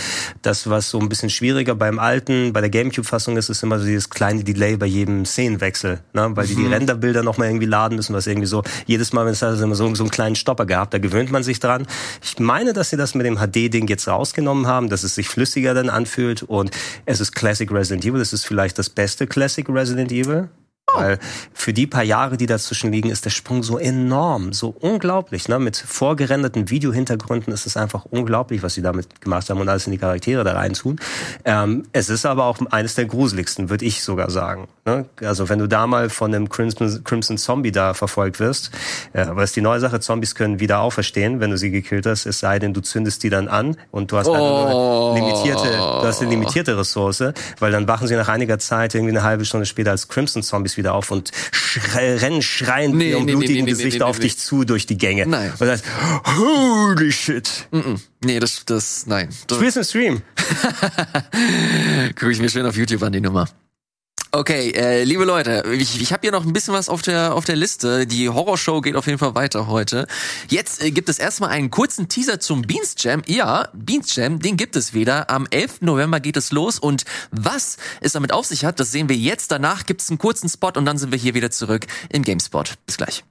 [0.43, 3.85] Das, was so ein bisschen schwieriger beim alten, bei der GameCube-Fassung ist, ist immer so
[3.85, 6.29] dieses kleine Delay bei jedem Szenenwechsel, ne?
[6.35, 6.73] weil die die mhm.
[6.73, 9.95] Renderbilder nochmal irgendwie laden müssen, was irgendwie so, jedes Mal, wenn es also immer so,
[9.95, 11.87] so einen kleinen Stopper gehabt, da gewöhnt man sich dran.
[12.21, 15.73] Ich meine, dass sie das mit dem HD-Ding jetzt rausgenommen haben, dass es sich flüssiger
[15.73, 16.69] dann anfühlt und
[17.07, 20.49] es ist Classic Resident Evil, es ist vielleicht das beste Classic Resident Evil.
[20.93, 20.99] Oh.
[20.99, 21.19] Weil
[21.53, 25.47] für die paar Jahre, die dazwischen liegen, ist der Sprung so enorm, so unglaublich.
[25.47, 25.59] Ne?
[25.59, 29.91] Mit vorgerenderten Videohintergründen ist es einfach unglaublich, was sie damit gemacht haben und alles in
[29.91, 30.99] die Charaktere da rein tun.
[31.45, 34.67] Ähm, es ist aber auch eines der gruseligsten, würde ich sogar sagen.
[34.85, 35.05] Ne?
[35.21, 38.71] Also wenn du da mal von einem Crimson, Crimson Zombie da verfolgt wirst,
[39.13, 42.25] äh, aber ist die neue Sache, Zombies können wieder auferstehen, wenn du sie gekillt hast,
[42.25, 45.13] es sei denn, du zündest die dann an und du hast oh.
[45.13, 47.23] eine limitierte, du hast eine limitierte Ressource,
[47.59, 50.77] weil dann wachen sie nach einiger Zeit irgendwie eine halbe Stunde später als Crimson Zombies
[50.79, 54.39] wieder auf und schrei rennen schreiend nee, mit ihrem nee, blutigen nee, Gesicht auf dich
[54.39, 55.27] zu durch die Gänge.
[55.27, 55.51] Nein.
[55.51, 55.85] Und sagst,
[56.25, 57.67] holy shit.
[57.71, 57.99] Mm -mm.
[58.25, 59.29] Nee, das, das, nein.
[59.51, 60.21] Spielst im Stream?
[62.19, 63.47] Guck ich mir schön auf YouTube an, die Nummer.
[64.31, 67.45] Okay, äh, liebe Leute, ich, ich habe hier noch ein bisschen was auf der auf
[67.45, 68.05] der Liste.
[68.05, 70.05] Die Horrorshow geht auf jeden Fall weiter heute.
[70.49, 73.23] Jetzt äh, gibt es erstmal einen kurzen Teaser zum Beans Jam.
[73.25, 75.31] Ja, Beans Jam, den gibt es wieder.
[75.31, 75.81] Am 11.
[75.81, 79.51] November geht es los und was es damit auf sich hat, das sehen wir jetzt.
[79.51, 82.75] Danach gibt es einen kurzen Spot und dann sind wir hier wieder zurück im GameSpot.
[82.85, 83.23] Bis gleich.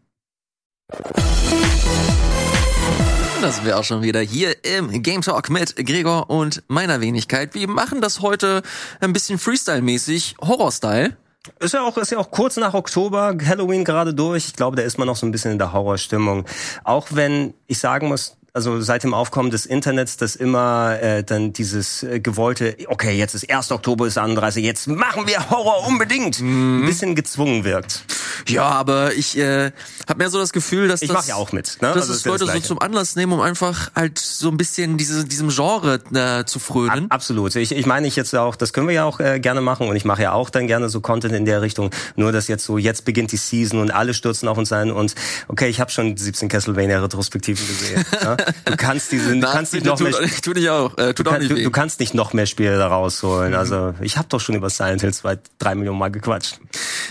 [3.40, 7.54] Da sind wir auch schon wieder hier im Game Talk mit Gregor und meiner Wenigkeit.
[7.54, 8.62] Wir machen das heute
[9.00, 11.16] ein bisschen Freestyle-mäßig, Horror-Style.
[11.60, 14.46] Ist ja auch, ist ja auch kurz nach Oktober, Halloween gerade durch.
[14.46, 16.46] Ich glaube, da ist man noch so ein bisschen in der Horrorstimmung.
[16.82, 21.52] Auch wenn ich sagen muss, also seit dem Aufkommen des Internets, dass immer äh, dann
[21.52, 23.70] dieses äh, gewollte, okay, jetzt ist 1.
[23.70, 26.82] Oktober, ist 31, jetzt machen wir Horror unbedingt, mhm.
[26.82, 28.04] ein bisschen gezwungen wirkt.
[28.46, 29.72] Ja, aber ich äh,
[30.08, 31.88] habe mehr so das Gefühl, dass ich das, mach ja auch mit, ne?
[31.88, 34.96] dass also das Leute das so zum Anlass nehmen, um einfach halt so ein bisschen
[34.96, 37.04] diese, diesem Genre äh, zu frönen.
[37.06, 37.54] Ab, absolut.
[37.56, 39.96] Ich, ich meine ich jetzt auch, das können wir ja auch äh, gerne machen und
[39.96, 41.90] ich mache ja auch dann gerne so Content in der Richtung.
[42.16, 45.14] Nur dass jetzt so jetzt beginnt die Season und alle stürzen auf uns ein und
[45.48, 48.04] okay, ich habe schon 17 Castlevania Retrospektiven gesehen.
[48.22, 48.36] ja?
[48.64, 50.12] Du kannst diese, du kannst nicht noch mehr.
[50.12, 50.96] Tut, tu nicht auch.
[50.96, 53.52] Äh, tut du, auch nicht du, du, kannst nicht noch mehr Spiele da rausholen.
[53.52, 53.58] Mhm.
[53.58, 56.60] Also ich habe doch schon über Silent Hill zwei, drei Millionen Mal gequatscht.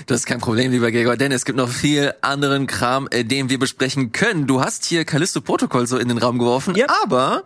[0.05, 3.49] Das ist kein Problem, lieber Gregor, denn es gibt noch viel anderen Kram, äh, den
[3.49, 4.47] wir besprechen können.
[4.47, 6.87] Du hast hier Callisto Protokoll so in den Raum geworfen, ja.
[7.03, 7.43] aber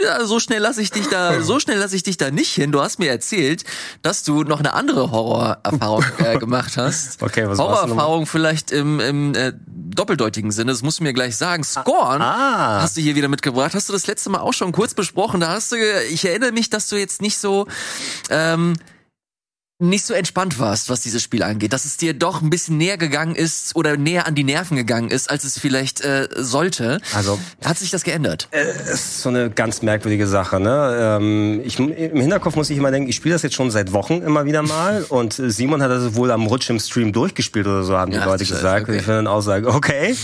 [0.00, 2.72] Ja, so schnell lasse ich dich da, so schnell lasse ich dich da nicht hin.
[2.72, 3.62] Du hast mir erzählt,
[4.02, 7.22] dass du noch eine andere Horrorerfahrung äh, gemacht hast.
[7.22, 10.72] Okay, was Horrorerfahrung vielleicht im, im äh, doppeldeutigen Sinne.
[10.72, 11.62] Das musst du mir gleich sagen.
[11.62, 12.82] Scorn Ah.
[12.82, 13.72] hast du hier wieder mitgebracht.
[13.74, 15.40] Hast du das letzte Mal auch schon kurz besprochen?
[15.40, 15.76] Da hast du,
[16.10, 17.68] ich erinnere mich, dass du jetzt nicht so
[18.30, 18.74] ähm,
[19.88, 22.96] nicht so entspannt warst, was dieses Spiel angeht, dass es dir doch ein bisschen näher
[22.98, 27.00] gegangen ist oder näher an die Nerven gegangen ist, als es vielleicht äh, sollte.
[27.14, 28.48] Also Hat sich das geändert?
[28.50, 30.60] Es ist so eine ganz merkwürdige Sache.
[30.60, 31.18] Ne?
[31.20, 34.22] Ähm, ich, Im Hinterkopf muss ich immer denken, ich spiele das jetzt schon seit Wochen
[34.22, 37.84] immer wieder mal und äh, Simon hat das wohl am Rutsch im Stream durchgespielt oder
[37.84, 38.88] so, haben die Ja, Leute gesagt.
[38.88, 38.98] okay.
[38.98, 40.16] Ich will dann auch sagen, okay.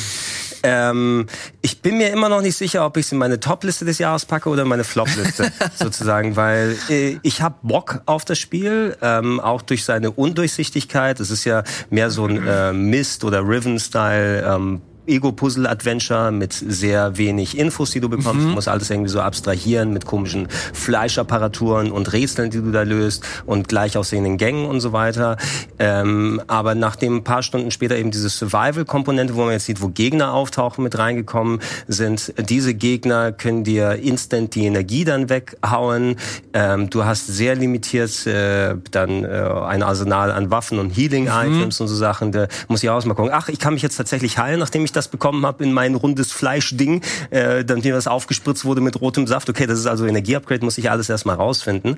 [0.62, 1.26] Ähm,
[1.62, 4.26] ich bin mir immer noch nicht sicher, ob ich es in meine Top-Liste des Jahres
[4.26, 9.40] packe oder in meine Flop-Liste sozusagen, weil äh, ich habe Bock auf das Spiel, ähm,
[9.40, 11.20] auch durch seine Undurchsichtigkeit.
[11.20, 17.58] Es ist ja mehr so ein äh, Mist- oder Riven-Style ähm, Ego-Puzzle-Adventure mit sehr wenig
[17.58, 18.46] Infos, die du bekommst.
[18.46, 23.24] Du musst alles irgendwie so abstrahieren mit komischen Fleischapparaturen und Rätseln, die du da löst
[23.46, 25.36] und gleich aussehenden Gängen und so weiter.
[25.78, 29.88] Ähm, aber nachdem ein paar Stunden später eben diese Survival-Komponente, wo man jetzt sieht, wo
[29.88, 36.16] Gegner auftauchen, mit reingekommen sind, diese Gegner können dir instant die Energie dann weghauen.
[36.52, 41.88] Ähm, du hast sehr limitiert äh, dann äh, ein Arsenal an Waffen und Healing-Items und
[41.88, 42.32] so Sachen.
[42.32, 43.32] Da muss ich auch mal gucken.
[43.32, 46.32] Ach, ich kann mich jetzt tatsächlich heilen, nachdem ich das bekommen habe in mein rundes
[46.32, 49.48] Fleischding, äh, dann mir das aufgespritzt wurde mit rotem Saft.
[49.50, 51.96] Okay, das ist also Energieupgrade, muss ich alles erstmal rausfinden.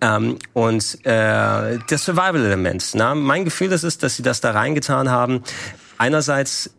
[0.00, 2.90] Ähm, und äh, das Survival-Element.
[2.94, 5.42] na, Mein Gefühl das ist, dass sie das da reingetan haben.
[5.98, 6.70] Einerseits,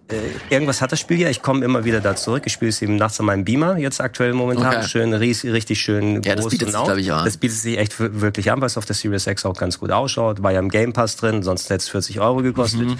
[0.49, 1.29] irgendwas hat das Spiel ja.
[1.29, 2.43] Ich komme immer wieder da zurück.
[2.45, 4.77] Ich spiele es eben nachts an meinem Beamer, jetzt aktuell momentan.
[4.77, 4.87] Okay.
[4.87, 7.25] Schön, richtig schön Ja, das groß bietet und sich, ich, an.
[7.25, 9.91] Das bietet sich echt wirklich an, weil es auf der Series X auch ganz gut
[9.91, 10.41] ausschaut.
[10.43, 12.93] War ja im Game Pass drin, sonst hätte es 40 Euro gekostet, Mhm.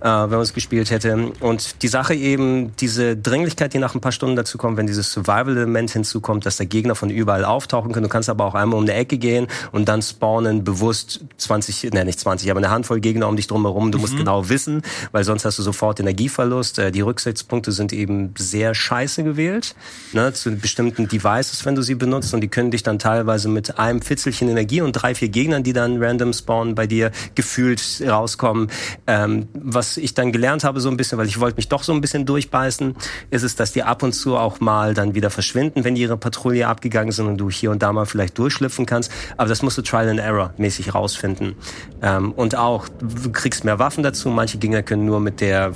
[0.00, 1.32] äh, wenn man es gespielt hätte.
[1.40, 5.12] Und die Sache eben, diese Dringlichkeit, die nach ein paar Stunden dazu kommt, wenn dieses
[5.12, 8.02] Survival-Element hinzukommt, dass der Gegner von überall auftauchen kann.
[8.02, 12.04] Du kannst aber auch einmal um eine Ecke gehen und dann spawnen bewusst 20, ne
[12.04, 13.92] nicht 20, aber eine Handvoll Gegner um dich drumherum.
[13.92, 14.02] Du Mhm.
[14.02, 16.53] musst genau wissen, weil sonst hast du sofort Energieverlust.
[16.78, 19.74] Äh, Die Rücksichtspunkte sind eben sehr scheiße gewählt,
[20.12, 23.78] ne, zu bestimmten Devices, wenn du sie benutzt und die können dich dann teilweise mit
[23.78, 28.70] einem Fitzelchen Energie und drei, vier Gegnern, die dann random spawnen, bei dir gefühlt rauskommen.
[29.06, 31.92] Ähm, was ich dann gelernt habe so ein bisschen, weil ich wollte mich doch so
[31.92, 32.94] ein bisschen durchbeißen,
[33.30, 36.16] ist es, dass die ab und zu auch mal dann wieder verschwinden, wenn die ihre
[36.16, 39.10] Patrouille abgegangen sind und du hier und da mal vielleicht durchschlüpfen kannst.
[39.36, 41.56] Aber das musst du Trial and Error mäßig rausfinden.
[42.02, 44.28] Ähm, und auch, du kriegst mehr Waffen dazu.
[44.28, 45.74] Manche Gegner können nur mit der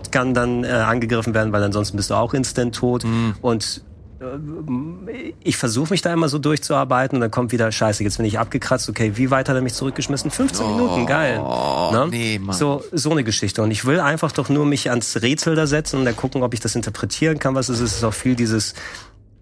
[0.00, 3.04] Fleisch-Shotgun dann äh, angegriffen werden, weil ansonsten bist du auch instant tot.
[3.42, 3.82] Und
[4.20, 8.26] äh, ich versuche mich da immer so durchzuarbeiten und dann kommt wieder Scheiße, jetzt bin
[8.26, 10.30] ich abgekratzt, okay, wie weit hat er mich zurückgeschmissen?
[10.30, 11.38] 15 Minuten, geil.
[11.92, 12.08] Ne?
[12.10, 12.56] nee, Mann.
[12.56, 13.62] So, so eine Geschichte.
[13.62, 16.54] Und ich will einfach doch nur mich ans Rätsel da setzen und dann gucken, ob
[16.54, 17.90] ich das interpretieren kann, was es ist.
[17.92, 18.74] Es ist auch viel dieses,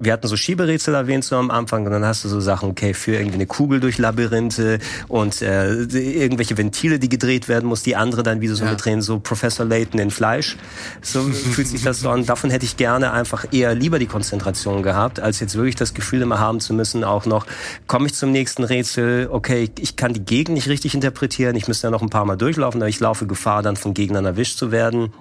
[0.01, 2.95] wir hatten so Schieberätsel erwähnt so am Anfang und dann hast du so Sachen, okay,
[2.95, 4.79] für irgendwie eine Kugel durch Labyrinthe
[5.09, 8.71] und äh, irgendwelche Ventile, die gedreht werden muss, die andere dann wieder so Ja.
[8.71, 10.57] mitdrehen, so Professor Layton in Fleisch.
[11.03, 12.27] So fühlt sich das so an.
[12.27, 16.23] Davon hätte ich gerne einfach eher lieber die Konzentration gehabt, als jetzt wirklich das Gefühl
[16.23, 17.47] immer haben zu müssen, auch noch,
[17.87, 21.89] komme ich zum nächsten Rätsel, okay, ich kann die Gegend nicht richtig interpretieren, ich müsste
[21.89, 24.71] ja noch ein paar Mal durchlaufen, aber ich laufe Gefahr, dann von Gegnern erwischt zu
[24.71, 25.13] werden.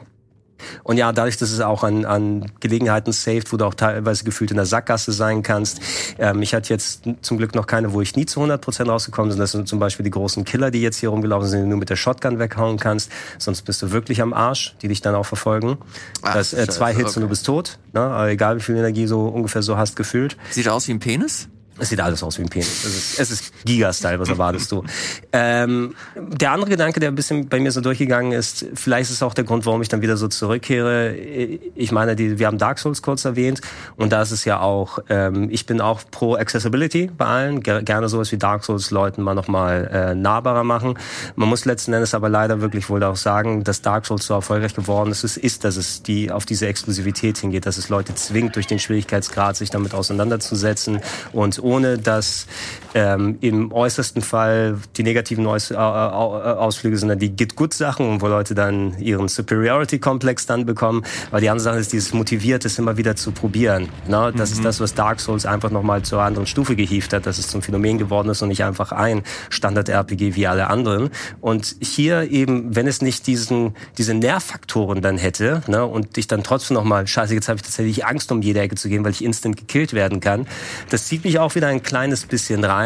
[0.84, 4.51] Und ja, dadurch, dass es auch an, an Gelegenheiten saved, wo du auch teilweise gefühlt
[4.51, 5.80] in der Sackgasse sein kannst.
[6.18, 9.39] Ähm, ich hatte jetzt zum Glück noch keine, wo ich nie zu 100% rausgekommen bin.
[9.39, 11.80] Das sind zum Beispiel die großen Killer, die jetzt hier rumgelaufen sind, die du nur
[11.80, 13.12] mit der Shotgun weghauen kannst.
[13.38, 15.78] Sonst bist du wirklich am Arsch, die dich dann auch verfolgen.
[16.22, 17.30] Ach, das, äh, zwei Hits und du okay.
[17.30, 17.80] bist tot.
[17.93, 18.28] Ne?
[18.30, 20.38] Egal, wie viel Energie so ungefähr so hast gefühlt.
[20.49, 21.49] Sieht aus wie ein Penis?
[21.80, 22.86] Es sieht alles aus wie ein Penis.
[22.86, 24.84] Es ist, es ist Giga-Style, was erwartest du?
[25.32, 29.23] Ähm, der andere Gedanke, der ein bisschen bei mir so durchgegangen ist, vielleicht ist es
[29.23, 31.13] auch der Grund, warum ich dann wieder so zurückkehre.
[31.13, 33.61] Ich meine, die, wir haben Dark Souls kurz erwähnt
[33.95, 37.84] und da ist es ja auch, ähm, ich bin auch pro Accessibility bei allen, Ger
[37.84, 40.97] gerne sowas wie Dark Souls Leuten mal nochmal äh, nahbarer machen.
[41.36, 44.73] Man muss letzten Endes aber leider wirklich wohl auch sagen, dass Dark Souls so erfolgreich
[44.73, 48.55] geworden ist, ist, ist dass es die auf diese Exklusivität hingeht, dass es Leute zwingt,
[48.55, 51.01] durch den Schwierigkeitsgrad sich damit auseinanderzusetzen
[51.34, 52.47] und ohne dass
[52.93, 58.27] ähm, im äußersten Fall die negativen Aus äh, Ausflüge sind dann die Get-Good-Sachen und wo
[58.27, 61.03] Leute dann ihren Superiority-Komplex dann bekommen.
[61.31, 63.89] Aber die andere Sache ist dieses motiviert, es immer wieder zu probieren.
[64.07, 64.33] Ne?
[64.35, 67.47] Das ist das, was Dark Souls einfach nochmal zur anderen Stufe gehievt hat, dass es
[67.47, 71.09] zum Phänomen geworden ist und nicht einfach ein Standard-RPG wie alle anderen.
[71.41, 75.85] Und hier eben, wenn es nicht diesen, diese Nährfaktoren dann hätte ne?
[75.85, 78.89] und ich dann trotzdem nochmal, scheiße, jetzt habe ich tatsächlich Angst, um jede Ecke zu
[78.89, 80.47] gehen, weil ich instant gekillt werden kann,
[80.89, 82.76] das zieht mich auch wieder ein kleines bisschen rein,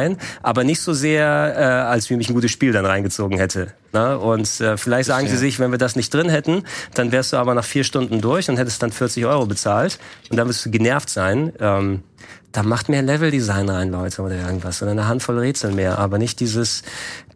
[0.42, 3.74] aber nicht so sehr, äh, als wie mich ein gutes Spiel dann reingezogen hätte.
[3.94, 4.18] Ne?
[4.18, 6.64] Und äh, vielleicht sagen sie sich, wenn wir das nicht drin hätten,
[6.94, 10.38] dann wärst du aber nach vier Stunden durch und hättest dann 40 Euro bezahlt und
[10.38, 11.54] dann wirst du genervt sein.
[11.60, 12.04] Ähm,
[12.52, 14.82] da macht mehr Leveldesign rein, Leute, oder irgendwas.
[14.82, 16.00] Oder eine Handvoll Rätsel mehr.
[16.00, 16.84] Aber nicht dieses,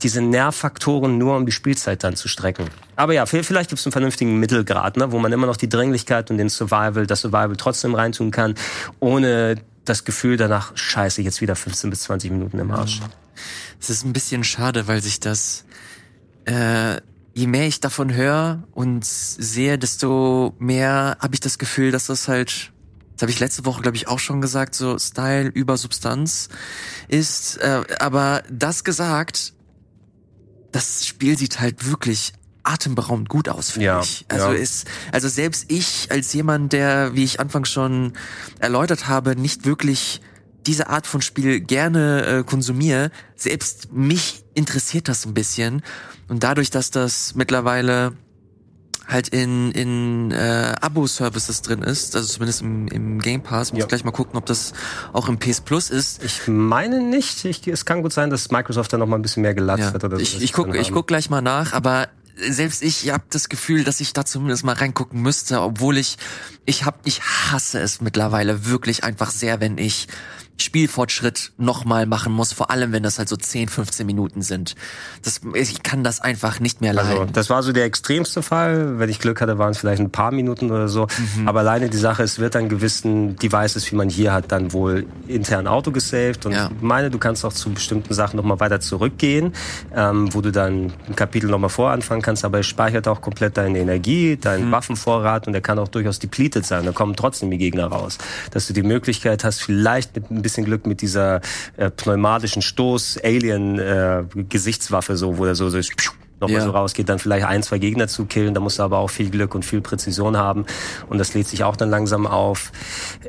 [0.04, 2.66] diese Nervfaktoren nur, um die Spielzeit dann zu strecken.
[2.96, 6.32] Aber ja, vielleicht gibt es einen vernünftigen Mittelgrad, ne, wo man immer noch die Dringlichkeit
[6.32, 8.56] und den Survival, das Survival trotzdem reintun kann,
[9.00, 9.56] ohne
[9.86, 13.02] das Gefühl danach, scheiße, jetzt wieder 15 bis 20 Minuten im Arsch.
[13.80, 15.66] Es ist ein bisschen schade, weil sich das,
[16.46, 16.96] äh,
[17.34, 22.28] je mehr ich davon höre und sehe, desto mehr habe ich das Gefühl, dass das
[22.28, 22.72] halt
[23.16, 26.50] das habe ich letzte Woche, glaube ich, auch schon gesagt, so Style über Substanz
[27.08, 27.56] ist.
[27.58, 29.54] Äh, aber das gesagt,
[30.74, 32.34] das Spiel sieht halt wirklich
[32.66, 34.26] atemberaubend gut aus, finde ja, ich.
[34.28, 34.54] Also ja.
[34.54, 38.14] ist, also selbst ich als jemand, der, wie ich anfangs schon
[38.60, 40.22] erläutert habe, nicht wirklich
[40.66, 45.84] diese Art von Spiel gerne äh, konsumiere, selbst mich interessiert das ein bisschen.
[46.28, 48.14] Und dadurch, dass das mittlerweile
[49.08, 53.72] halt in, in äh, Abo-Services drin ist, also zumindest im, im Game Pass.
[53.72, 53.86] Muss ja.
[53.86, 54.74] gleich mal gucken, ob das
[55.14, 56.24] auch im PS Plus ist.
[56.24, 57.46] Ich meine nicht.
[57.46, 59.94] Ich, es kann gut sein, dass Microsoft da noch mal ein bisschen mehr gelatzt ja.
[59.94, 60.04] hat.
[60.04, 63.84] Oder ich ich guck, ich guck gleich mal nach, aber selbst ich habe das Gefühl,
[63.84, 66.18] dass ich da zumindest mal reingucken müsste, obwohl ich
[66.66, 70.08] ich hab ich hasse es mittlerweile wirklich einfach sehr, wenn ich
[70.58, 74.76] Spielfortschritt nochmal machen muss, vor allem wenn das halt so 10, 15 Minuten sind.
[75.24, 77.12] Das, ich kann das einfach nicht mehr leiden.
[77.12, 78.98] Also, das war so der extremste Fall.
[78.98, 81.08] Wenn ich Glück hatte, waren es vielleicht ein paar Minuten oder so.
[81.36, 81.48] Mhm.
[81.48, 85.06] Aber alleine die Sache, es wird an gewissen Devices, wie man hier hat, dann wohl
[85.28, 86.46] intern Auto gesaved.
[86.46, 86.72] Und ja.
[86.74, 89.54] ich meine, du kannst auch zu bestimmten Sachen nochmal weiter zurückgehen,
[89.94, 92.46] ähm, wo du dann ein Kapitel nochmal voranfangen kannst.
[92.46, 94.72] Aber es speichert auch komplett deine Energie, deinen mhm.
[94.72, 96.86] Waffenvorrat und der kann auch durchaus depleted sein.
[96.86, 98.18] Da kommen trotzdem die Gegner raus.
[98.52, 101.42] Dass du die Möglichkeit hast, vielleicht mit ein bisschen Glück mit dieser
[101.78, 105.80] äh, pneumatischen Stoß-Alien-Gesichtswaffe, äh, so, wo er so, so
[106.40, 106.64] nochmal ja.
[106.64, 108.54] so rausgeht, dann vielleicht ein, zwei Gegner zu killen.
[108.54, 110.66] Da musst du aber auch viel Glück und viel Präzision haben.
[111.10, 112.72] Und das lädt sich auch dann langsam auf.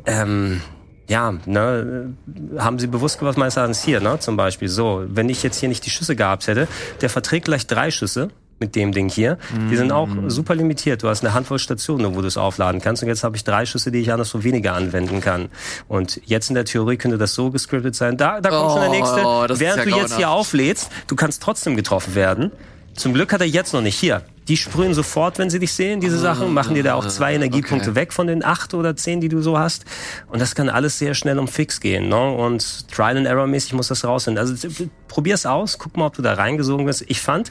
[0.04, 0.60] Ähm,
[1.08, 2.14] ja, ne,
[2.58, 4.68] haben sie bewusst was meines Erachtens hier, ne, zum Beispiel.
[4.68, 6.68] So, wenn ich jetzt hier nicht die Schüsse gehabt hätte,
[7.00, 9.38] der verträgt gleich drei Schüsse mit dem Ding hier.
[9.70, 10.30] Die sind auch mm.
[10.30, 11.02] super limitiert.
[11.02, 13.02] Du hast eine Handvoll Stationen, wo du es aufladen kannst.
[13.02, 15.48] Und jetzt habe ich drei Schüsse, die ich anderswo weniger anwenden kann.
[15.88, 18.16] Und jetzt in der Theorie könnte das so gescriptet sein.
[18.16, 19.24] Da, da kommt oh, schon der nächste.
[19.24, 22.50] Oh, Während ja du jetzt hier auflädst, du kannst trotzdem getroffen werden.
[22.94, 24.22] Zum Glück hat er jetzt noch nicht hier.
[24.48, 27.90] Die sprühen sofort, wenn sie dich sehen, diese Sachen, machen dir da auch zwei Energiepunkte
[27.90, 28.00] okay.
[28.00, 29.84] weg von den acht oder zehn, die du so hast.
[30.28, 32.08] Und das kann alles sehr schnell um Fix gehen.
[32.08, 32.30] Ne?
[32.30, 34.38] Und Trial and Error mäßig muss das rausfinden.
[34.38, 34.68] Also
[35.08, 37.04] probier's aus, guck mal, ob du da reingesogen bist.
[37.08, 37.50] Ich fand,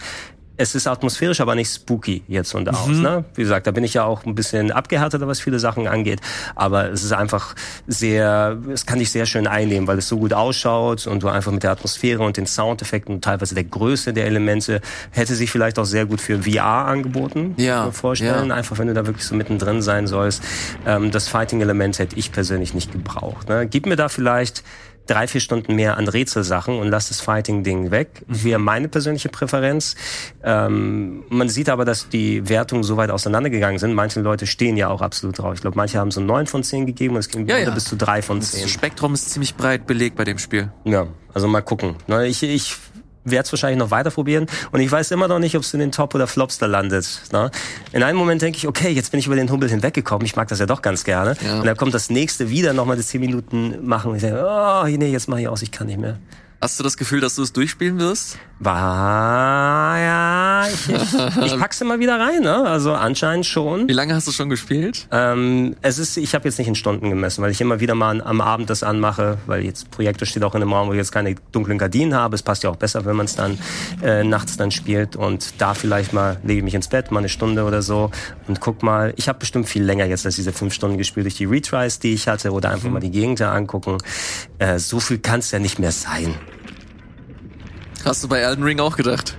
[0.58, 2.88] es ist atmosphärisch, aber nicht spooky jetzt und aus.
[2.88, 3.02] Mhm.
[3.02, 3.26] Ne?
[3.36, 6.22] Wie gesagt, da bin ich ja auch ein bisschen abgehärteter, was viele Sachen angeht.
[6.56, 7.56] Aber es ist einfach
[7.88, 11.52] sehr, es kann dich sehr schön einnehmen, weil es so gut ausschaut und du einfach
[11.52, 14.82] mit der Atmosphäre und den Soundeffekten und teilweise der Größe der Elemente
[15.12, 17.56] hätte sich vielleicht auch sehr gut für VR angeboten.
[17.58, 17.92] Ja.
[17.92, 18.56] Vorstellen, ja.
[18.56, 20.44] einfach wenn du da wirklich so mittendrin sein sollst.
[20.86, 23.50] Ähm, das Fighting-Element hätte ich persönlich nicht gebraucht.
[23.50, 23.68] Ne?
[23.68, 24.64] Gib mir da vielleicht
[25.08, 28.24] drei, vier Stunden mehr an Rätselsachen und lass das Fighting-Ding weg.
[28.28, 28.44] Mhm.
[28.44, 29.96] Wäre meine persönliche Präferenz.
[30.44, 33.94] Ähm, man sieht aber, dass die Wertungen so weit auseinandergegangen sind.
[33.94, 35.54] Manche Leute stehen ja auch absolut drauf.
[35.56, 37.70] Ich glaube, manche haben so neun von zehn gegeben und es ging ja, ja.
[37.70, 38.64] bis zu drei von zehn.
[38.64, 40.72] Das Spektrum ist ziemlich breit belegt bei dem Spiel.
[40.84, 41.96] Ja, also mal gucken.
[42.26, 42.76] Ich, ich
[43.26, 44.46] werde es wahrscheinlich noch weiter probieren.
[44.72, 47.22] Und ich weiß immer noch nicht, ob es in den Top oder Flops da landet.
[47.34, 47.52] Ne?
[47.92, 50.26] In einem Moment denke ich, okay, jetzt bin ich über den Hubbel hinweggekommen.
[50.26, 51.36] Ich mag das ja doch ganz gerne.
[51.46, 51.60] Ja.
[51.60, 54.12] Und dann kommt das nächste wieder nochmal die 10 Minuten machen.
[54.12, 56.18] Und ich denke, oh, nee, jetzt mache ich aus, ich kann nicht mehr.
[56.62, 58.40] Hast du das Gefühl, dass du es durchspielen wirst?
[58.60, 61.14] War ja, ich, ich,
[61.46, 62.64] ich pack's immer wieder rein, ne?
[62.64, 63.90] Also anscheinend schon.
[63.90, 65.10] Wie lange hast du schon gespielt?
[65.12, 68.22] Ähm, es ist, ich habe jetzt nicht in Stunden gemessen, weil ich immer wieder mal
[68.22, 71.12] am Abend das anmache, weil jetzt Projektor steht auch in einem Raum, wo ich jetzt
[71.12, 72.36] keine dunklen Gardinen habe.
[72.36, 73.60] Es passt ja auch besser, wenn man es dann
[74.02, 77.30] äh, nachts dann spielt und da vielleicht mal lege ich mich ins Bett, mal eine
[77.30, 78.10] Stunde oder so
[78.48, 79.14] und guck mal.
[79.18, 82.14] Ich habe bestimmt viel länger jetzt als diese fünf Stunden gespielt durch die Retries, die
[82.14, 82.94] ich hatte oder einfach mhm.
[82.94, 83.98] mal die Gegend angucken.
[84.60, 86.34] Äh, so viel kann es ja nicht mehr sein.
[88.06, 89.36] Hast du bei Elden Ring auch gedacht?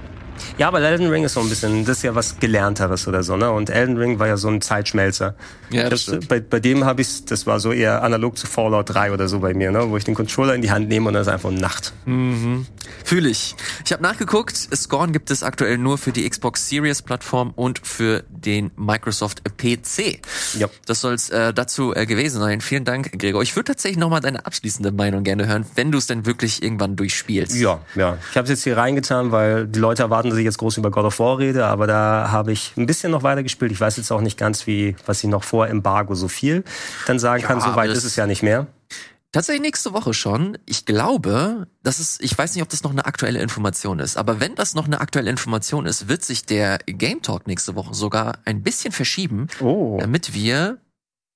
[0.59, 3.37] Ja, aber Elden Ring ist so ein bisschen, das ist ja was Gelernteres oder so,
[3.37, 3.51] ne?
[3.51, 5.35] Und Elden Ring war ja so ein Zeitschmelzer.
[5.71, 8.91] Ja, das, das bei, bei dem habe ich, das war so eher analog zu Fallout
[8.91, 9.91] 3 oder so bei mir, ne?
[9.91, 11.93] Wo ich den Controller in die Hand nehme und das ist einfach Nacht.
[12.05, 12.67] Mhm.
[13.05, 13.55] Fühle ich.
[13.85, 18.25] Ich habe nachgeguckt, Scorn gibt es aktuell nur für die Xbox Series Plattform und für
[18.29, 20.21] den Microsoft PC.
[20.59, 20.69] Ja.
[20.87, 22.61] Das soll es äh, dazu äh, gewesen sein.
[22.61, 23.43] Vielen Dank, Gregor.
[23.43, 26.97] Ich würde tatsächlich nochmal deine abschließende Meinung gerne hören, wenn du es denn wirklich irgendwann
[26.97, 27.57] durchspielst.
[27.57, 28.19] Ja, ja.
[28.31, 30.91] Ich habe es jetzt hier reingetan, weil die Leute erwarten, dass ich jetzt groß über
[30.91, 33.73] God of War rede, aber da habe ich ein bisschen noch weiter gespielt.
[33.73, 36.65] Ich weiß jetzt auch nicht ganz, wie, was ich noch vor Embargo so viel
[37.07, 37.61] dann sagen ja, kann.
[37.61, 38.67] So weit ist es ja nicht mehr
[39.37, 40.57] Tatsächlich nächste Woche schon.
[40.65, 44.41] Ich glaube, das ist, ich weiß nicht, ob das noch eine aktuelle Information ist, aber
[44.41, 48.39] wenn das noch eine aktuelle Information ist, wird sich der Game Talk nächste Woche sogar
[48.47, 49.99] ein bisschen verschieben, Oh.
[50.01, 50.79] damit wir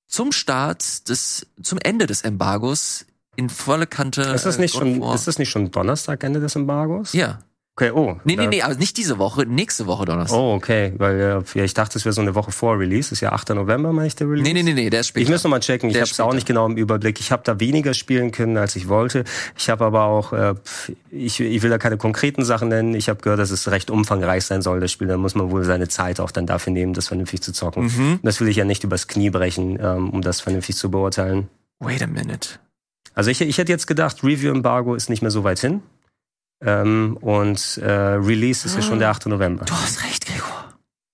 [0.06, 3.04] zum Start des, zum Ende des Embargos
[3.36, 4.22] in volle Kante.
[4.22, 7.12] Ist das nicht schon, ist das nicht schon Donnerstag, Ende des Embargos?
[7.12, 7.40] Ja.
[7.80, 8.20] Okay, oh.
[8.24, 10.38] Nee, nee, nee, aber nicht diese Woche, nächste Woche Donnerstag.
[10.38, 13.10] Oh, okay, weil äh, ja, ich dachte, es wäre so eine Woche vor Release.
[13.10, 13.50] Ist ja 8.
[13.50, 14.42] November, meine ich, der Release.
[14.42, 15.22] Nee, nee, nee, nee, der ist später.
[15.22, 15.88] Ich muss noch mal checken.
[15.88, 17.18] Ich habe es auch nicht genau im Überblick.
[17.20, 19.24] Ich habe da weniger spielen können, als ich wollte.
[19.56, 20.54] Ich habe aber auch, äh,
[21.10, 22.92] ich, ich will da keine konkreten Sachen nennen.
[22.94, 25.08] Ich habe gehört, dass es recht umfangreich sein soll, das Spiel.
[25.08, 27.84] Da muss man wohl seine Zeit auch dann dafür nehmen, das vernünftig zu zocken.
[27.84, 28.20] Mhm.
[28.22, 31.48] Das will ich ja nicht übers Knie brechen, ähm, um das vernünftig zu beurteilen.
[31.78, 32.58] Wait a minute.
[33.14, 35.80] Also ich, ich hätte jetzt gedacht, Review-Embargo ist nicht mehr so weit hin.
[36.62, 39.26] Ähm, und äh, Release ist ja schon der 8.
[39.26, 39.64] November.
[39.64, 40.64] Du hast recht, Gregor.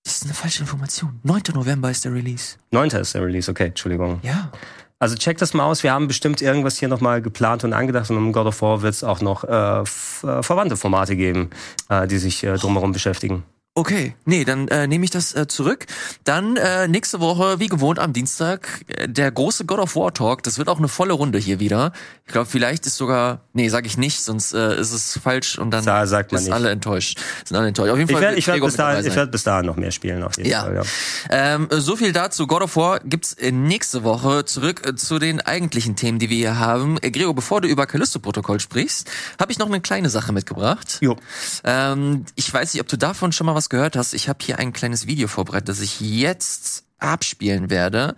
[0.03, 1.19] Das ist eine falsche Information.
[1.23, 1.41] 9.
[1.53, 2.55] November ist der Release.
[2.71, 2.89] 9.
[2.89, 4.19] ist der Release, okay, Entschuldigung.
[4.23, 4.51] Ja.
[4.99, 5.83] Also check das mal aus.
[5.83, 8.09] Wir haben bestimmt irgendwas hier nochmal geplant und angedacht.
[8.09, 11.51] Und um God of War wird es auch noch äh, äh, verwandte Formate geben,
[11.89, 13.43] äh, die sich äh, drumherum beschäftigen.
[13.77, 15.85] Okay, nee, dann äh, nehme ich das äh, zurück.
[16.23, 20.41] Dann äh, nächste Woche, wie gewohnt, am Dienstag, äh, der große God of War Talk.
[20.41, 21.91] Das wird auch eine volle Runde hier wieder.
[22.25, 25.69] Ich glaube, vielleicht ist sogar, nee, sage ich nicht, sonst äh, ist es falsch und
[25.69, 26.55] dann Da sagt man ist nicht.
[26.55, 27.19] alle enttäuscht.
[27.45, 27.91] Sind alle enttäuscht.
[27.91, 29.75] Auf jeden Ich Fall werde ich werd Gregor bis, dahin- ich werd bis dahin noch
[29.75, 30.61] mehr spielen, auf jeden Ja.
[30.63, 30.75] Fall.
[30.77, 30.81] Ja.
[31.29, 32.47] Ähm, so viel dazu.
[32.47, 34.43] God of War gibt's äh, nächste Woche.
[34.45, 36.97] Zurück äh, zu den eigentlichen Themen, die wir hier haben.
[37.03, 39.07] Äh, Gregor, bevor du über Callisto-Protokoll sprichst,
[39.39, 40.97] habe ich noch eine kleine Sache mitgebracht.
[41.01, 41.15] Jo.
[41.63, 44.13] Ähm, ich weiß nicht, ob du davon schon mal was gehört hast.
[44.13, 48.15] Ich habe hier ein kleines Video vorbereitet, das ich jetzt abspielen werde.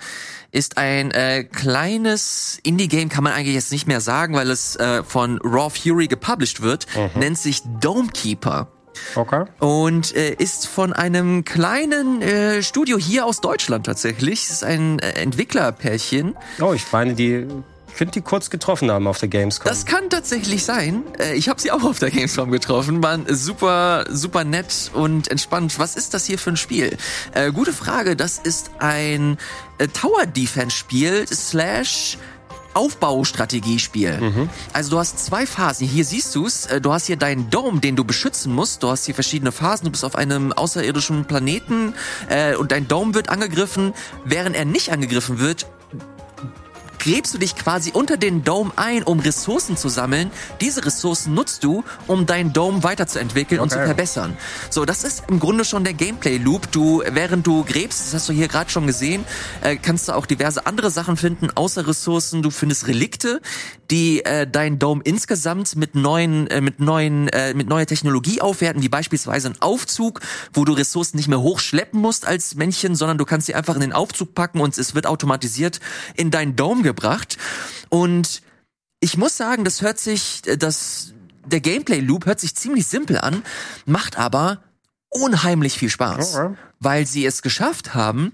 [0.51, 5.03] Ist ein äh, kleines Indie-Game, kann man eigentlich jetzt nicht mehr sagen, weil es äh,
[5.03, 6.85] von Raw Fury gepublished wird.
[7.15, 8.67] Nennt sich Domekeeper
[9.15, 9.45] Okay.
[9.59, 14.43] und äh, ist von einem kleinen äh, Studio hier aus Deutschland tatsächlich.
[14.43, 16.35] Es ist ein äh, Entwicklerpärchen.
[16.59, 17.47] Oh, ich meine, die
[17.99, 19.67] könnte die kurz getroffen haben auf der Gamescom.
[19.67, 21.03] Das kann tatsächlich sein.
[21.19, 23.03] Äh, ich habe sie auch auf der Gamescom getroffen.
[23.03, 25.77] Waren super, super nett und entspannt.
[25.79, 26.95] Was ist das hier für ein Spiel?
[27.33, 28.15] Äh, gute Frage.
[28.15, 29.37] Das ist ein
[29.79, 32.17] äh, Tower Defense Spiel slash
[32.73, 34.47] Aufbaustrategiespiel.
[34.71, 35.85] Also du hast zwei Phasen.
[35.85, 36.67] Hier siehst du's.
[36.67, 38.81] Äh, Du hast hier deinen Dome, den du beschützen musst.
[38.81, 39.83] Du hast hier verschiedene Phasen.
[39.85, 41.93] Du bist auf einem außerirdischen Planeten
[42.29, 43.93] äh, und dein Dome wird angegriffen.
[44.23, 45.65] Während er nicht angegriffen wird,
[46.99, 50.31] gräbst du dich quasi unter den Dome ein, um Ressourcen zu sammeln.
[50.61, 53.87] Diese Ressourcen nutzt du, um deinen Dome weiterzuentwickeln und zu Okay.
[53.87, 54.37] verbessern.
[54.69, 56.71] So, das ist im Grunde schon der Gameplay-Loop.
[56.71, 59.23] Du, während du gräbst, das hast du hier gerade schon gesehen,
[59.61, 62.41] äh, kannst du auch diverse andere Sachen finden, außer Ressourcen.
[62.41, 63.41] Du findest Relikte,
[63.89, 68.83] die äh, deinen Dome insgesamt mit neuen, äh, mit neuen, äh, mit neuer Technologie aufwerten,
[68.83, 70.19] wie beispielsweise ein Aufzug,
[70.53, 73.81] wo du Ressourcen nicht mehr hochschleppen musst als Männchen, sondern du kannst sie einfach in
[73.81, 75.79] den Aufzug packen und es wird automatisiert
[76.15, 77.37] in deinen Dome gebracht.
[77.89, 78.41] Und
[78.99, 81.13] ich muss sagen, das hört sich, äh, das,
[81.45, 83.43] der Gameplay-Loop hört sich ziemlich simpel an,
[83.85, 84.61] macht aber
[85.09, 86.35] unheimlich viel Spaß,
[86.79, 88.33] weil sie es geschafft haben,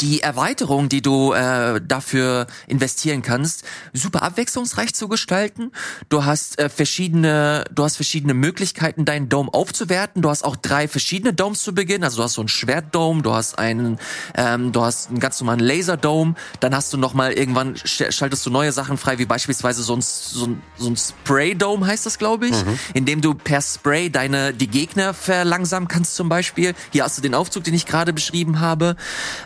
[0.00, 5.70] die Erweiterung, die du äh, dafür investieren kannst, super abwechslungsreich zu gestalten.
[6.08, 10.22] Du hast äh, verschiedene, du hast verschiedene Möglichkeiten, deinen Dome aufzuwerten.
[10.22, 12.04] Du hast auch drei verschiedene Domes zu Beginn.
[12.04, 13.98] Also du hast so einen Schwertdome, du hast einen,
[14.34, 16.36] ähm, du hast einen ganz normalen Laserdome.
[16.60, 19.94] Dann hast du noch mal irgendwann sch- schaltest du neue Sachen frei, wie beispielsweise so
[19.94, 22.56] ein, so ein, so ein Spray-Dome heißt das, glaube ich,
[22.94, 26.72] in dem du per Spray deine die Gegner verlangsamen kannst zum Beispiel.
[26.92, 28.96] Hier hast du den Aufzug, den ich gerade beschrieben habe.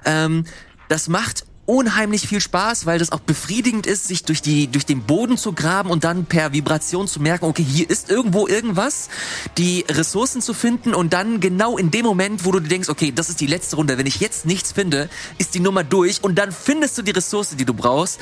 [0.05, 0.36] Ähm,
[0.89, 5.03] das macht unheimlich viel Spaß, weil das auch befriedigend ist, sich durch die durch den
[5.03, 9.09] Boden zu graben und dann per Vibration zu merken, okay, hier ist irgendwo irgendwas,
[9.59, 13.29] die Ressourcen zu finden und dann genau in dem Moment, wo du denkst, okay, das
[13.29, 16.53] ist die letzte Runde, wenn ich jetzt nichts finde, ist die Nummer durch und dann
[16.53, 18.21] findest du die Ressource, die du brauchst,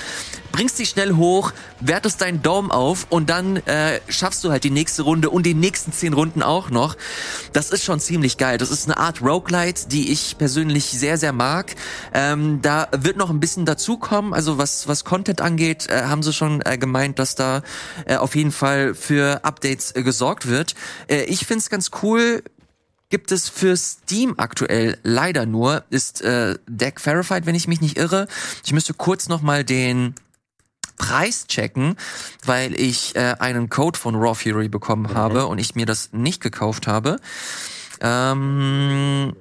[0.50, 4.70] bringst sie schnell hoch, wertest deinen Daumen auf und dann äh, schaffst du halt die
[4.70, 6.96] nächste Runde und die nächsten zehn Runden auch noch.
[7.52, 8.56] Das ist schon ziemlich geil.
[8.56, 11.74] Das ist eine Art Roguelite, die ich persönlich sehr, sehr mag.
[12.14, 14.32] Ähm, da wird noch ein bisschen dazukommen.
[14.32, 17.62] Also was, was Content angeht, äh, haben sie schon äh, gemeint, dass da
[18.06, 20.74] äh, auf jeden Fall für Updates äh, gesorgt wird.
[21.08, 22.42] Äh, ich find's ganz cool,
[23.10, 27.96] gibt es für Steam aktuell leider nur, ist äh, Deck Verified, wenn ich mich nicht
[27.96, 28.26] irre.
[28.64, 30.14] Ich müsste kurz noch mal den
[30.96, 31.96] Preis checken,
[32.44, 36.40] weil ich äh, einen Code von Raw Fury bekommen habe und ich mir das nicht
[36.40, 37.18] gekauft habe.
[38.00, 39.34] Ähm,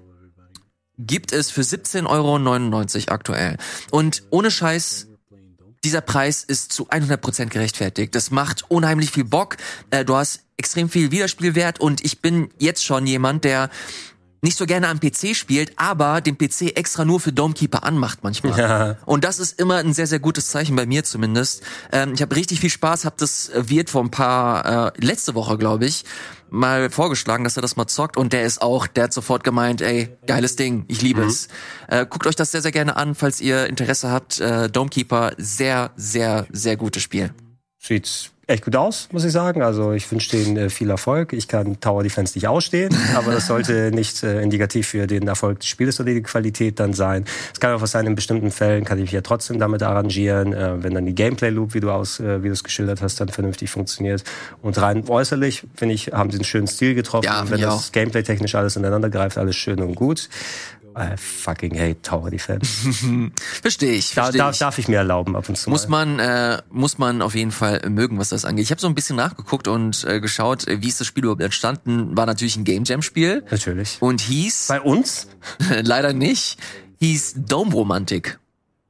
[1.05, 3.57] gibt es für 17,99 Euro aktuell.
[3.91, 5.07] Und ohne Scheiß,
[5.83, 8.15] dieser Preis ist zu 100% gerechtfertigt.
[8.15, 9.57] Das macht unheimlich viel Bock.
[9.89, 13.69] Äh, du hast extrem viel Wiederspielwert und ich bin jetzt schon jemand, der
[14.43, 18.59] nicht so gerne am PC spielt, aber den PC extra nur für Domekeeper anmacht manchmal.
[18.59, 18.97] Ja.
[19.05, 21.63] Und das ist immer ein sehr, sehr gutes Zeichen bei mir zumindest.
[21.91, 25.33] Ähm, ich habe richtig viel Spaß, habe das äh, wird vor ein paar, äh, letzte
[25.33, 26.03] Woche glaube ich,
[26.49, 29.81] mal vorgeschlagen, dass er das mal zockt und der ist auch, der hat sofort gemeint,
[29.81, 31.29] ey, geiles Ding, ich liebe mhm.
[31.29, 31.47] es.
[31.87, 34.39] Äh, guckt euch das sehr, sehr gerne an, falls ihr Interesse habt.
[34.41, 37.33] Äh, Domekeeper, sehr, sehr, sehr gutes Spiel.
[37.79, 39.61] Sieht echt gut aus, muss ich sagen.
[39.61, 41.33] Also ich wünsche denen äh, viel Erfolg.
[41.33, 45.59] Ich kann Tower Defense nicht ausstehen, aber das sollte nicht äh, indikativ für den Erfolg
[45.59, 47.25] des Spiels oder die Qualität dann sein.
[47.53, 50.53] Es kann auch was sein, in bestimmten Fällen kann ich mich ja trotzdem damit arrangieren,
[50.53, 53.29] äh, wenn dann die Gameplay-Loop, wie du aus, äh, wie du es geschildert hast, dann
[53.29, 54.23] vernünftig funktioniert.
[54.61, 57.25] Und rein äußerlich, finde ich, haben sie einen schönen Stil getroffen.
[57.25, 60.29] Ja, wenn das Gameplay-technisch alles ineinander greift, alles schön und gut.
[60.95, 62.89] I fucking hate Tower Defense.
[63.61, 64.13] verstehe ich.
[64.13, 65.69] Versteh da, darf, darf ich mir erlauben ab und zu.
[65.69, 66.05] Muss mal.
[66.05, 68.65] man äh, muss man auf jeden Fall mögen, was das angeht.
[68.65, 72.15] Ich habe so ein bisschen nachgeguckt und äh, geschaut, wie ist das Spiel überhaupt entstanden.
[72.15, 73.43] War natürlich ein Game Jam Spiel.
[73.49, 73.97] Natürlich.
[74.01, 75.27] Und hieß bei uns
[75.81, 76.57] leider nicht.
[76.99, 78.39] Hieß Dome Romantik.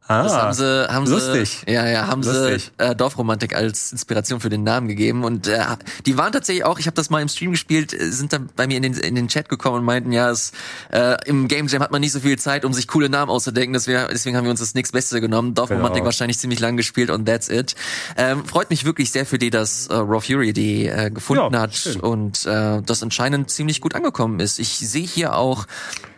[0.08, 1.64] Ah, das haben sie, haben lustig.
[1.66, 2.72] Sie, ja, ja, haben lustig.
[2.78, 5.62] sie äh, Dorfromantik als Inspiration für den Namen gegeben und äh,
[6.06, 8.68] die waren tatsächlich auch, ich habe das mal im Stream gespielt, äh, sind dann bei
[8.68, 10.52] mir in den, in den Chat gekommen und meinten, ja, es,
[10.92, 13.74] äh, im Game Jam hat man nicht so viel Zeit, um sich coole Namen auszudenken,
[13.74, 15.54] deswegen, deswegen haben wir uns das nächste Beste genommen.
[15.54, 16.06] Dorfromantik genau.
[16.06, 17.76] wahrscheinlich ziemlich lang gespielt und that's it.
[18.18, 21.62] Ähm, freut mich wirklich sehr für die, dass äh, Raw Fury die äh, gefunden ja,
[21.62, 22.02] hat schön.
[22.02, 24.60] und äh, das anscheinend ziemlich gut angekommen ist.
[24.60, 25.66] Ich sehe hier auch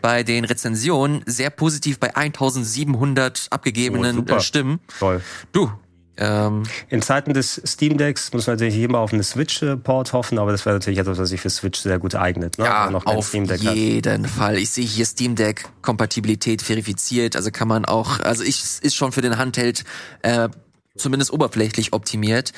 [0.06, 4.80] bei den Rezensionen sehr positiv bei 1700 abgegebenen oh, Stimmen.
[5.00, 5.20] Toll.
[5.52, 5.72] Du,
[6.18, 10.52] ähm, in Zeiten des Steam Decks muss man natürlich immer auf eine Switch-Port hoffen, aber
[10.52, 12.60] das wäre natürlich etwas, was sich für Switch sehr gut eignet.
[12.60, 12.66] Ne?
[12.66, 14.30] Ja, auf jeden hat.
[14.30, 14.60] Fall.
[14.60, 19.12] Ich sehe hier Steam Deck Kompatibilität verifiziert, also kann man auch, also ich ist schon
[19.12, 19.86] für den Handheld
[20.22, 20.50] äh,
[20.96, 22.54] zumindest oberflächlich optimiert.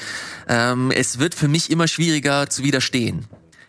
[0.50, 3.26] Ähm, es wird für mich immer schwieriger zu widerstehen.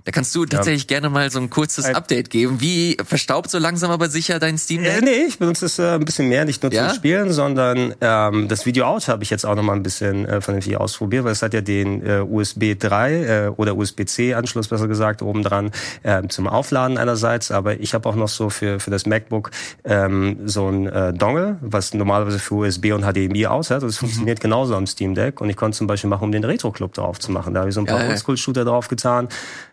[0.09, 1.01] Da kannst du tatsächlich ja.
[1.01, 2.63] gerne mal so ein kurzes ein Update geben.
[2.63, 5.03] Wie verstaubt so langsam aber sicher dein Steam Deck?
[5.03, 6.89] Äh, nee, ich benutze es äh, ein bisschen mehr, nicht nur ja?
[6.89, 10.25] zum Spielen, sondern ähm, das Video Out habe ich jetzt auch noch mal ein bisschen
[10.25, 14.69] äh, vernünftig ausprobiert, weil es hat ja den äh, USB 3 äh, oder USB-C Anschluss
[14.69, 15.73] besser gesagt oben dran
[16.05, 19.51] äh, zum Aufladen einerseits, aber ich habe auch noch so für für das MacBook
[19.85, 23.83] ähm, so ein äh, Dongle, was normalerweise für USB und HDMI aus hat.
[23.83, 24.07] Das mhm.
[24.07, 26.95] funktioniert genauso am Steam Deck und ich konnte zum Beispiel machen, um den Retro Club
[26.95, 27.53] drauf zu machen.
[27.53, 29.29] Da habe ich so ein paar Oldschool-Shooter drauf getan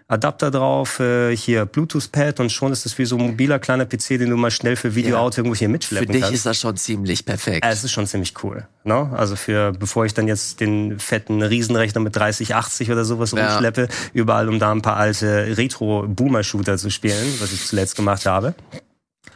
[0.08, 4.20] Adapter drauf, äh, hier Bluetooth-Pad und schon ist das wie so ein mobiler kleiner PC,
[4.20, 5.40] den du mal schnell für Video-Out ja.
[5.40, 6.14] irgendwo hier mitschleppen kannst.
[6.14, 6.36] Für dich kannst.
[6.36, 7.66] ist das schon ziemlich perfekt.
[7.68, 8.68] Es ist schon ziemlich cool.
[8.84, 9.10] Ne?
[9.16, 13.48] Also für, bevor ich dann jetzt den fetten Riesenrechner mit 3080 oder sowas ja.
[13.48, 18.54] rumschleppe, überall um da ein paar alte Retro-Boomer-Shooter zu spielen, was ich zuletzt gemacht habe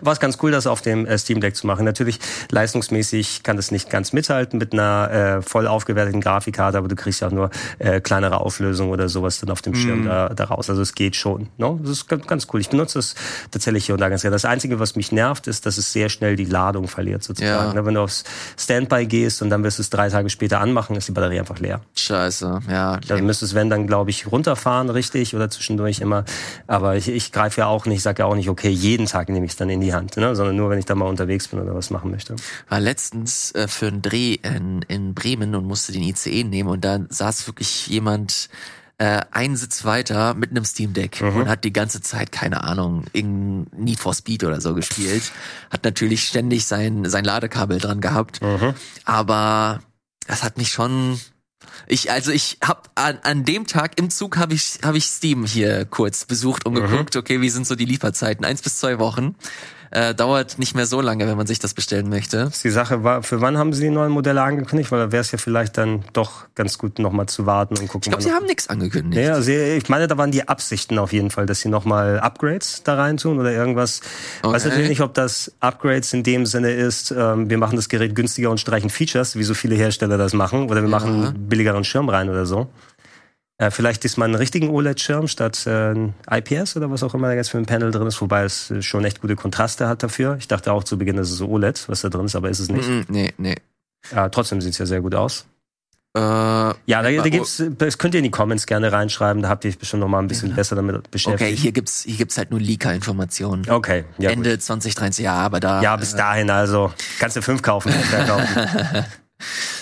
[0.02, 1.86] war es ganz cool, das auf dem äh, Steam Deck zu machen.
[1.86, 2.20] Natürlich
[2.52, 7.22] leistungsmäßig kann das nicht ganz mithalten mit einer äh, voll aufgewerteten Grafikkarte, aber du kriegst
[7.22, 10.06] ja auch nur äh, kleinere Auflösung oder sowas dann auf dem Schirm mm.
[10.06, 10.70] da, da raus.
[10.70, 11.50] Also es geht schon.
[11.58, 11.74] No?
[11.74, 11.80] Ne?
[11.84, 12.62] Das ist ganz, cool.
[12.62, 13.16] Ich benutze das
[13.52, 14.36] tatsächlich hier und da ganz gerne.
[14.36, 17.70] Das Einzige, was mich nervt, ist, dass es sehr schnell die Ladung verliert sozusagen.
[17.70, 17.74] Ja.
[17.74, 18.24] Ne, wenn du aufs
[18.58, 21.60] Standby gehst und dann wirst du es drei Tage später anmachen, ist die Batterie einfach
[21.60, 21.82] leer.
[21.96, 22.98] Scheiße, ja.
[23.08, 26.26] Dann müsstest du, wenn dann, glaube ich, runterfahren, richtig, oder zwischendurch immer.
[26.68, 29.30] Aber ich, ich greife ja auch nicht, ich sage ja auch nicht, okay, jeden Tag
[29.30, 30.36] nehme ich es dann in die Hand, ne?
[30.36, 32.36] sondern nur, wenn ich da mal unterwegs bin oder was machen möchte.
[32.68, 36.86] War letztens äh, für einen Dreh in, in Bremen und musste den ICE nehmen und
[36.86, 38.50] da saß wirklich jemand
[39.00, 41.36] äh, einen Sitz weiter mit einem Steam Deck mhm.
[41.38, 45.32] und hat die ganze Zeit, keine Ahnung, irgendein Need for Speed oder so gespielt.
[45.70, 48.42] Hat natürlich ständig sein, sein Ladekabel dran gehabt.
[48.42, 48.74] Mhm.
[49.06, 49.80] Aber
[50.28, 51.20] das hat mich schon
[51.88, 55.46] ich also ich habe an, an dem Tag im Zug habe ich habe ich Steam
[55.46, 56.82] hier kurz besucht und mhm.
[56.82, 58.46] geguckt, okay, wie sind so die Lieferzeiten?
[58.46, 59.36] Eins bis zwei Wochen.
[59.92, 62.38] Äh, dauert nicht mehr so lange, wenn man sich das bestellen möchte.
[62.46, 64.92] Das ist die Sache, war, für wann haben Sie die neuen Modelle angekündigt?
[64.92, 68.02] Weil da wäre es ja vielleicht dann doch ganz gut, nochmal zu warten und gucken.
[68.04, 69.26] Ich glaube, Sie haben nichts angekündigt.
[69.26, 72.84] Ja, also ich meine, da waren die Absichten auf jeden Fall, dass Sie nochmal Upgrades
[72.84, 74.02] da rein tun oder irgendwas.
[74.42, 74.54] Okay.
[74.54, 78.16] Weiß natürlich nicht, ob das Upgrades in dem Sinne ist, ähm, wir machen das Gerät
[78.16, 81.00] günstiger und streichen Features, wie so viele Hersteller das machen, oder wir ja.
[81.00, 82.70] machen billigeren Schirm rein oder so.
[83.60, 87.34] Äh, vielleicht diesmal einen richtigen OLED-Schirm statt äh, ein IPS oder was auch immer da
[87.34, 90.38] jetzt für ein Panel drin ist, wobei es äh, schon echt gute Kontraste hat dafür.
[90.40, 92.60] Ich dachte auch zu Beginn, dass es so OLED, was da drin ist, aber ist
[92.60, 92.88] es nicht.
[92.88, 93.56] Mm, nee, nee.
[94.16, 95.46] Ja, trotzdem sieht es ja sehr gut aus.
[96.16, 99.66] Äh, ja, da, da gibt's, das könnt ihr in die Comments gerne reinschreiben, da habt
[99.66, 100.56] ihr euch bestimmt noch mal ein bisschen ja.
[100.56, 101.52] besser damit beschäftigt.
[101.52, 103.70] Okay, hier gibt's, hier gibt's halt nur Leaker-Informationen.
[103.70, 104.62] Okay, ja, Ende gut.
[104.62, 105.82] 2030, ja, aber da.
[105.82, 107.92] Ja, bis dahin, also, kannst du fünf kaufen,
[108.26, 108.48] kaufen.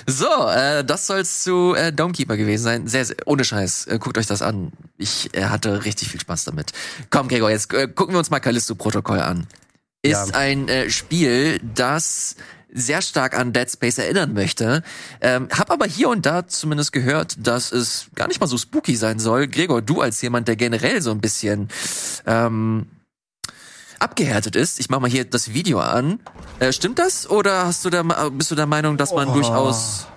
[0.05, 2.88] So, äh, das soll's zu äh, Domekeeper gewesen sein.
[2.88, 3.88] Sehr, sehr ohne Scheiß.
[3.88, 4.72] Äh, guckt euch das an.
[4.97, 6.72] Ich äh, hatte richtig viel Spaß damit.
[7.10, 9.47] Komm, Gregor, jetzt äh, gucken wir uns mal Callisto-Protokoll an.
[10.01, 10.36] Ist ja.
[10.36, 12.36] ein äh, Spiel, das
[12.72, 14.84] sehr stark an Dead Space erinnern möchte.
[15.22, 18.95] Ähm, hab aber hier und da zumindest gehört, dass es gar nicht mal so spooky
[18.95, 19.47] sein soll.
[19.47, 21.70] Gregor, du als jemand, der generell so ein bisschen
[22.26, 22.88] ähm,
[24.00, 24.80] abgehärtet ist.
[24.80, 26.20] Ich mach mal hier das Video an.
[26.60, 27.30] Äh, stimmt das?
[27.30, 29.34] Oder hast du da, bist du der Meinung, dass man oh.
[29.34, 30.08] durchaus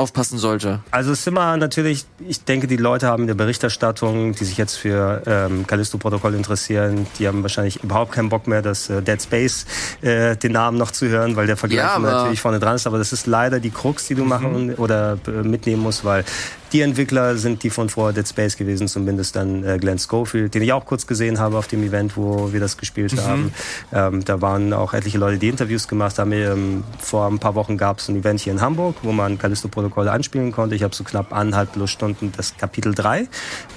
[0.00, 0.80] aufpassen sollte?
[0.90, 4.56] Also es ist immer natürlich, ich denke, die Leute haben in der Berichterstattung, die sich
[4.56, 9.20] jetzt für ähm, Callisto-Protokoll interessieren, die haben wahrscheinlich überhaupt keinen Bock mehr, das äh, Dead
[9.20, 9.66] Space
[10.00, 12.86] äh, den Namen noch zu hören, weil der Vergleich ja, natürlich vorne dran ist.
[12.86, 14.28] Aber das ist leider die Krux, die du mhm.
[14.28, 16.24] machen oder äh, mitnehmen musst, weil
[16.72, 20.62] die Entwickler sind die von vorher Dead Space gewesen, zumindest dann äh, Glenn Schofield, den
[20.62, 23.20] ich auch kurz gesehen habe auf dem Event, wo wir das gespielt mhm.
[23.20, 23.52] haben.
[23.92, 26.32] Ähm, da waren auch etliche Leute, die Interviews gemacht haben.
[26.32, 30.12] Ähm, vor ein paar Wochen gab es ein Event hier in Hamburg, wo man Callisto-Protokolle
[30.12, 30.74] anspielen konnte.
[30.76, 33.26] Ich habe so knapp anderthalb plus Stunden das Kapitel 3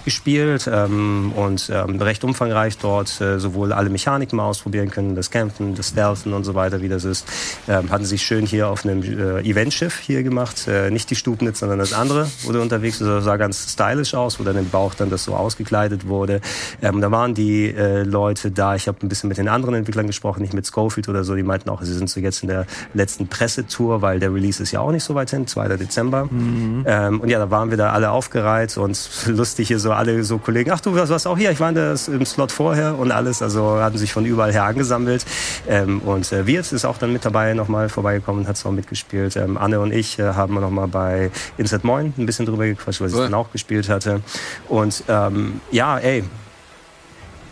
[0.06, 5.32] gespielt ähm, und ähm, recht umfangreich dort äh, sowohl alle Mechaniken mal ausprobieren können, das
[5.32, 7.26] Campen, das Stealthen und so weiter, wie das ist.
[7.68, 10.68] Ähm, hatten sich schön hier auf einem äh, Eventschiff hier gemacht.
[10.68, 13.00] Äh, nicht die Stubnitz, sondern das andere wurde unterwegs unterwegs.
[13.00, 16.42] Das sah ganz stylisch aus, wo dann im Bauch dann das so ausgekleidet wurde.
[16.82, 18.76] Ähm, da waren die äh, Leute da.
[18.76, 21.36] Ich habe ein bisschen mit den anderen Entwicklern gesprochen, nicht mit Schofield oder so.
[21.36, 24.72] Die meinten auch, sie sind so jetzt in der letzten Pressetour, weil der Release ist
[24.72, 25.78] ja auch nicht so weit hin, 2.
[25.78, 26.26] Dezember.
[26.26, 26.84] Mhm.
[26.86, 30.38] Ähm, und ja, da waren wir da alle aufgereiht und lustig hier so alle so
[30.38, 30.72] Kollegen.
[30.72, 31.52] Ach du, was warst auch hier?
[31.52, 33.42] Ich war in der, im Slot vorher und alles.
[33.42, 35.26] Also hatten sich von überall her angesammelt.
[35.68, 38.72] Ähm, und äh, Wirt ist auch dann mit dabei nochmal vorbeigekommen und hat es auch
[38.72, 39.36] mitgespielt.
[39.36, 43.12] Ähm, Anne und ich äh, haben nochmal bei Insert Moin ein bisschen drüber gequatscht, was
[43.12, 44.22] ich dann auch gespielt hatte.
[44.70, 46.24] Und ähm, ja, ey,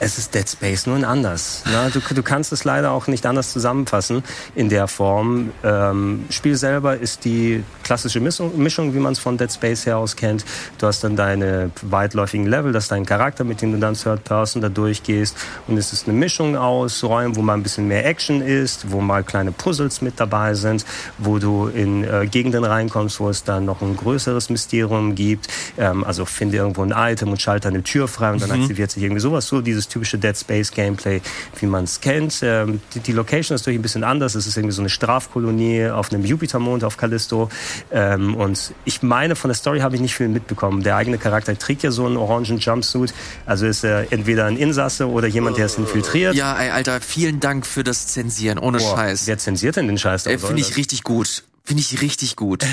[0.04, 1.64] es ist Dead Space, nur in anders.
[1.72, 4.24] Ja, du, du kannst es leider auch nicht anders zusammenfassen
[4.56, 5.52] in der Form.
[5.64, 10.00] Ähm, Spiel selber ist die klassische Mischung, Mischung wie man es von Dead Space her
[10.00, 10.44] aus kennt.
[10.80, 14.24] Du hast dann deine weitläufigen Level, das ist dein Charakter, mit dem du dann Third
[14.24, 15.38] Person da durchgehst.
[15.68, 19.02] Und es ist eine Mischung aus Räumen, wo mal ein bisschen mehr Action ist, wo
[19.02, 20.84] mal kleine Puzzles mit dabei sind,
[21.20, 25.48] wo du in äh, Gegenden reinkommst, wo es dann noch ein größeres Mysterium gibt.
[25.78, 28.64] Ähm, also finde irgendwo ein Item und schalte eine Tür frei und dann mhm.
[28.64, 29.46] aktiviert sich irgendwie sowas.
[29.46, 31.22] So dieses typische Dead Space Gameplay,
[31.60, 32.40] wie man es kennt.
[32.42, 34.36] Ähm, die, die, Location ist natürlich ein bisschen anders.
[34.36, 37.50] Es ist irgendwie so eine Strafkolonie auf einem Jupitermond auf Callisto.
[37.92, 40.84] Ähm, und ich meine, von der Story habe ich nicht viel mitbekommen.
[40.84, 43.14] Der eigene Charakter trägt ja so einen orangen Jumpsuit.
[43.46, 46.36] Also ist er entweder ein Insasse oder jemand, der es infiltriert.
[46.36, 48.58] Ja, ey, Alter, vielen Dank für das Zensieren.
[48.58, 49.28] Ohne Boah, Scheiß.
[49.28, 50.24] Wer zensiert denn den Scheiß?
[50.24, 51.44] Finde ich richtig gut.
[51.64, 52.66] Finde ich richtig gut.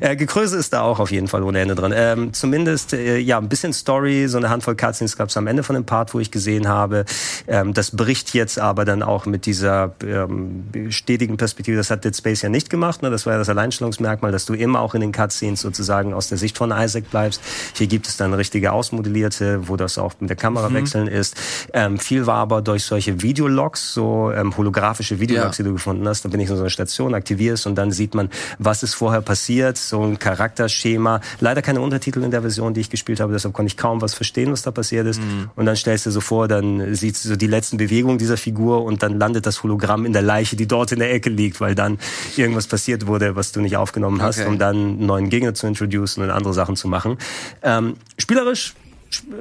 [0.00, 1.92] Äh, Gekröse ist da auch auf jeden Fall ohne Ende drin.
[1.94, 5.62] Ähm, zumindest, äh, ja, ein bisschen Story, so eine Handvoll Cutscenes gab es am Ende
[5.62, 7.04] von dem Part, wo ich gesehen habe.
[7.46, 11.76] Ähm, das bricht jetzt aber dann auch mit dieser ähm, stetigen Perspektive.
[11.76, 13.02] Das hat Dead Space ja nicht gemacht.
[13.02, 13.10] Ne?
[13.10, 16.38] Das war ja das Alleinstellungsmerkmal, dass du immer auch in den Cutscenes sozusagen aus der
[16.38, 17.40] Sicht von Isaac bleibst.
[17.74, 20.74] Hier gibt es dann richtige Ausmodellierte, wo das auch mit der Kamera mhm.
[20.74, 21.36] wechseln ist.
[21.72, 25.62] Ähm, viel war aber durch solche Videologs, so ähm, holographische Videologs, ja.
[25.62, 26.24] die du gefunden hast.
[26.24, 28.28] Da bin ich in so einer Station, aktivierst und dann sieht man,
[28.58, 31.20] was ist vorher passiert passiert, so ein Charakterschema.
[31.40, 34.14] Leider keine Untertitel in der Version, die ich gespielt habe, deshalb konnte ich kaum was
[34.14, 35.20] verstehen, was da passiert ist.
[35.20, 35.50] Mhm.
[35.54, 38.82] Und dann stellst du so vor, dann siehst du so die letzten Bewegungen dieser Figur
[38.82, 41.74] und dann landet das Hologramm in der Leiche, die dort in der Ecke liegt, weil
[41.74, 41.98] dann
[42.34, 44.48] irgendwas passiert wurde, was du nicht aufgenommen hast, okay.
[44.48, 47.18] um dann einen neuen Gegner zu introducen und andere Sachen zu machen.
[47.62, 48.74] Ähm, spielerisch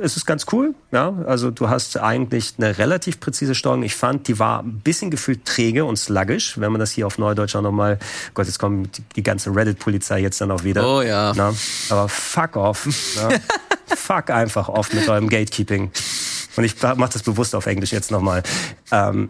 [0.01, 0.75] es ist ganz cool.
[0.91, 3.83] Ja, also du hast eigentlich eine relativ präzise Steuerung.
[3.83, 7.17] Ich fand, die war ein bisschen gefühlt träge und sluggish, wenn man das hier auf
[7.17, 7.99] Neudeutsch auch nochmal,
[8.33, 10.87] Gott, jetzt kommt die, ganze Reddit-Polizei jetzt dann auch wieder.
[10.87, 11.33] Oh ja.
[11.35, 11.53] Na,
[11.89, 12.87] aber fuck off.
[13.87, 15.91] Fuck einfach off mit eurem Gatekeeping.
[16.55, 18.41] Und ich mach das bewusst auf Englisch jetzt nochmal.
[18.91, 19.29] Ähm,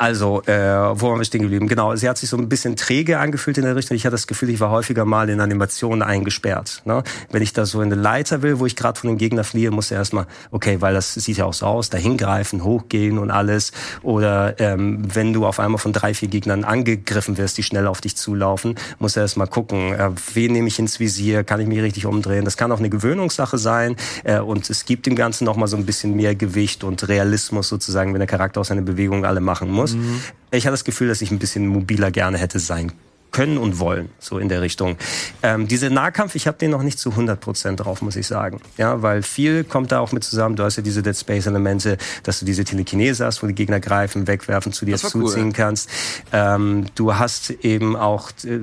[0.00, 1.66] also, äh, wo waren wir stehen geblieben?
[1.66, 3.96] Genau, sie hat sich so ein bisschen träge angefühlt in der Richtung.
[3.96, 6.82] Ich hatte das Gefühl, ich war häufiger mal in Animationen eingesperrt.
[6.84, 7.02] Ne?
[7.32, 9.72] Wenn ich da so in eine Leiter will, wo ich gerade von dem Gegner fliehe,
[9.72, 13.32] muss er erstmal, okay, weil das sieht ja auch so aus, da hingreifen, hochgehen und
[13.32, 13.72] alles.
[14.02, 18.00] Oder ähm, wenn du auf einmal von drei, vier Gegnern angegriffen wirst, die schnell auf
[18.00, 21.82] dich zulaufen, muss er erstmal gucken, äh, wen nehme ich ins Visier, kann ich mich
[21.82, 22.44] richtig umdrehen.
[22.44, 23.96] Das kann auch eine Gewöhnungssache sein.
[24.22, 28.12] Äh, und es gibt dem Ganzen nochmal so ein bisschen mehr Gewicht und Realismus sozusagen,
[28.12, 29.94] wenn der Charakter auch seine Bewegungen alle machen machen muss.
[29.94, 30.20] Mhm.
[30.50, 32.92] Ich hatte das Gefühl, dass ich ein bisschen mobiler gerne hätte sein
[33.30, 34.96] können und wollen, so in der Richtung.
[35.42, 38.60] Ähm, diese Nahkampf, ich habe den noch nicht zu 100 Prozent drauf, muss ich sagen.
[38.76, 40.56] Ja, weil viel kommt da auch mit zusammen.
[40.56, 43.80] Du hast ja diese Dead Space Elemente, dass du diese Telekinese hast, wo die Gegner
[43.80, 45.90] greifen, wegwerfen, zu dir zuziehen cool, kannst.
[46.32, 48.58] Ähm, du hast eben auch äh,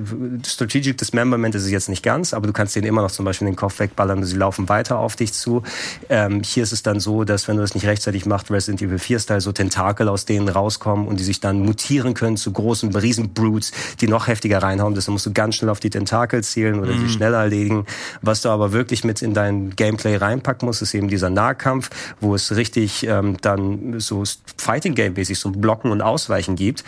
[0.46, 3.46] Strategic Dismemberment ist es jetzt nicht ganz, aber du kannst denen immer noch zum Beispiel
[3.46, 5.62] den Kopf wegballern und sie laufen weiter auf dich zu.
[6.08, 8.98] Ähm, hier ist es dann so, dass wenn du das nicht rechtzeitig machst, Resident Evil
[8.98, 12.94] 4 Style, so Tentakel aus denen rauskommen und die sich dann mutieren können zu großen
[12.94, 14.94] Riesenbrutes, die noch heftiger weniger reinhauen.
[14.94, 17.00] Deshalb musst du ganz schnell auf die Tentakel zielen oder mhm.
[17.00, 17.86] sie schneller erledigen.
[18.22, 21.90] Was du aber wirklich mit in dein Gameplay reinpacken musst, ist eben dieser Nahkampf,
[22.20, 24.24] wo es richtig ähm, dann so
[24.56, 26.84] Fighting Game mäßig so Blocken und Ausweichen gibt.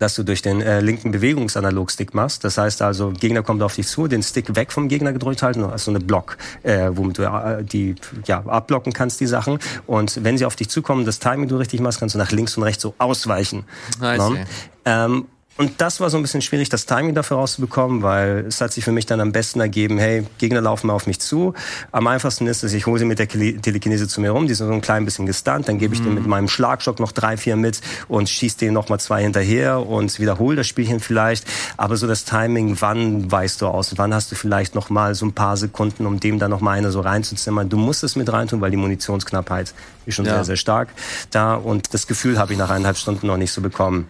[0.00, 2.44] dass du durch den äh, linken Bewegungsanalogstick machst.
[2.44, 5.64] Das heißt also, Gegner kommt auf dich zu, den Stick weg vom Gegner gedrückt halten,
[5.64, 9.58] also eine Block, äh, womit du äh, die ja, abblocken kannst, die Sachen.
[9.88, 12.56] Und wenn sie auf dich zukommen, das Timing du richtig machst, kannst du nach links
[12.56, 13.64] und rechts so ausweichen.
[14.00, 14.46] Ne?
[14.84, 15.26] Ähm,
[15.58, 18.84] und das war so ein bisschen schwierig, das Timing dafür rauszubekommen, weil es hat sich
[18.84, 21.52] für mich dann am besten ergeben, hey, Gegner laufen mal auf mich zu.
[21.90, 24.68] Am einfachsten ist es, ich hole sie mit der Telekinese zu mir rum, die sind
[24.68, 26.04] so ein klein bisschen gestunt, dann gebe ich mhm.
[26.04, 29.84] denen mit meinem Schlagstock noch drei, vier mit und schieße denen noch mal zwei hinterher
[29.84, 31.44] und wiederhole das Spielchen vielleicht.
[31.76, 35.26] Aber so das Timing, wann weißt du aus, wann hast du vielleicht noch mal so
[35.26, 37.68] ein paar Sekunden, um dem dann noch mal eine so reinzuzimmern.
[37.68, 39.74] Du musst es mit reintun, weil die Munitionsknappheit
[40.06, 40.34] ist schon ja.
[40.34, 40.88] sehr, sehr stark
[41.30, 44.08] da und das Gefühl habe ich nach eineinhalb Stunden noch nicht so bekommen.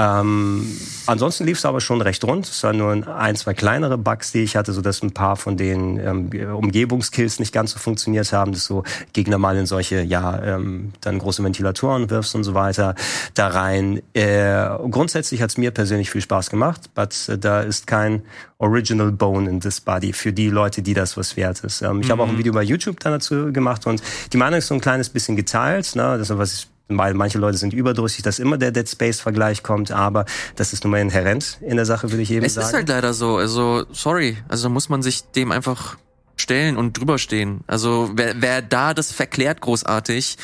[0.00, 2.48] Ähm, ansonsten lief es aber schon recht rund.
[2.48, 5.58] Es waren nur ein, zwei kleinere Bugs, die ich hatte, so dass ein paar von
[5.58, 8.82] den ähm, Umgebungskills nicht ganz so funktioniert haben, dass so
[9.12, 12.94] Gegner mal in solche, ja, ähm, dann große Ventilatoren wirfst und so weiter
[13.34, 14.00] da rein.
[14.14, 18.22] Äh, grundsätzlich hat es mir persönlich viel Spaß gemacht, but äh, da ist kein
[18.56, 21.82] Original Bone in this Body für die Leute, die das was wert ist.
[21.82, 22.12] Ähm, ich mhm.
[22.12, 25.10] habe auch ein Video bei YouTube dazu gemacht und die Meinung ist so ein kleines
[25.10, 25.94] bisschen geteilt.
[25.94, 26.16] Ne?
[26.16, 29.90] Das ist was ich weil manche Leute sind überdrüssig, dass immer der Dead Space-Vergleich kommt,
[29.90, 30.24] aber
[30.56, 32.64] das ist nun mal inhärent in der Sache, würde ich eben es sagen.
[32.64, 35.96] Es ist halt leider so, also sorry, also muss man sich dem einfach
[36.36, 37.60] stellen und drüber stehen.
[37.66, 40.38] Also wer, wer da das verklärt großartig,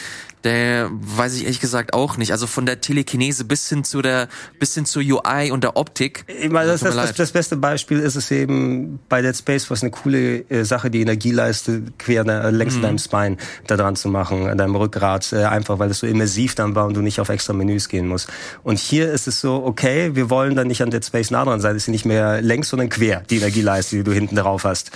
[0.46, 2.30] der weiß ich ehrlich gesagt auch nicht.
[2.30, 4.28] Also von der Telekinese bis hin zu der,
[4.60, 6.24] bis hin zur UI und der Optik.
[6.28, 9.82] Ich meine, das, das, das, das, beste Beispiel ist es eben bei Dead Space, was
[9.82, 12.82] eine coole äh, Sache, die Energieleiste quer äh, längs mhm.
[12.82, 13.36] deinem Spine
[13.66, 16.86] da dran zu machen, an deinem Rückgrat, äh, einfach weil es so immersiv dann war
[16.86, 18.28] und du nicht auf extra Menüs gehen musst.
[18.62, 21.60] Und hier ist es so, okay, wir wollen dann nicht an Dead Space nah dran
[21.60, 24.92] sein, es ist nicht mehr längs, sondern quer, die Energieleiste, die du hinten drauf hast.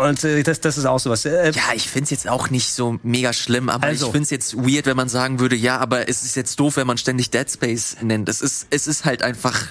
[0.00, 1.24] Und äh, das, das ist auch sowas.
[1.24, 4.06] Äh, ja, ich find's jetzt auch nicht so mega schlimm, aber also.
[4.06, 6.86] ich find's jetzt weird, wenn man sagen würde, ja, aber es ist jetzt doof, wenn
[6.86, 8.28] man ständig Dead Space nennt.
[8.28, 9.66] Es ist, es ist halt einfach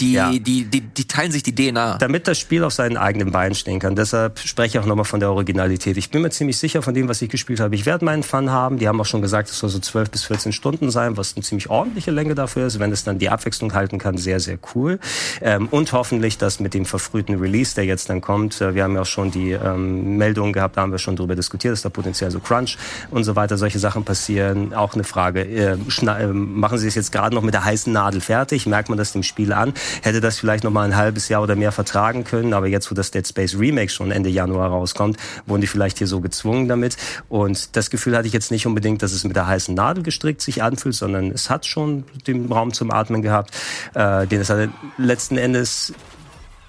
[0.00, 0.30] die, ja.
[0.30, 1.98] die, die, die teilen sich die DNA.
[1.98, 3.96] Damit das Spiel auf seinen eigenen Beinen stehen kann.
[3.96, 5.96] Deshalb spreche ich auch nochmal von der Originalität.
[5.96, 7.74] Ich bin mir ziemlich sicher von dem, was ich gespielt habe.
[7.74, 8.78] Ich werde meinen Fun haben.
[8.78, 11.42] Die haben auch schon gesagt, es soll so 12 bis 14 Stunden sein, was eine
[11.42, 12.78] ziemlich ordentliche Länge dafür ist.
[12.78, 14.98] Wenn es dann die Abwechslung halten kann, sehr, sehr cool.
[15.40, 18.94] Ähm, und hoffentlich, dass mit dem verfrühten Release, der jetzt dann kommt, äh, wir haben
[18.94, 21.88] ja auch schon die ähm, Meldungen gehabt, da haben wir schon drüber diskutiert, dass da
[21.88, 22.76] potenziell so Crunch
[23.10, 24.74] und so weiter, solche Sachen passieren.
[24.74, 28.20] Auch eine Frage, äh, äh, machen Sie es jetzt gerade noch mit der heißen Nadel
[28.20, 28.66] fertig?
[28.66, 29.72] Merkt man das dem Spiel an?
[30.02, 32.52] Hätte das vielleicht noch mal ein halbes Jahr oder mehr vertragen können.
[32.52, 35.16] Aber jetzt, wo das Dead Space Remake schon Ende Januar rauskommt,
[35.46, 36.96] wurden die vielleicht hier so gezwungen damit.
[37.28, 40.40] Und das Gefühl hatte ich jetzt nicht unbedingt, dass es mit der heißen Nadel gestrickt
[40.40, 43.50] sich anfühlt, sondern es hat schon den Raum zum Atmen gehabt,
[43.94, 45.92] äh, den es halt letzten Endes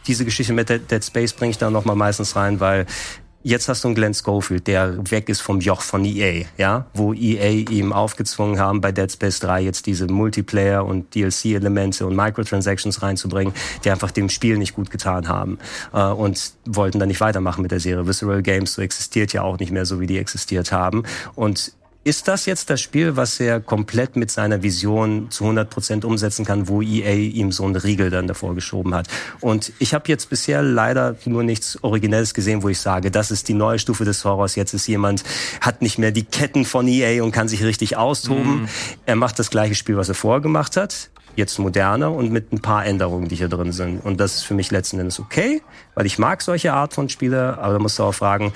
[0.08, 2.86] diese Geschichte mit Dead Space bringe ich da noch mal meistens rein, weil
[3.44, 7.14] Jetzt hast du einen Glenn Schofield, der weg ist vom Joch von EA, ja, wo
[7.14, 13.02] EA ihm aufgezwungen haben, bei Dead Space 3 jetzt diese Multiplayer und DLC-Elemente und Microtransactions
[13.04, 15.60] reinzubringen, die einfach dem Spiel nicht gut getan haben
[15.94, 18.08] äh, und wollten dann nicht weitermachen mit der Serie.
[18.08, 21.04] Visceral Games so existiert ja auch nicht mehr so, wie die existiert haben
[21.36, 21.74] und
[22.08, 26.46] ist das jetzt das Spiel, was er komplett mit seiner Vision zu 100 Prozent umsetzen
[26.46, 29.10] kann, wo EA ihm so einen Riegel dann davor geschoben hat?
[29.42, 33.50] Und ich habe jetzt bisher leider nur nichts Originelles gesehen, wo ich sage, das ist
[33.50, 34.56] die neue Stufe des Horrors.
[34.56, 35.26] Jetzt ist jemand,
[35.60, 38.62] hat nicht mehr die Ketten von EA und kann sich richtig austoben.
[38.62, 38.68] Mm.
[39.06, 42.62] Er macht das gleiche Spiel, was er vorher gemacht hat jetzt moderner und mit ein
[42.62, 44.04] paar Änderungen, die hier drin sind.
[44.04, 45.62] Und das ist für mich letzten Endes okay,
[45.94, 48.54] weil ich mag solche Art von Spieler, aber da musst du auch fragen,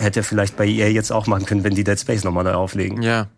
[0.00, 3.02] hätte vielleicht bei EA jetzt auch machen können, wenn die Dead Space nochmal neu auflegen.
[3.02, 3.28] Ja.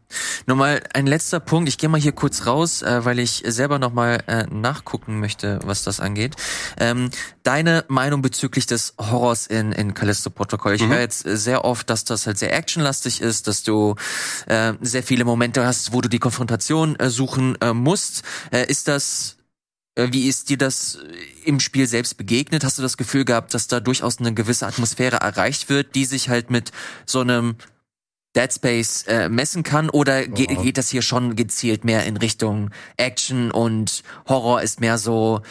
[0.47, 1.69] Nochmal ein letzter Punkt.
[1.69, 5.85] Ich gehe mal hier kurz raus, äh, weil ich selber nochmal äh, nachgucken möchte, was
[5.85, 6.37] das angeht.
[6.79, 7.11] Ähm,
[7.43, 10.75] deine Meinung bezüglich des Horrors in, in Callisto Protocol.
[10.75, 10.91] Ich mhm.
[10.91, 13.97] höre jetzt sehr oft, dass das halt sehr actionlastig ist, dass du
[14.47, 18.23] äh, sehr viele Momente hast, wo du die Konfrontation äh, suchen äh, musst.
[18.51, 19.37] Äh, ist das
[19.97, 22.65] wie ist dir das äh, im Spiel selbst begegnet?
[22.65, 26.29] Hast du das Gefühl gehabt, dass da durchaus eine gewisse Atmosphäre erreicht wird, die sich
[26.29, 26.73] halt mit
[27.07, 27.57] so einem
[28.35, 29.91] Dead Space äh, messen kann?
[29.91, 30.63] Oder ge oh.
[30.63, 35.43] geht das hier schon gezielt mehr in Richtung Action und Horror ist mehr so,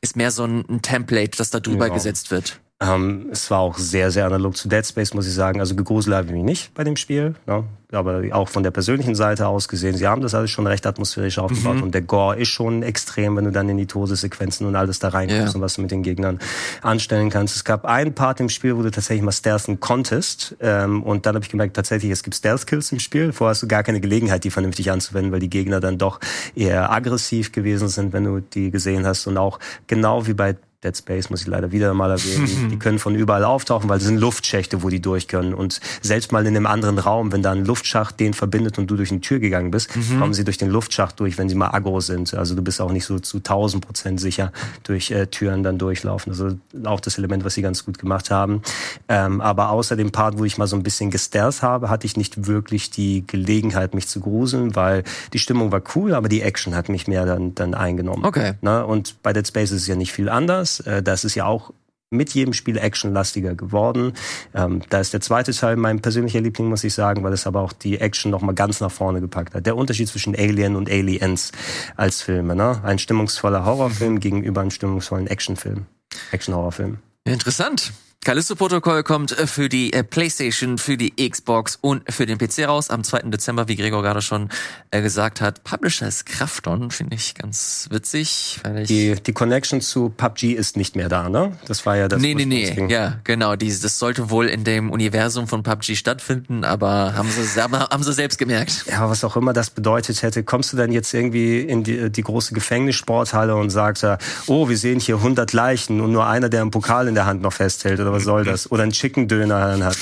[0.00, 1.94] ist mehr so ein, ein Template, das da drüber ja.
[1.94, 2.60] gesetzt wird?
[2.80, 5.60] Ähm, es war auch sehr, sehr analog zu Dead Space, muss ich sagen.
[5.60, 7.34] Also gegruselt habe ich mich nicht bei dem Spiel.
[7.46, 7.64] Ne?
[7.90, 11.38] Aber auch von der persönlichen Seite aus gesehen, sie haben das alles schon recht atmosphärisch
[11.38, 11.76] aufgebaut.
[11.76, 11.82] Mhm.
[11.84, 15.08] Und der Gore ist schon extrem, wenn du dann in die Todessequenzen und alles da
[15.08, 15.54] reinkommst yeah.
[15.54, 16.38] und was du mit den Gegnern
[16.82, 17.56] anstellen kannst.
[17.56, 20.54] Es gab einen Part im Spiel, wo du tatsächlich mal stealthen konntest.
[20.60, 23.32] Ähm, und dann habe ich gemerkt, tatsächlich, es gibt Stealth-Kills im Spiel.
[23.32, 26.20] Vorher hast du gar keine Gelegenheit, die vernünftig anzuwenden, weil die Gegner dann doch
[26.54, 29.26] eher aggressiv gewesen sind, wenn du die gesehen hast.
[29.26, 32.68] Und auch genau wie bei Dead Space muss ich leider wieder mal erwähnen.
[32.70, 35.52] die können von überall auftauchen, weil es sind Luftschächte, wo die durch können.
[35.52, 38.94] Und selbst mal in einem anderen Raum, wenn da ein Luftschacht den verbindet und du
[38.94, 40.20] durch eine Tür gegangen bist, mhm.
[40.20, 42.32] kommen sie durch den Luftschacht durch, wenn sie mal aggro sind.
[42.32, 44.52] Also du bist auch nicht so zu 1000 Prozent sicher
[44.84, 46.30] durch äh, Türen dann durchlaufen.
[46.30, 48.62] Also auch das Element, was sie ganz gut gemacht haben.
[49.08, 52.16] Ähm, aber außer dem Part, wo ich mal so ein bisschen gestealth habe, hatte ich
[52.16, 55.02] nicht wirklich die Gelegenheit, mich zu gruseln, weil
[55.32, 58.24] die Stimmung war cool, aber die Action hat mich mehr dann, dann eingenommen.
[58.24, 58.52] Okay.
[58.60, 58.86] Ne?
[58.86, 60.67] Und bei Dead Space ist es ja nicht viel anders.
[60.80, 61.72] Äh, das ist ja auch
[62.10, 64.14] mit jedem Spiel actionlastiger geworden.
[64.54, 67.60] Ähm, da ist der zweite Teil mein persönlicher Liebling, muss ich sagen, weil es aber
[67.60, 69.66] auch die Action noch mal ganz nach vorne gepackt hat.
[69.66, 71.52] Der Unterschied zwischen Alien und Aliens
[71.96, 72.80] als Filme, ne?
[72.82, 75.86] Ein stimmungsvoller Horrorfilm gegenüber einem stimmungsvollen Actionfilm,
[76.32, 76.98] Action-Horrorfilm.
[77.24, 77.92] Interessant.
[78.24, 82.90] Callisto-Protokoll kommt äh, für die äh, PlayStation, für die Xbox und für den PC raus
[82.90, 83.20] am 2.
[83.30, 84.48] Dezember, wie Gregor gerade schon
[84.90, 85.62] äh, gesagt hat.
[85.62, 88.58] Publisher ist Krafton, finde ich ganz witzig.
[88.64, 91.56] Weil ich die, die Connection zu PUBG ist nicht mehr da, ne?
[91.66, 92.20] Das war ja das.
[92.20, 92.86] Nee, nee, nee.
[92.88, 93.54] Ja, genau.
[93.54, 98.12] Die, das sollte wohl in dem Universum von PUBG stattfinden, aber haben sie, haben sie
[98.12, 98.84] selbst gemerkt.
[98.90, 100.42] Ja, was auch immer das bedeutet hätte.
[100.42, 104.04] Kommst du dann jetzt irgendwie in die, die große Gefängnissporthalle und sagst,
[104.48, 107.42] oh, wir sehen hier 100 Leichen und nur einer, der einen Pokal in der Hand
[107.42, 108.70] noch festhält oder was soll das?
[108.70, 109.96] Oder ein Chicken Döner hat.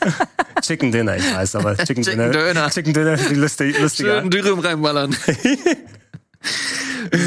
[0.62, 2.70] Chicken Dinner, ich weiß, aber Chicken, Chicken Döner.
[2.70, 4.20] Chicken Döner, die lustig, lustiger.
[4.20, 5.12] Schön Dürüm reinballern.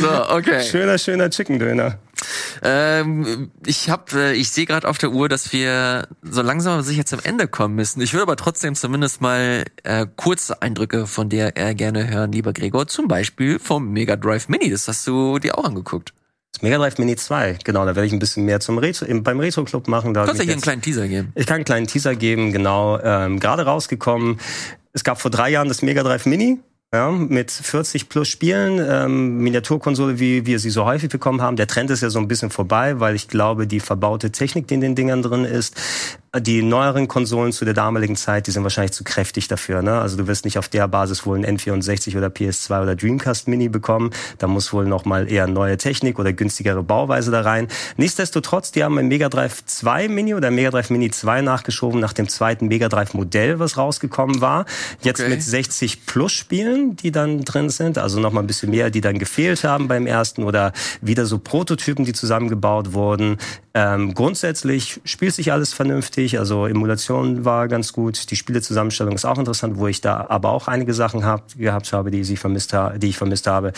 [0.01, 0.63] so, okay.
[0.63, 1.99] Schöner, schöner Chicken Döner.
[2.63, 6.83] Ähm, ich hab, äh, ich sehe gerade auf der Uhr, dass wir so langsam aber
[6.83, 8.01] sicher zum Ende kommen müssen.
[8.01, 12.53] Ich würde aber trotzdem zumindest mal äh, kurze Eindrücke von dir äh, gerne hören, lieber
[12.53, 12.87] Gregor.
[12.87, 14.69] Zum Beispiel vom Mega Drive Mini.
[14.69, 16.13] Das hast du dir auch angeguckt.
[16.55, 19.41] Das Mega Drive Mini 2, genau, da werde ich ein bisschen mehr zum Retro, beim
[19.41, 20.13] Retro Club machen.
[20.13, 21.33] Da Kannst du hier einen kleinen Teaser geben?
[21.35, 22.97] Ich kann einen kleinen Teaser geben, genau.
[23.01, 24.39] Ähm, Gerade rausgekommen.
[24.93, 26.59] Es gab vor drei Jahren das Mega Drive Mini.
[26.95, 31.57] Ja, mit 40 plus Spielen, ähm, Miniaturkonsole, wie wir sie so häufig bekommen haben.
[31.57, 34.75] Der Trend ist ja so ein bisschen vorbei, weil ich glaube, die verbaute Technik, die
[34.75, 35.75] in den Dingern drin ist,
[36.39, 39.81] die neueren Konsolen zu der damaligen Zeit, die sind wahrscheinlich zu kräftig dafür.
[39.81, 39.99] Ne?
[39.99, 43.69] Also du wirst nicht auf der Basis wohl ein N64 oder PS2 oder Dreamcast Mini
[43.69, 44.11] bekommen.
[44.37, 47.67] Da muss wohl noch mal eher neue Technik oder günstigere Bauweise da rein.
[47.97, 52.13] Nichtsdestotrotz, die haben ein Mega Drive 2 Mini oder Mega Drive Mini 2 nachgeschoben nach
[52.13, 54.65] dem zweiten Mega Drive Modell, was rausgekommen war.
[55.01, 55.29] Jetzt okay.
[55.29, 57.97] mit 60 Plus Spielen, die dann drin sind.
[57.97, 61.39] Also noch mal ein bisschen mehr, die dann gefehlt haben beim ersten oder wieder so
[61.39, 63.37] Prototypen, die zusammengebaut wurden.
[63.73, 69.37] Ähm, grundsätzlich spielt sich alles vernünftig, also Emulation war ganz gut, die Spielezusammenstellung ist auch
[69.37, 72.97] interessant, wo ich da aber auch einige Sachen hab, gehabt habe, die, ich vermisst ha
[72.97, 73.73] die ich vermisst habe.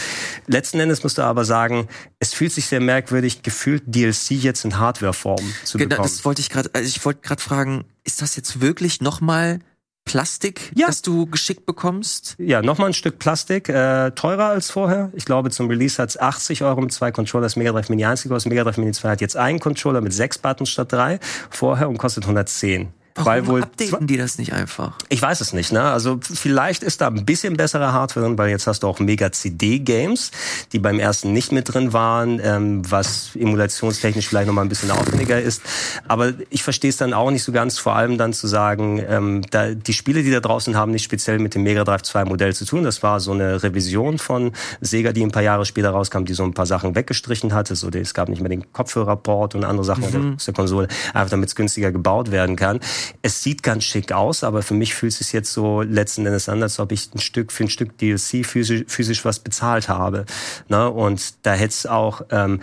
[0.45, 1.87] Letzten Endes musst du aber sagen,
[2.19, 6.07] es fühlt sich sehr merkwürdig, gefühlt DLC jetzt in Hardwareform zu genau, bekommen.
[6.07, 9.59] Das wollte ich gerade, also ich wollte gerade fragen, ist das jetzt wirklich nochmal
[10.07, 10.87] Plastik, ja.
[10.87, 12.35] das du geschickt bekommst?
[12.39, 15.11] Ja, nochmal ein Stück Plastik, äh, teurer als vorher.
[15.13, 17.55] Ich glaube, zum Release hat's 80 Euro mit zwei Controllers.
[17.57, 18.49] Mega Drive Mini 1 gekostet.
[18.49, 21.19] Mega Drive Mini 2 hat jetzt einen Controller mit sechs Buttons statt drei
[21.49, 22.87] vorher und kostet 110.
[23.17, 24.93] Warum weil wohl updaten die das nicht einfach?
[25.09, 25.71] Ich weiß es nicht.
[25.71, 25.81] Ne?
[25.81, 29.31] Also vielleicht ist da ein bisschen bessere Hardware drin, weil jetzt hast du auch Mega
[29.31, 30.31] CD Games,
[30.71, 34.91] die beim ersten nicht mit drin waren, ähm, was emulationstechnisch vielleicht noch mal ein bisschen
[34.91, 35.61] aufwendiger ist.
[36.07, 37.79] Aber ich verstehe es dann auch nicht so ganz.
[37.79, 41.39] Vor allem dann zu sagen, ähm, da, die Spiele, die da draußen haben, nicht speziell
[41.39, 42.83] mit dem Mega Drive 2 Modell zu tun.
[42.83, 46.43] Das war so eine Revision von Sega, die ein paar Jahre später rauskam, die so
[46.43, 47.75] ein paar Sachen weggestrichen hatte.
[47.75, 50.35] So, es gab nicht mehr den Kopfhörerport und andere Sachen mhm.
[50.35, 52.79] aus der Konsole, einfach damit es günstiger gebaut werden kann
[53.21, 56.49] es sieht ganz schick aus, aber für mich fühlt es sich jetzt so letzten Endes
[56.49, 60.25] an, als ob ich ein Stück für ein Stück DLC physisch, physisch was bezahlt habe.
[60.69, 60.89] Ne?
[60.89, 62.59] Und da hätte es auch ähm,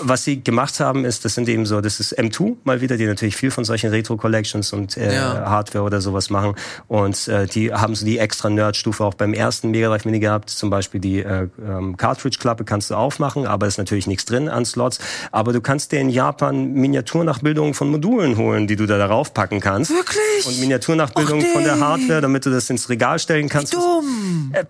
[0.00, 3.06] was sie gemacht haben, ist, das sind eben so, das ist M2 mal wieder, die
[3.06, 5.48] natürlich viel von solchen Retro-Collections und äh, ja.
[5.48, 6.54] Hardware oder sowas machen.
[6.88, 10.50] Und äh, die haben so die extra Nerd-Stufe auch beim ersten Mega Drive Mini gehabt.
[10.50, 14.64] Zum Beispiel die äh, ähm, Cartridge-Klappe kannst du aufmachen, aber ist natürlich nichts drin an
[14.64, 14.98] Slots.
[15.32, 19.60] Aber du kannst dir in Japan Miniaturnachbildungen von Modulen holen, die du da darauf packen
[19.60, 19.90] kannst.
[19.90, 20.46] Wirklich?
[20.46, 23.72] Und Miniaturnachbildungen von der Hardware, damit du das ins Regal stellen kannst.
[23.72, 24.52] Wie dumm!
[24.52, 24.64] Äh,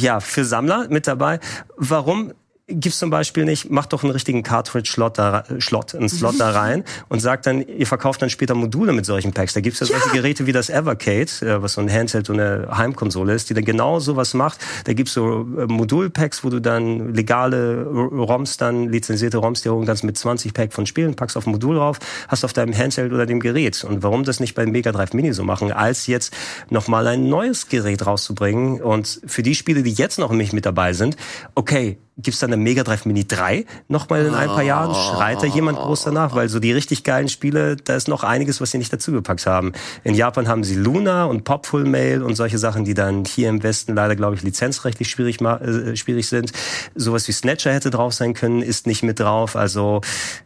[0.00, 1.40] ja, für Sammler mit dabei.
[1.76, 2.32] Warum?
[2.68, 6.82] Gibt's zum Beispiel nicht, macht doch einen richtigen Cartridge-Slot da, Slot, einen Slot da rein
[7.08, 9.54] und sagt dann, ihr verkauft dann später Module mit solchen Packs.
[9.54, 9.92] Da gibt's ja, ja.
[9.92, 13.54] solche Geräte wie das Evercade, äh, was so ein Handheld und eine Heimkonsole ist, die
[13.54, 14.58] dann genau sowas macht.
[14.84, 19.86] Da gibt's so äh, Modulpacks, wo du dann legale ROMs dann, lizenzierte ROMs dir holen
[19.86, 23.12] kannst mit 20 Pack von Spielen, packst auf ein Modul drauf, hast auf deinem Handheld
[23.12, 23.84] oder dem Gerät.
[23.84, 26.34] Und warum das nicht beim Mega Drive Mini so machen, als jetzt
[26.68, 30.94] nochmal ein neues Gerät rauszubringen und für die Spiele, die jetzt noch nicht mit dabei
[30.94, 31.16] sind,
[31.54, 34.94] okay, gibt's dann eine Mega Drive Mini 3 nochmal in ein paar Jahren?
[34.94, 36.34] Schreit da jemand groß danach?
[36.34, 39.72] Weil so die richtig geilen Spiele, da ist noch einiges, was sie nicht dazugepackt haben.
[40.02, 43.62] In Japan haben sie Luna und Popful Mail und solche Sachen, die dann hier im
[43.62, 46.52] Westen leider, glaube ich, lizenzrechtlich schwierig, äh, schwierig sind.
[46.94, 49.54] Sowas wie Snatcher hätte drauf sein können, ist nicht mit drauf.
[49.54, 50.00] Also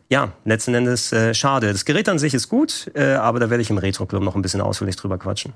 [0.09, 1.73] ja, letzten Endes äh, schade.
[1.73, 4.43] Das Gerät an sich ist gut, äh, aber da werde ich im Retro-Club noch ein
[4.43, 5.53] bisschen ausführlich drüber quatschen.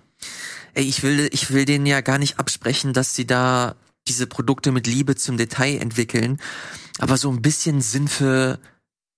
[0.74, 3.74] Ey, ich will, ich will denen ja gar nicht absprechen, dass sie da
[4.08, 6.38] diese Produkte mit Liebe zum Detail entwickeln.
[6.98, 8.58] Aber so ein bisschen Sinn für,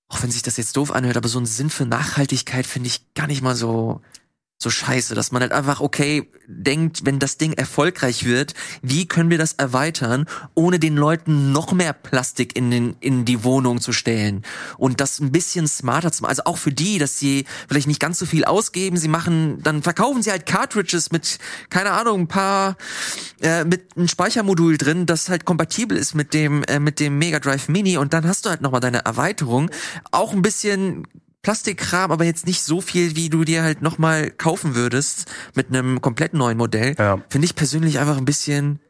[0.08, 3.14] auch wenn sich das jetzt doof anhört, aber so ein Sinn für Nachhaltigkeit finde ich
[3.14, 4.00] gar nicht mal so,
[4.58, 9.28] so scheiße, dass man halt einfach, okay, denkt, wenn das Ding erfolgreich wird, wie können
[9.28, 10.24] wir das erweitern,
[10.54, 14.42] ohne den Leuten noch mehr Plastik in, den, in die Wohnung zu stellen
[14.78, 16.30] und das ein bisschen smarter zu machen.
[16.30, 19.82] Also auch für die, dass sie vielleicht nicht ganz so viel ausgeben, sie machen, dann
[19.82, 21.38] verkaufen sie halt Cartridges mit,
[21.68, 22.76] keine Ahnung, ein paar,
[23.42, 27.40] äh, mit einem Speichermodul drin, das halt kompatibel ist mit dem, äh, mit dem Mega
[27.40, 29.70] Drive Mini und dann hast du halt nochmal deine Erweiterung.
[30.12, 31.06] Auch ein bisschen
[31.46, 36.00] Plastikkram, aber jetzt nicht so viel, wie du dir halt nochmal kaufen würdest mit einem
[36.00, 36.96] komplett neuen Modell.
[36.98, 37.22] Ja.
[37.28, 38.80] Finde ich persönlich einfach ein bisschen,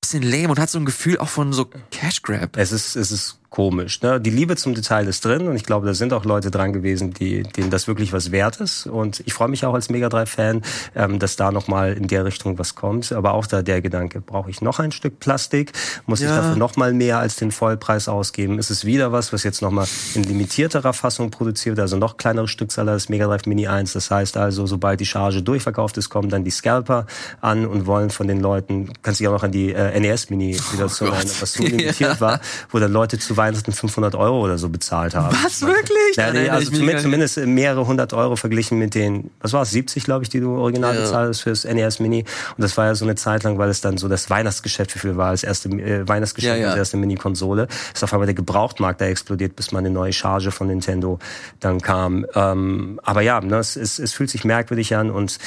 [0.00, 2.56] bisschen lame und hat so ein Gefühl auch von so Cash Grab.
[2.56, 4.00] Es ist, es ist komisch.
[4.00, 4.20] Ne?
[4.20, 7.12] Die Liebe zum Detail ist drin und ich glaube, da sind auch Leute dran gewesen,
[7.12, 8.86] die, denen das wirklich was wert ist.
[8.86, 10.62] Und ich freue mich auch als Mega Drive-Fan,
[10.96, 13.12] ähm, dass da nochmal in der Richtung was kommt.
[13.12, 15.72] Aber auch da der Gedanke, brauche ich noch ein Stück Plastik?
[16.06, 16.30] Muss ja.
[16.30, 18.58] ich dafür nochmal mehr als den Vollpreis ausgeben?
[18.58, 22.88] Ist es wieder was, was jetzt nochmal in limitierterer Fassung produziert, also noch kleinere Stückzahl
[22.88, 23.92] als Mega Drive Mini 1?
[23.92, 27.06] Das heißt also, sobald die Charge durchverkauft ist, kommen dann die Scalper
[27.42, 30.58] an und wollen von den Leuten, kannst dich auch noch an die äh, NES Mini
[30.72, 32.20] wieder oh zu erinnern, was so limitiert ja.
[32.20, 35.36] war, wo dann Leute zu Weihnachten 500 Euro oder so bezahlt haben.
[35.42, 36.16] Was, wirklich?
[36.16, 40.04] Ja, nee, also zumindest, zumindest mehrere hundert Euro verglichen mit den, was war es, 70,
[40.04, 41.00] glaube ich, die du original ja.
[41.00, 42.24] bezahlt hast fürs NES Mini.
[42.56, 45.16] Und das war ja so eine Zeit lang, weil es dann so das Weihnachtsgeschäft für
[45.16, 46.68] war, als erste äh, Weihnachtsgeschäft ja, ja.
[46.68, 47.66] als erste Mini-Konsole.
[47.92, 51.18] Ist auf einmal der Gebrauchtmarkt da explodiert, bis mal eine neue Charge von Nintendo
[51.58, 52.24] dann kam.
[52.34, 55.38] Ähm, aber ja, ne, es, es, es fühlt sich merkwürdig an und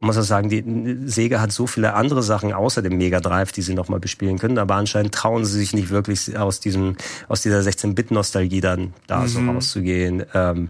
[0.00, 0.64] muss auch sagen, die
[1.06, 4.58] Sega hat so viele andere Sachen außer dem Mega Drive, die sie nochmal bespielen können,
[4.58, 6.96] aber anscheinend trauen sie sich nicht wirklich aus diesem,
[7.28, 9.28] aus dieser 16-Bit-Nostalgie dann da mhm.
[9.28, 10.24] so rauszugehen.
[10.32, 10.68] Ähm,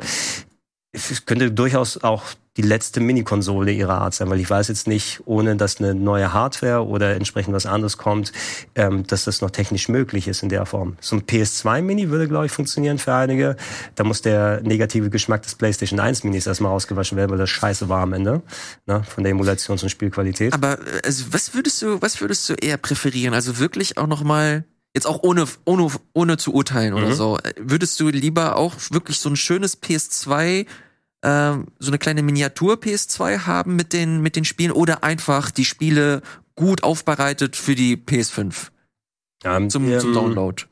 [0.93, 2.25] es könnte durchaus auch
[2.61, 6.33] die letzte Mini-Konsole ihrer Art sein, weil ich weiß jetzt nicht, ohne dass eine neue
[6.33, 8.33] Hardware oder entsprechend was anderes kommt,
[8.75, 10.97] ähm, dass das noch technisch möglich ist in der Form.
[11.01, 13.57] So ein PS2-Mini würde, glaube ich, funktionieren für einige.
[13.95, 17.89] Da muss der negative Geschmack des PlayStation 1 Minis erstmal ausgewaschen werden, weil das scheiße
[17.89, 18.43] war am Ende,
[18.87, 20.53] ne, von der Emulations- und Spielqualität.
[20.53, 23.33] Aber also, was würdest du, was würdest du eher präferieren?
[23.33, 24.65] Also wirklich auch noch mal
[24.95, 27.15] jetzt auch ohne, ohne, ohne zu urteilen oder mhm.
[27.15, 30.67] so, würdest du lieber auch wirklich so ein schönes PS2
[31.23, 35.65] ähm, so eine kleine Miniatur PS2 haben mit den, mit den Spielen oder einfach die
[35.65, 36.23] Spiele
[36.55, 38.69] gut aufbereitet für die PS5
[39.45, 40.63] ähm, zum, ähm, zum Download.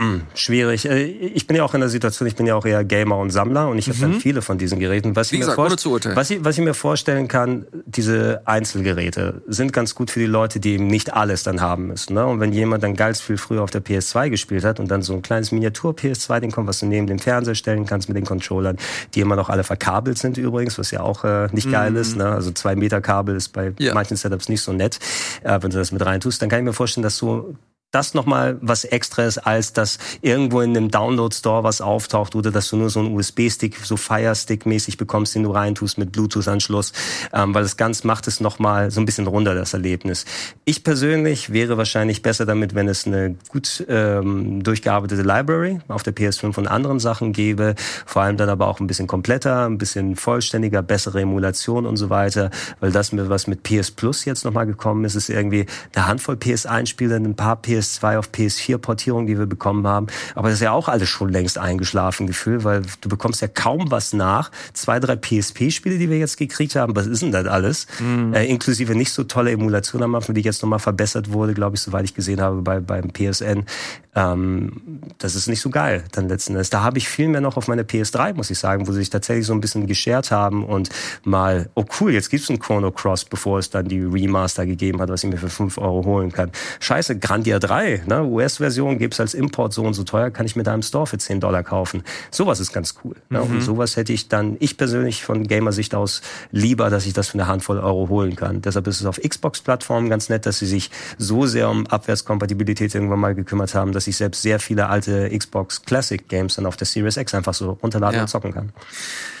[0.00, 0.90] Hm, schwierig.
[0.90, 3.30] Äh, ich bin ja auch in der Situation, ich bin ja auch eher Gamer und
[3.30, 4.02] Sammler und ich habe mhm.
[4.02, 5.14] dann viele von diesen Geräten.
[5.14, 9.72] Was, Wie ich, gesagt, mir was, ich, was ich mir vorstellen kann, diese Einzelgeräte sind
[9.72, 12.14] ganz gut für die Leute, die eben nicht alles dann haben müssen.
[12.14, 12.26] Ne?
[12.26, 15.12] Und wenn jemand dann ganz viel früher auf der PS2 gespielt hat und dann so
[15.12, 18.78] ein kleines Miniatur-PS2-Ding kommt, was du neben dem Fernseher stellen kannst mit den Controllern,
[19.14, 21.72] die immer noch alle verkabelt sind übrigens, was ja auch äh, nicht mhm.
[21.72, 22.16] geil ist.
[22.16, 22.26] Ne?
[22.26, 23.94] Also zwei Meter Kabel ist bei ja.
[23.94, 24.98] manchen Setups nicht so nett,
[25.44, 26.42] äh, wenn du das mit rein tust.
[26.42, 27.54] Dann kann ich mir vorstellen, dass du
[27.94, 32.68] das nochmal was extra ist, als dass irgendwo in einem Download-Store was auftaucht oder dass
[32.70, 36.92] du nur so einen USB-Stick, so Fire-Stick-mäßig bekommst, den du reintust mit Bluetooth-Anschluss,
[37.32, 40.24] ähm, weil das Ganze macht es nochmal so ein bisschen runder, das Erlebnis.
[40.64, 46.14] Ich persönlich wäre wahrscheinlich besser damit, wenn es eine gut ähm, durchgearbeitete Library auf der
[46.14, 47.74] PS5 und anderen Sachen gäbe,
[48.06, 52.10] vor allem dann aber auch ein bisschen kompletter, ein bisschen vollständiger, bessere Emulation und so
[52.10, 52.50] weiter,
[52.80, 57.16] weil das, was mit PS Plus jetzt nochmal gekommen ist, ist irgendwie eine Handvoll PS1-Spiele,
[57.16, 60.06] ein paar PS PS2 auf PS4-Portierung, die wir bekommen haben.
[60.34, 63.90] Aber das ist ja auch alles schon längst eingeschlafen, Gefühl, weil du bekommst ja kaum
[63.90, 64.50] was nach.
[64.72, 67.86] Zwei, drei PSP-Spiele, die wir jetzt gekriegt haben, was ist denn das alles?
[68.00, 68.34] Mhm.
[68.34, 71.82] Äh, inklusive nicht so tolle Emulation am Anfang, die jetzt nochmal verbessert wurde, glaube ich,
[71.82, 73.64] soweit ich gesehen habe bei, beim PSN.
[74.14, 76.70] Ähm, das ist nicht so geil dann letzten Endes.
[76.70, 79.10] Da habe ich viel mehr noch auf meine PS3, muss ich sagen, wo sie sich
[79.10, 80.90] tatsächlich so ein bisschen geschert haben und
[81.24, 85.08] mal, oh cool, jetzt gibt's ein Chrono Cross, bevor es dann die Remaster gegeben hat,
[85.08, 86.50] was ich mir für 5 Euro holen kann.
[86.80, 88.24] Scheiße, Grandia 3, ne?
[88.24, 91.18] US-Version gibt's als Import so und so teuer, kann ich mir da im Store für
[91.18, 92.02] 10 Dollar kaufen.
[92.30, 93.16] Sowas ist ganz cool.
[93.28, 93.40] Ne?
[93.40, 93.50] Mhm.
[93.50, 97.34] Und sowas hätte ich dann, ich persönlich von Gamersicht aus lieber, dass ich das für
[97.34, 98.62] eine Handvoll Euro holen kann.
[98.62, 103.20] Deshalb ist es auf Xbox-Plattformen ganz nett, dass sie sich so sehr um Abwärtskompatibilität irgendwann
[103.20, 106.86] mal gekümmert haben, dass ich selbst sehr viele alte Xbox Classic Games dann auf der
[106.86, 108.22] Series X einfach so runterladen ja.
[108.22, 108.72] und zocken kann.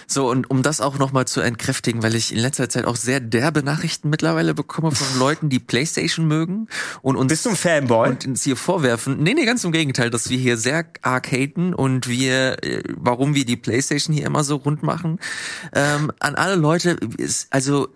[0.06, 3.20] So, und um das auch nochmal zu entkräftigen, weil ich in letzter Zeit auch sehr
[3.20, 6.68] derbe Nachrichten mittlerweile bekomme von Leuten, die Playstation mögen
[7.02, 7.28] und uns.
[7.28, 8.10] Bist du ein Fanboy?
[8.10, 9.22] Und uns hier vorwerfen.
[9.22, 13.44] Nee, nee, ganz im Gegenteil, dass wir hier sehr arcaden und wir, äh, warum wir
[13.44, 15.18] die Playstation hier immer so rund machen.
[15.72, 16.98] Ähm, an alle Leute,
[17.50, 17.88] also,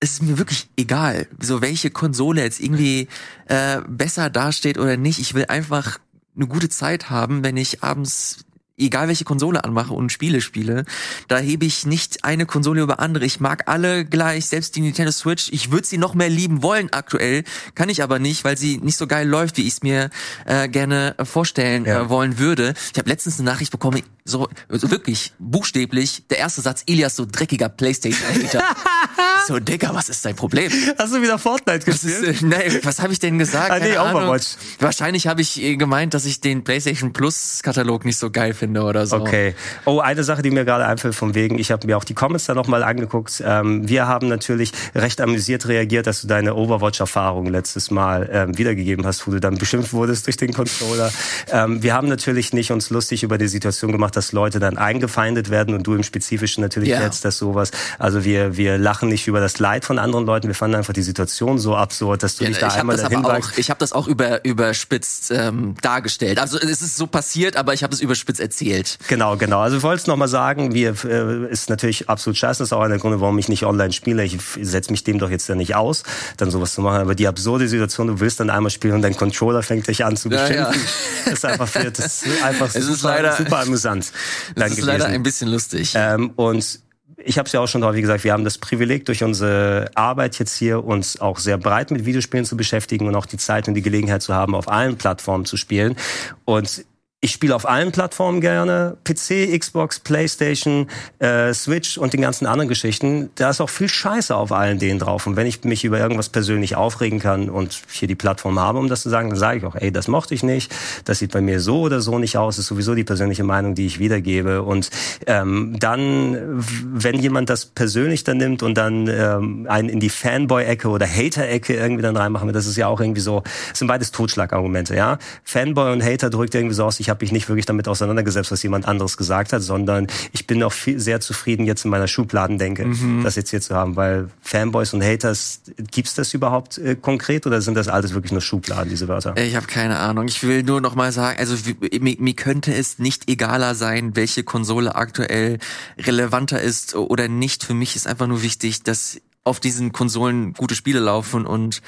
[0.00, 3.08] ist mir wirklich egal, so welche Konsole jetzt irgendwie
[3.46, 5.18] äh, besser dasteht oder nicht.
[5.18, 5.98] Ich will einfach
[6.36, 8.44] eine gute Zeit haben, wenn ich abends
[8.78, 10.84] egal welche Konsole anmache und Spiele spiele,
[11.28, 13.24] da hebe ich nicht eine Konsole über andere.
[13.24, 15.48] Ich mag alle gleich, selbst die Nintendo Switch.
[15.52, 17.44] Ich würde sie noch mehr lieben wollen aktuell,
[17.74, 20.10] kann ich aber nicht, weil sie nicht so geil läuft, wie ich es mir
[20.46, 22.02] äh, gerne vorstellen ja.
[22.02, 22.74] äh, wollen würde.
[22.92, 27.26] Ich habe letztens eine Nachricht bekommen, so, so wirklich buchstäblich, der erste Satz, Elias, so
[27.26, 28.62] dreckiger Playstation-Hater.
[29.48, 30.70] so, Digga, was ist dein Problem?
[30.98, 32.28] Hast du wieder Fortnite gespielt?
[32.28, 33.70] Was, äh, nee, was habe ich denn gesagt?
[33.70, 34.56] Ah, nee, Overwatch.
[34.78, 38.82] Wahrscheinlich habe ich äh, gemeint, dass ich den PlayStation Plus-Katalog nicht so geil finde finde
[38.82, 39.16] oder so.
[39.16, 39.54] Okay.
[39.84, 42.44] Oh, eine Sache, die mir gerade einfällt von wegen, ich habe mir auch die Comments
[42.44, 43.42] da nochmal angeguckt.
[43.44, 49.06] Ähm, wir haben natürlich recht amüsiert reagiert, dass du deine Overwatch-Erfahrung letztes Mal ähm, wiedergegeben
[49.06, 51.10] hast, wo du dann beschimpft wurdest durch den Controller.
[51.50, 55.50] Ähm, wir haben natürlich nicht uns lustig über die Situation gemacht, dass Leute dann eingefeindet
[55.50, 57.02] werden und du im Spezifischen natürlich yeah.
[57.02, 57.70] jetzt das sowas.
[57.98, 61.02] Also wir, wir lachen nicht über das Leid von anderen Leuten, wir fanden einfach die
[61.02, 64.06] Situation so absurd, dass du ja, dich da einmal dahin auch, Ich habe das auch
[64.06, 66.38] über, überspitzt ähm, dargestellt.
[66.38, 68.98] Also es ist so passiert, aber ich habe es überspitzt erzählt erzählt.
[69.08, 69.60] Genau, genau.
[69.60, 72.58] Also ich wollte es nochmal sagen, wir äh, ist natürlich absolut scheiße.
[72.58, 74.24] Das ist auch einer der Gründe, warum ich nicht online spiele.
[74.24, 76.02] Ich setze mich dem doch jetzt ja nicht aus,
[76.36, 77.00] dann sowas zu machen.
[77.00, 80.16] Aber die absurde Situation, du willst dann einmal spielen und dein Controller fängt dich an
[80.16, 80.56] zu beschimpfen.
[80.56, 80.78] Ja, ja.
[81.24, 84.12] Das ist einfach, für, das ist einfach es super, ist leider, super amüsant.
[84.54, 84.86] Das ist gewesen.
[84.86, 85.92] leider ein bisschen lustig.
[85.94, 86.80] Ähm, und
[87.18, 89.90] ich habe es ja auch schon drauf, wie gesagt, wir haben das Privileg durch unsere
[89.94, 93.68] Arbeit jetzt hier uns auch sehr breit mit Videospielen zu beschäftigen und auch die Zeit
[93.68, 95.96] und die Gelegenheit zu haben, auf allen Plattformen zu spielen.
[96.44, 96.84] Und
[97.20, 98.96] ich spiele auf allen Plattformen gerne.
[99.02, 100.86] PC, Xbox, Playstation,
[101.18, 103.30] äh, Switch und den ganzen anderen Geschichten.
[103.34, 105.26] Da ist auch viel Scheiße auf allen denen drauf.
[105.26, 108.88] Und wenn ich mich über irgendwas persönlich aufregen kann und hier die Plattform habe, um
[108.88, 110.72] das zu sagen, dann sage ich auch, ey, das mochte ich nicht.
[111.06, 112.54] Das sieht bei mir so oder so nicht aus.
[112.54, 114.62] Das ist sowieso die persönliche Meinung, die ich wiedergebe.
[114.62, 114.88] Und
[115.26, 116.38] ähm, dann,
[116.84, 121.74] wenn jemand das persönlich dann nimmt und dann ähm, einen in die Fanboy-Ecke oder Hater-Ecke
[121.74, 125.18] irgendwie dann reinmachen will, das ist ja auch irgendwie so, das sind beides Totschlagargumente, ja.
[125.42, 128.62] Fanboy und Hater drückt irgendwie so aus, ich habe mich nicht wirklich damit auseinandergesetzt, was
[128.62, 132.86] jemand anderes gesagt hat, sondern ich bin auch viel, sehr zufrieden jetzt in meiner Schubladendenke,
[132.86, 133.22] mhm.
[133.24, 137.60] das jetzt hier zu haben, weil Fanboys und Haters, gibt's das überhaupt äh, konkret oder
[137.60, 139.36] sind das alles wirklich nur Schubladen, diese Wörter?
[139.36, 140.26] Ich habe keine Ahnung.
[140.28, 141.56] Ich will nur noch mal sagen, also
[142.00, 145.58] mir, mir könnte es nicht egaler sein, welche Konsole aktuell
[145.98, 147.64] relevanter ist oder nicht.
[147.64, 151.80] Für mich ist einfach nur wichtig, dass auf diesen Konsolen gute Spiele laufen und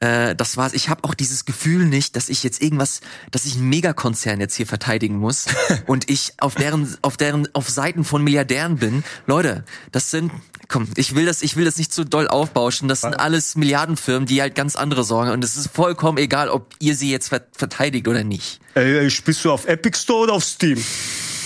[0.00, 0.72] äh, das war's.
[0.72, 4.54] Ich habe auch dieses Gefühl nicht, dass ich jetzt irgendwas, dass ich einen Megakonzern jetzt
[4.54, 5.46] hier verteidigen muss
[5.86, 9.04] und ich auf deren, auf deren, auf Seiten von Milliardären bin.
[9.26, 10.32] Leute, das sind,
[10.68, 12.88] komm, ich will das, ich will das nicht zu doll aufbauschen.
[12.88, 16.74] Das sind alles Milliardenfirmen, die halt ganz andere Sorgen und es ist vollkommen egal, ob
[16.78, 18.60] ihr sie jetzt verteidigt oder nicht.
[18.74, 20.82] Ey, spielst du auf Epic Store oder auf Steam?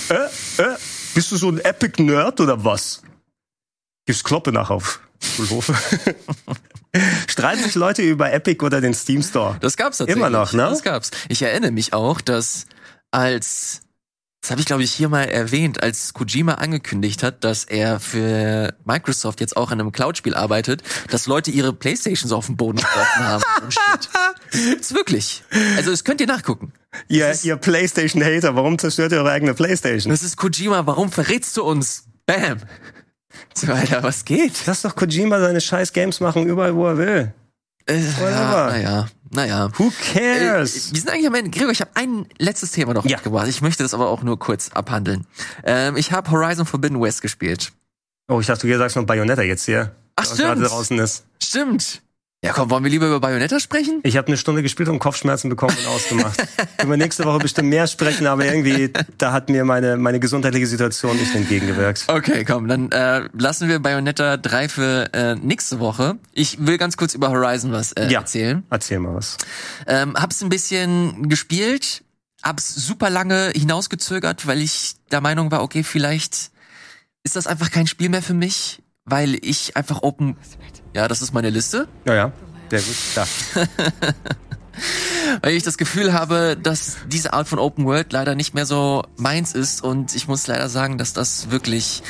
[0.08, 0.14] Äh,
[0.62, 0.76] äh,
[1.14, 3.02] bist du so ein Epic Nerd oder was?
[4.06, 5.00] Gibt's Kloppe nach auf?
[7.28, 9.56] Streiten sich Leute über Epic oder den Steam Store?
[9.60, 10.24] Das gab's tatsächlich.
[10.24, 10.68] Immer noch, ne?
[10.70, 11.10] Das gab's.
[11.28, 12.66] Ich erinnere mich auch, dass
[13.10, 13.80] als
[14.44, 18.74] das habe ich, glaube ich, hier mal erwähnt, als Kojima angekündigt hat, dass er für
[18.84, 23.24] Microsoft jetzt auch an einem Cloud-Spiel arbeitet, dass Leute ihre Playstations auf den Boden geworfen
[23.24, 23.42] haben.
[23.66, 24.10] Oh shit.
[24.52, 25.42] Das gibt's wirklich.
[25.78, 26.74] Also das könnt ihr nachgucken.
[27.08, 30.10] Ihr, ihr Playstation-Hater, warum zerstört ihr eure eigene Playstation?
[30.10, 32.04] Das ist Kojima, warum verrätst du uns?
[32.26, 32.58] Bam.
[33.54, 34.66] So, Alter, was geht?
[34.66, 37.34] Lass doch Kojima seine scheiß Games machen, überall wo er will.
[37.86, 39.68] Äh, ja, naja, naja.
[39.76, 40.90] Who cares?
[40.90, 41.50] Äh, wir sind eigentlich am Ende.
[41.50, 43.16] Gregor, ich habe ein letztes Thema noch ja.
[43.16, 43.46] mitgebracht.
[43.48, 45.26] Ich möchte das aber auch nur kurz abhandeln.
[45.64, 47.72] Ähm, ich habe Horizon Forbidden West gespielt.
[48.28, 49.94] Oh, ich dachte, du sagst noch Bayonetta jetzt hier.
[50.16, 50.62] Ach, stimmt.
[50.62, 51.24] draußen ist.
[51.42, 52.02] Stimmt.
[52.44, 54.00] Ja, komm, wollen wir lieber über Bayonetta sprechen?
[54.02, 56.46] Ich habe eine Stunde gespielt und Kopfschmerzen bekommen und ausgemacht.
[56.82, 61.16] über nächste Woche bestimmt mehr sprechen, aber irgendwie, da hat mir meine, meine gesundheitliche Situation
[61.16, 62.04] nicht entgegengewirkt.
[62.06, 66.18] Okay, komm, dann äh, lassen wir Bayonetta 3 für äh, nächste Woche.
[66.32, 68.62] Ich will ganz kurz über Horizon was äh, ja, erzählen.
[68.68, 69.38] Erzähl mal was.
[69.86, 72.04] Ähm, hab's ein bisschen gespielt,
[72.42, 76.50] hab's super lange hinausgezögert, weil ich der Meinung war, okay, vielleicht
[77.22, 80.36] ist das einfach kein Spiel mehr für mich, weil ich einfach Open
[80.94, 81.88] ja, das ist meine Liste.
[82.06, 82.32] Ja, ja.
[82.70, 82.96] Sehr gut.
[83.16, 83.26] Ja.
[85.42, 89.02] Weil ich das Gefühl habe, dass diese Art von Open World leider nicht mehr so
[89.16, 92.02] meins ist und ich muss leider sagen, dass das wirklich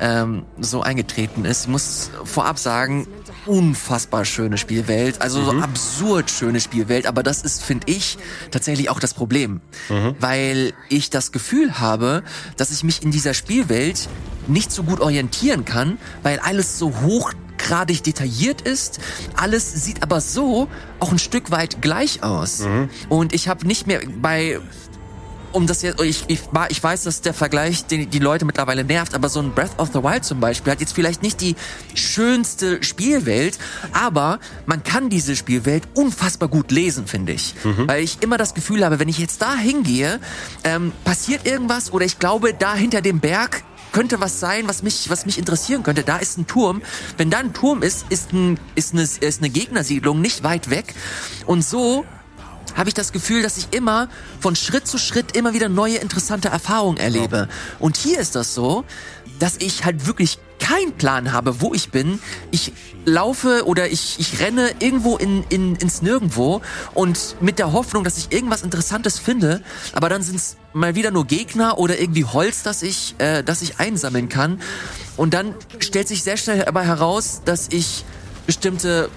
[0.00, 1.62] ähm, so eingetreten ist.
[1.62, 3.06] Ich muss vorab sagen,
[3.46, 5.44] unfassbar schöne Spielwelt, also mhm.
[5.44, 8.18] so absurd schöne Spielwelt, aber das ist, finde ich,
[8.50, 10.14] tatsächlich auch das Problem, mhm.
[10.20, 12.22] weil ich das Gefühl habe,
[12.56, 14.08] dass ich mich in dieser Spielwelt
[14.46, 19.00] nicht so gut orientieren kann, weil alles so hochgradig detailliert ist.
[19.36, 20.68] Alles sieht aber so
[21.00, 22.60] auch ein Stück weit gleich aus.
[22.60, 22.90] Mhm.
[23.08, 24.60] Und ich habe nicht mehr bei
[25.54, 29.14] um das jetzt, ich, ich, ich weiß, dass der Vergleich die, die Leute mittlerweile nervt,
[29.14, 31.54] aber so ein Breath of the Wild zum Beispiel hat jetzt vielleicht nicht die
[31.94, 33.58] schönste Spielwelt,
[33.92, 37.54] aber man kann diese Spielwelt unfassbar gut lesen, finde ich.
[37.62, 37.86] Mhm.
[37.86, 40.20] Weil ich immer das Gefühl habe, wenn ich jetzt da hingehe,
[40.64, 43.62] ähm, passiert irgendwas oder ich glaube, da hinter dem Berg
[43.92, 46.02] könnte was sein, was mich, was mich interessieren könnte.
[46.02, 46.82] Da ist ein Turm.
[47.16, 50.94] Wenn da ein Turm ist, ist, ein, ist, eine, ist eine Gegnersiedlung nicht weit weg.
[51.46, 52.04] Und so
[52.76, 54.08] habe ich das Gefühl, dass ich immer
[54.40, 57.48] von Schritt zu Schritt immer wieder neue interessante Erfahrungen erlebe.
[57.78, 58.84] Und hier ist das so,
[59.38, 62.20] dass ich halt wirklich keinen Plan habe, wo ich bin.
[62.50, 62.72] Ich
[63.04, 66.62] laufe oder ich, ich renne irgendwo in, in, ins Nirgendwo
[66.94, 69.62] und mit der Hoffnung, dass ich irgendwas Interessantes finde,
[69.92, 73.62] aber dann sind es mal wieder nur Gegner oder irgendwie Holz, das ich, äh, das
[73.62, 74.60] ich einsammeln kann.
[75.16, 78.04] Und dann stellt sich sehr schnell aber heraus, dass ich
[78.46, 79.10] bestimmte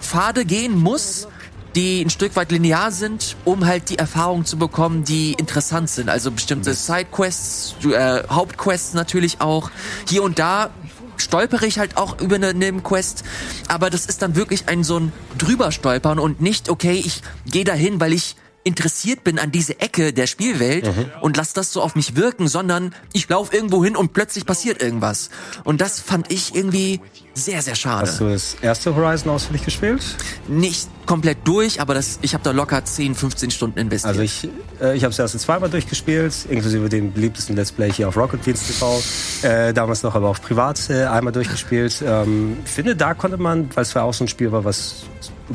[0.00, 1.28] Pfade gehen muss,
[1.74, 6.08] die ein Stück weit linear sind, um halt die Erfahrungen zu bekommen, die interessant sind.
[6.08, 9.70] Also bestimmte Sidequests, äh, Hauptquests natürlich auch.
[10.08, 10.70] Hier und da
[11.16, 13.24] stolpere ich halt auch über eine Nebenquest,
[13.66, 18.00] aber das ist dann wirklich ein so ein drüberstolpern und nicht, okay, ich gehe dahin,
[18.00, 21.10] weil ich interessiert bin an diese Ecke der Spielwelt mhm.
[21.22, 24.82] und lass das so auf mich wirken, sondern ich laufe irgendwo hin und plötzlich passiert
[24.82, 25.30] irgendwas.
[25.64, 27.00] Und das fand ich irgendwie
[27.34, 28.08] sehr, sehr schade.
[28.08, 30.02] Hast du das erste Horizon ausführlich gespielt?
[30.48, 34.10] Nicht komplett durch, aber das, ich habe da locker 10, 15 Stunden investiert.
[34.10, 34.48] Also ich,
[34.80, 38.42] äh, ich habe es erst zweimal durchgespielt, inklusive dem beliebtesten Let's Play hier auf Rocket
[38.44, 39.00] Beans TV.
[39.42, 42.02] Äh, damals noch aber auch privat äh, einmal durchgespielt.
[42.04, 45.04] Ähm, finde, da konnte man, weil es war auch so ein Spiel war, was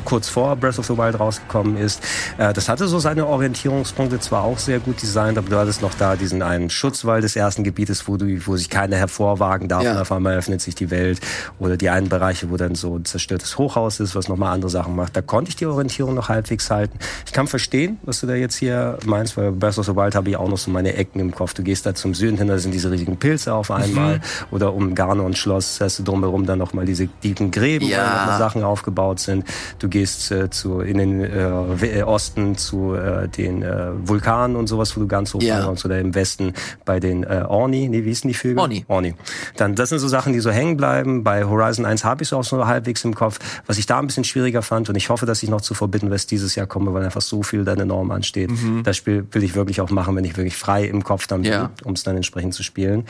[0.04, 2.02] kurz vor Breath of the Wild rausgekommen ist.
[2.38, 5.94] Äh, das hatte so seine Orientierungspunkte, zwar auch sehr gut designt, aber du hattest noch
[5.94, 9.92] da diesen einen Schutzwall des ersten Gebietes, wo, du, wo sich keiner hervorwagen darf ja.
[9.92, 11.20] und auf einmal öffnet sich die Welt.
[11.58, 14.96] Oder die einen Bereiche, wo dann so ein zerstörtes Hochhaus ist, was nochmal andere Sachen
[14.96, 15.16] macht.
[15.16, 16.98] Da konnte ich die Orientierung noch halbwegs halten.
[17.26, 20.14] Ich kann verstehen, was du da jetzt hier meinst, weil bei Breath of the Wild
[20.14, 21.54] habe ich auch noch so meine Ecken im Kopf.
[21.54, 24.16] Du gehst da zum Süden hin, da sind diese riesigen Pilze auf einmal.
[24.16, 24.20] Mhm.
[24.50, 28.28] Oder um Garnon-Schloss hast du drumherum dann nochmal diese tiefen Gräben, ja.
[28.28, 29.44] wo Sachen aufgebaut sind.
[29.78, 34.96] Du gehst äh, zu, in den äh, Osten zu äh, den äh, Vulkanen und sowas,
[34.96, 35.84] wo du ganz hoch kommst.
[35.84, 36.52] Oder im Westen
[36.84, 37.88] bei den äh, Orni.
[37.88, 38.58] Nee, wie hießen die Vögel?
[38.58, 38.84] Orni.
[38.88, 39.14] Orni.
[39.56, 41.24] Dann, das sind so Sachen, die so hängen bleiben.
[41.24, 43.38] Bei Horizon 1 habe ich es auch so halbwegs im Kopf.
[43.66, 46.10] Was ich da ein bisschen schwieriger fand und ich hoffe, dass ich noch zu Forbidden
[46.10, 48.50] West dieses Jahr komme, weil einfach so viel dann enorm ansteht.
[48.50, 48.82] Mhm.
[48.84, 51.52] Das Spiel will ich wirklich auch machen, wenn ich wirklich frei im Kopf dann bin,
[51.52, 51.70] ja.
[51.84, 53.04] um es dann entsprechend zu spielen.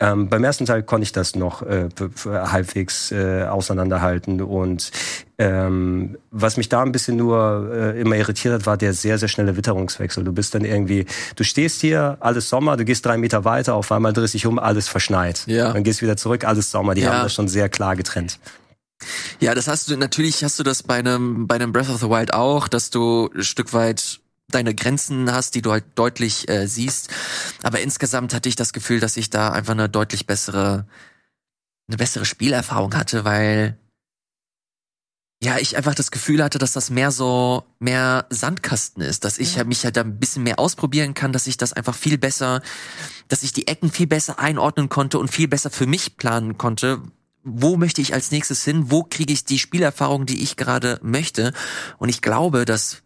[0.00, 1.88] Ähm, beim ersten Teil konnte ich das noch äh,
[2.26, 4.90] halbwegs äh, auseinanderhalten und
[5.38, 9.28] ähm, was mich da ein bisschen nur äh, immer irritiert hat, war der sehr, sehr
[9.28, 10.24] schnelle Witterungswechsel.
[10.24, 11.04] Du bist dann irgendwie,
[11.34, 14.58] du stehst hier, alles Sommer, du gehst drei Meter weiter, auf einmal drehst dich um,
[14.58, 15.42] alles verschneit.
[15.46, 15.72] Ja.
[15.72, 16.94] Dann gehst wieder zurück, alles Sommer.
[16.94, 17.12] Die ja.
[17.12, 18.38] haben das schon sehr klar getrennt.
[19.40, 22.08] Ja, das hast du, natürlich hast du das bei einem, bei einem Breath of the
[22.08, 26.66] Wild auch, dass du ein Stück weit deine Grenzen hast, die du halt deutlich äh,
[26.66, 27.10] siehst.
[27.62, 30.86] Aber insgesamt hatte ich das Gefühl, dass ich da einfach eine deutlich bessere,
[31.88, 33.76] eine bessere Spielerfahrung hatte, weil
[35.42, 39.56] ja, ich einfach das Gefühl hatte, dass das mehr so, mehr Sandkasten ist, dass ich
[39.56, 39.64] ja.
[39.64, 42.62] mich halt da ein bisschen mehr ausprobieren kann, dass ich das einfach viel besser,
[43.28, 47.02] dass ich die Ecken viel besser einordnen konnte und viel besser für mich planen konnte.
[47.42, 48.90] Wo möchte ich als nächstes hin?
[48.90, 51.52] Wo kriege ich die Spielerfahrung, die ich gerade möchte?
[51.98, 53.02] Und ich glaube, dass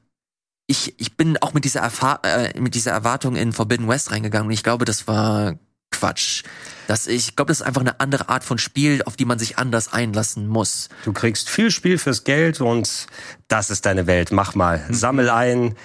[0.67, 4.47] ich, ich bin auch mit dieser, Erfahr äh, mit dieser Erwartung in Forbidden West reingegangen
[4.47, 5.59] und ich glaube, das war
[5.91, 6.43] Quatsch.
[6.87, 9.59] Das, ich glaube, das ist einfach eine andere Art von Spiel, auf die man sich
[9.59, 10.89] anders einlassen muss.
[11.05, 13.07] Du kriegst viel Spiel fürs Geld und
[13.49, 14.33] das ist deine Welt.
[14.33, 14.85] Mach mal.
[14.89, 14.95] Mhm.
[14.95, 15.77] Sammel ein.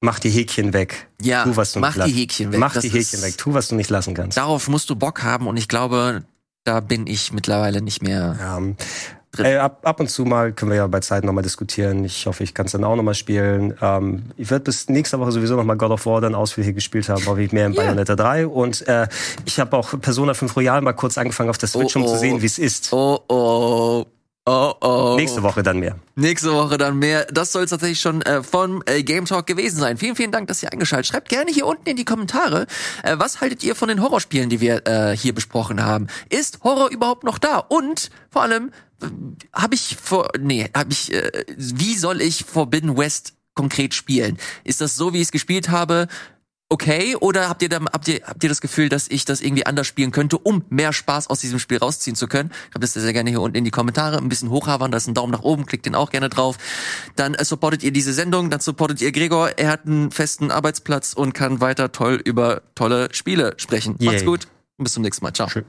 [0.00, 1.08] Mach die Häkchen weg.
[1.20, 2.60] Ja, tu, was du mach die Häkchen weg.
[2.60, 3.36] Mach das die Häkchen weg.
[3.36, 4.36] Tu, was du nicht lassen kannst.
[4.38, 6.22] Darauf musst du Bock haben und ich glaube,
[6.62, 8.36] da bin ich mittlerweile nicht mehr.
[8.38, 8.76] Ja, drin.
[9.36, 12.04] Äh, ab, ab und zu mal können wir ja bei Zeit nochmal diskutieren.
[12.04, 13.74] Ich hoffe, ich kann es dann auch nochmal spielen.
[13.80, 17.22] Ähm, ich werde bis nächste Woche sowieso nochmal God of War dann ausführlich gespielt haben,
[17.26, 17.82] aber ich mehr in yeah.
[17.82, 18.46] Bayonetta 3.
[18.46, 19.06] Und äh,
[19.44, 22.14] ich habe auch Persona 5 Royal mal kurz angefangen auf der Switch, oh, um zu
[22.14, 22.18] oh.
[22.18, 22.92] sehen, wie es ist.
[22.92, 24.06] Oh oh.
[24.50, 25.14] Oh oh.
[25.16, 25.98] Nächste Woche dann mehr.
[26.14, 27.26] Nächste Woche dann mehr.
[27.26, 29.98] Das soll tatsächlich schon äh, von äh, Game Talk gewesen sein.
[29.98, 31.08] Vielen, vielen Dank, dass ihr eingeschaltet.
[31.08, 32.66] Schreibt gerne hier unten in die Kommentare,
[33.02, 36.06] äh, was haltet ihr von den Horrorspielen, die wir äh, hier besprochen haben?
[36.30, 37.58] Ist Horror überhaupt noch da?
[37.58, 38.70] Und vor allem,
[39.52, 44.38] habe ich vor, nee, habe ich, äh, wie soll ich Forbidden West konkret spielen?
[44.64, 46.08] Ist das so, wie ich es gespielt habe?
[46.70, 49.64] Okay, oder habt ihr, da, habt ihr habt ihr das Gefühl, dass ich das irgendwie
[49.64, 52.52] anders spielen könnte, um mehr Spaß aus diesem Spiel rausziehen zu können?
[52.70, 55.14] Schreibt das sehr gerne hier unten in die Kommentare, ein bisschen hochhavern, da ist ein
[55.14, 56.58] Daumen nach oben, klickt den auch gerne drauf.
[57.16, 61.14] Dann äh, supportet ihr diese Sendung, dann supportet ihr Gregor, er hat einen festen Arbeitsplatz
[61.14, 63.96] und kann weiter toll über tolle Spiele sprechen.
[63.98, 64.06] Yay.
[64.06, 64.46] Macht's gut.
[64.76, 65.32] Und bis zum nächsten Mal.
[65.32, 65.48] Ciao.
[65.48, 65.64] Schön.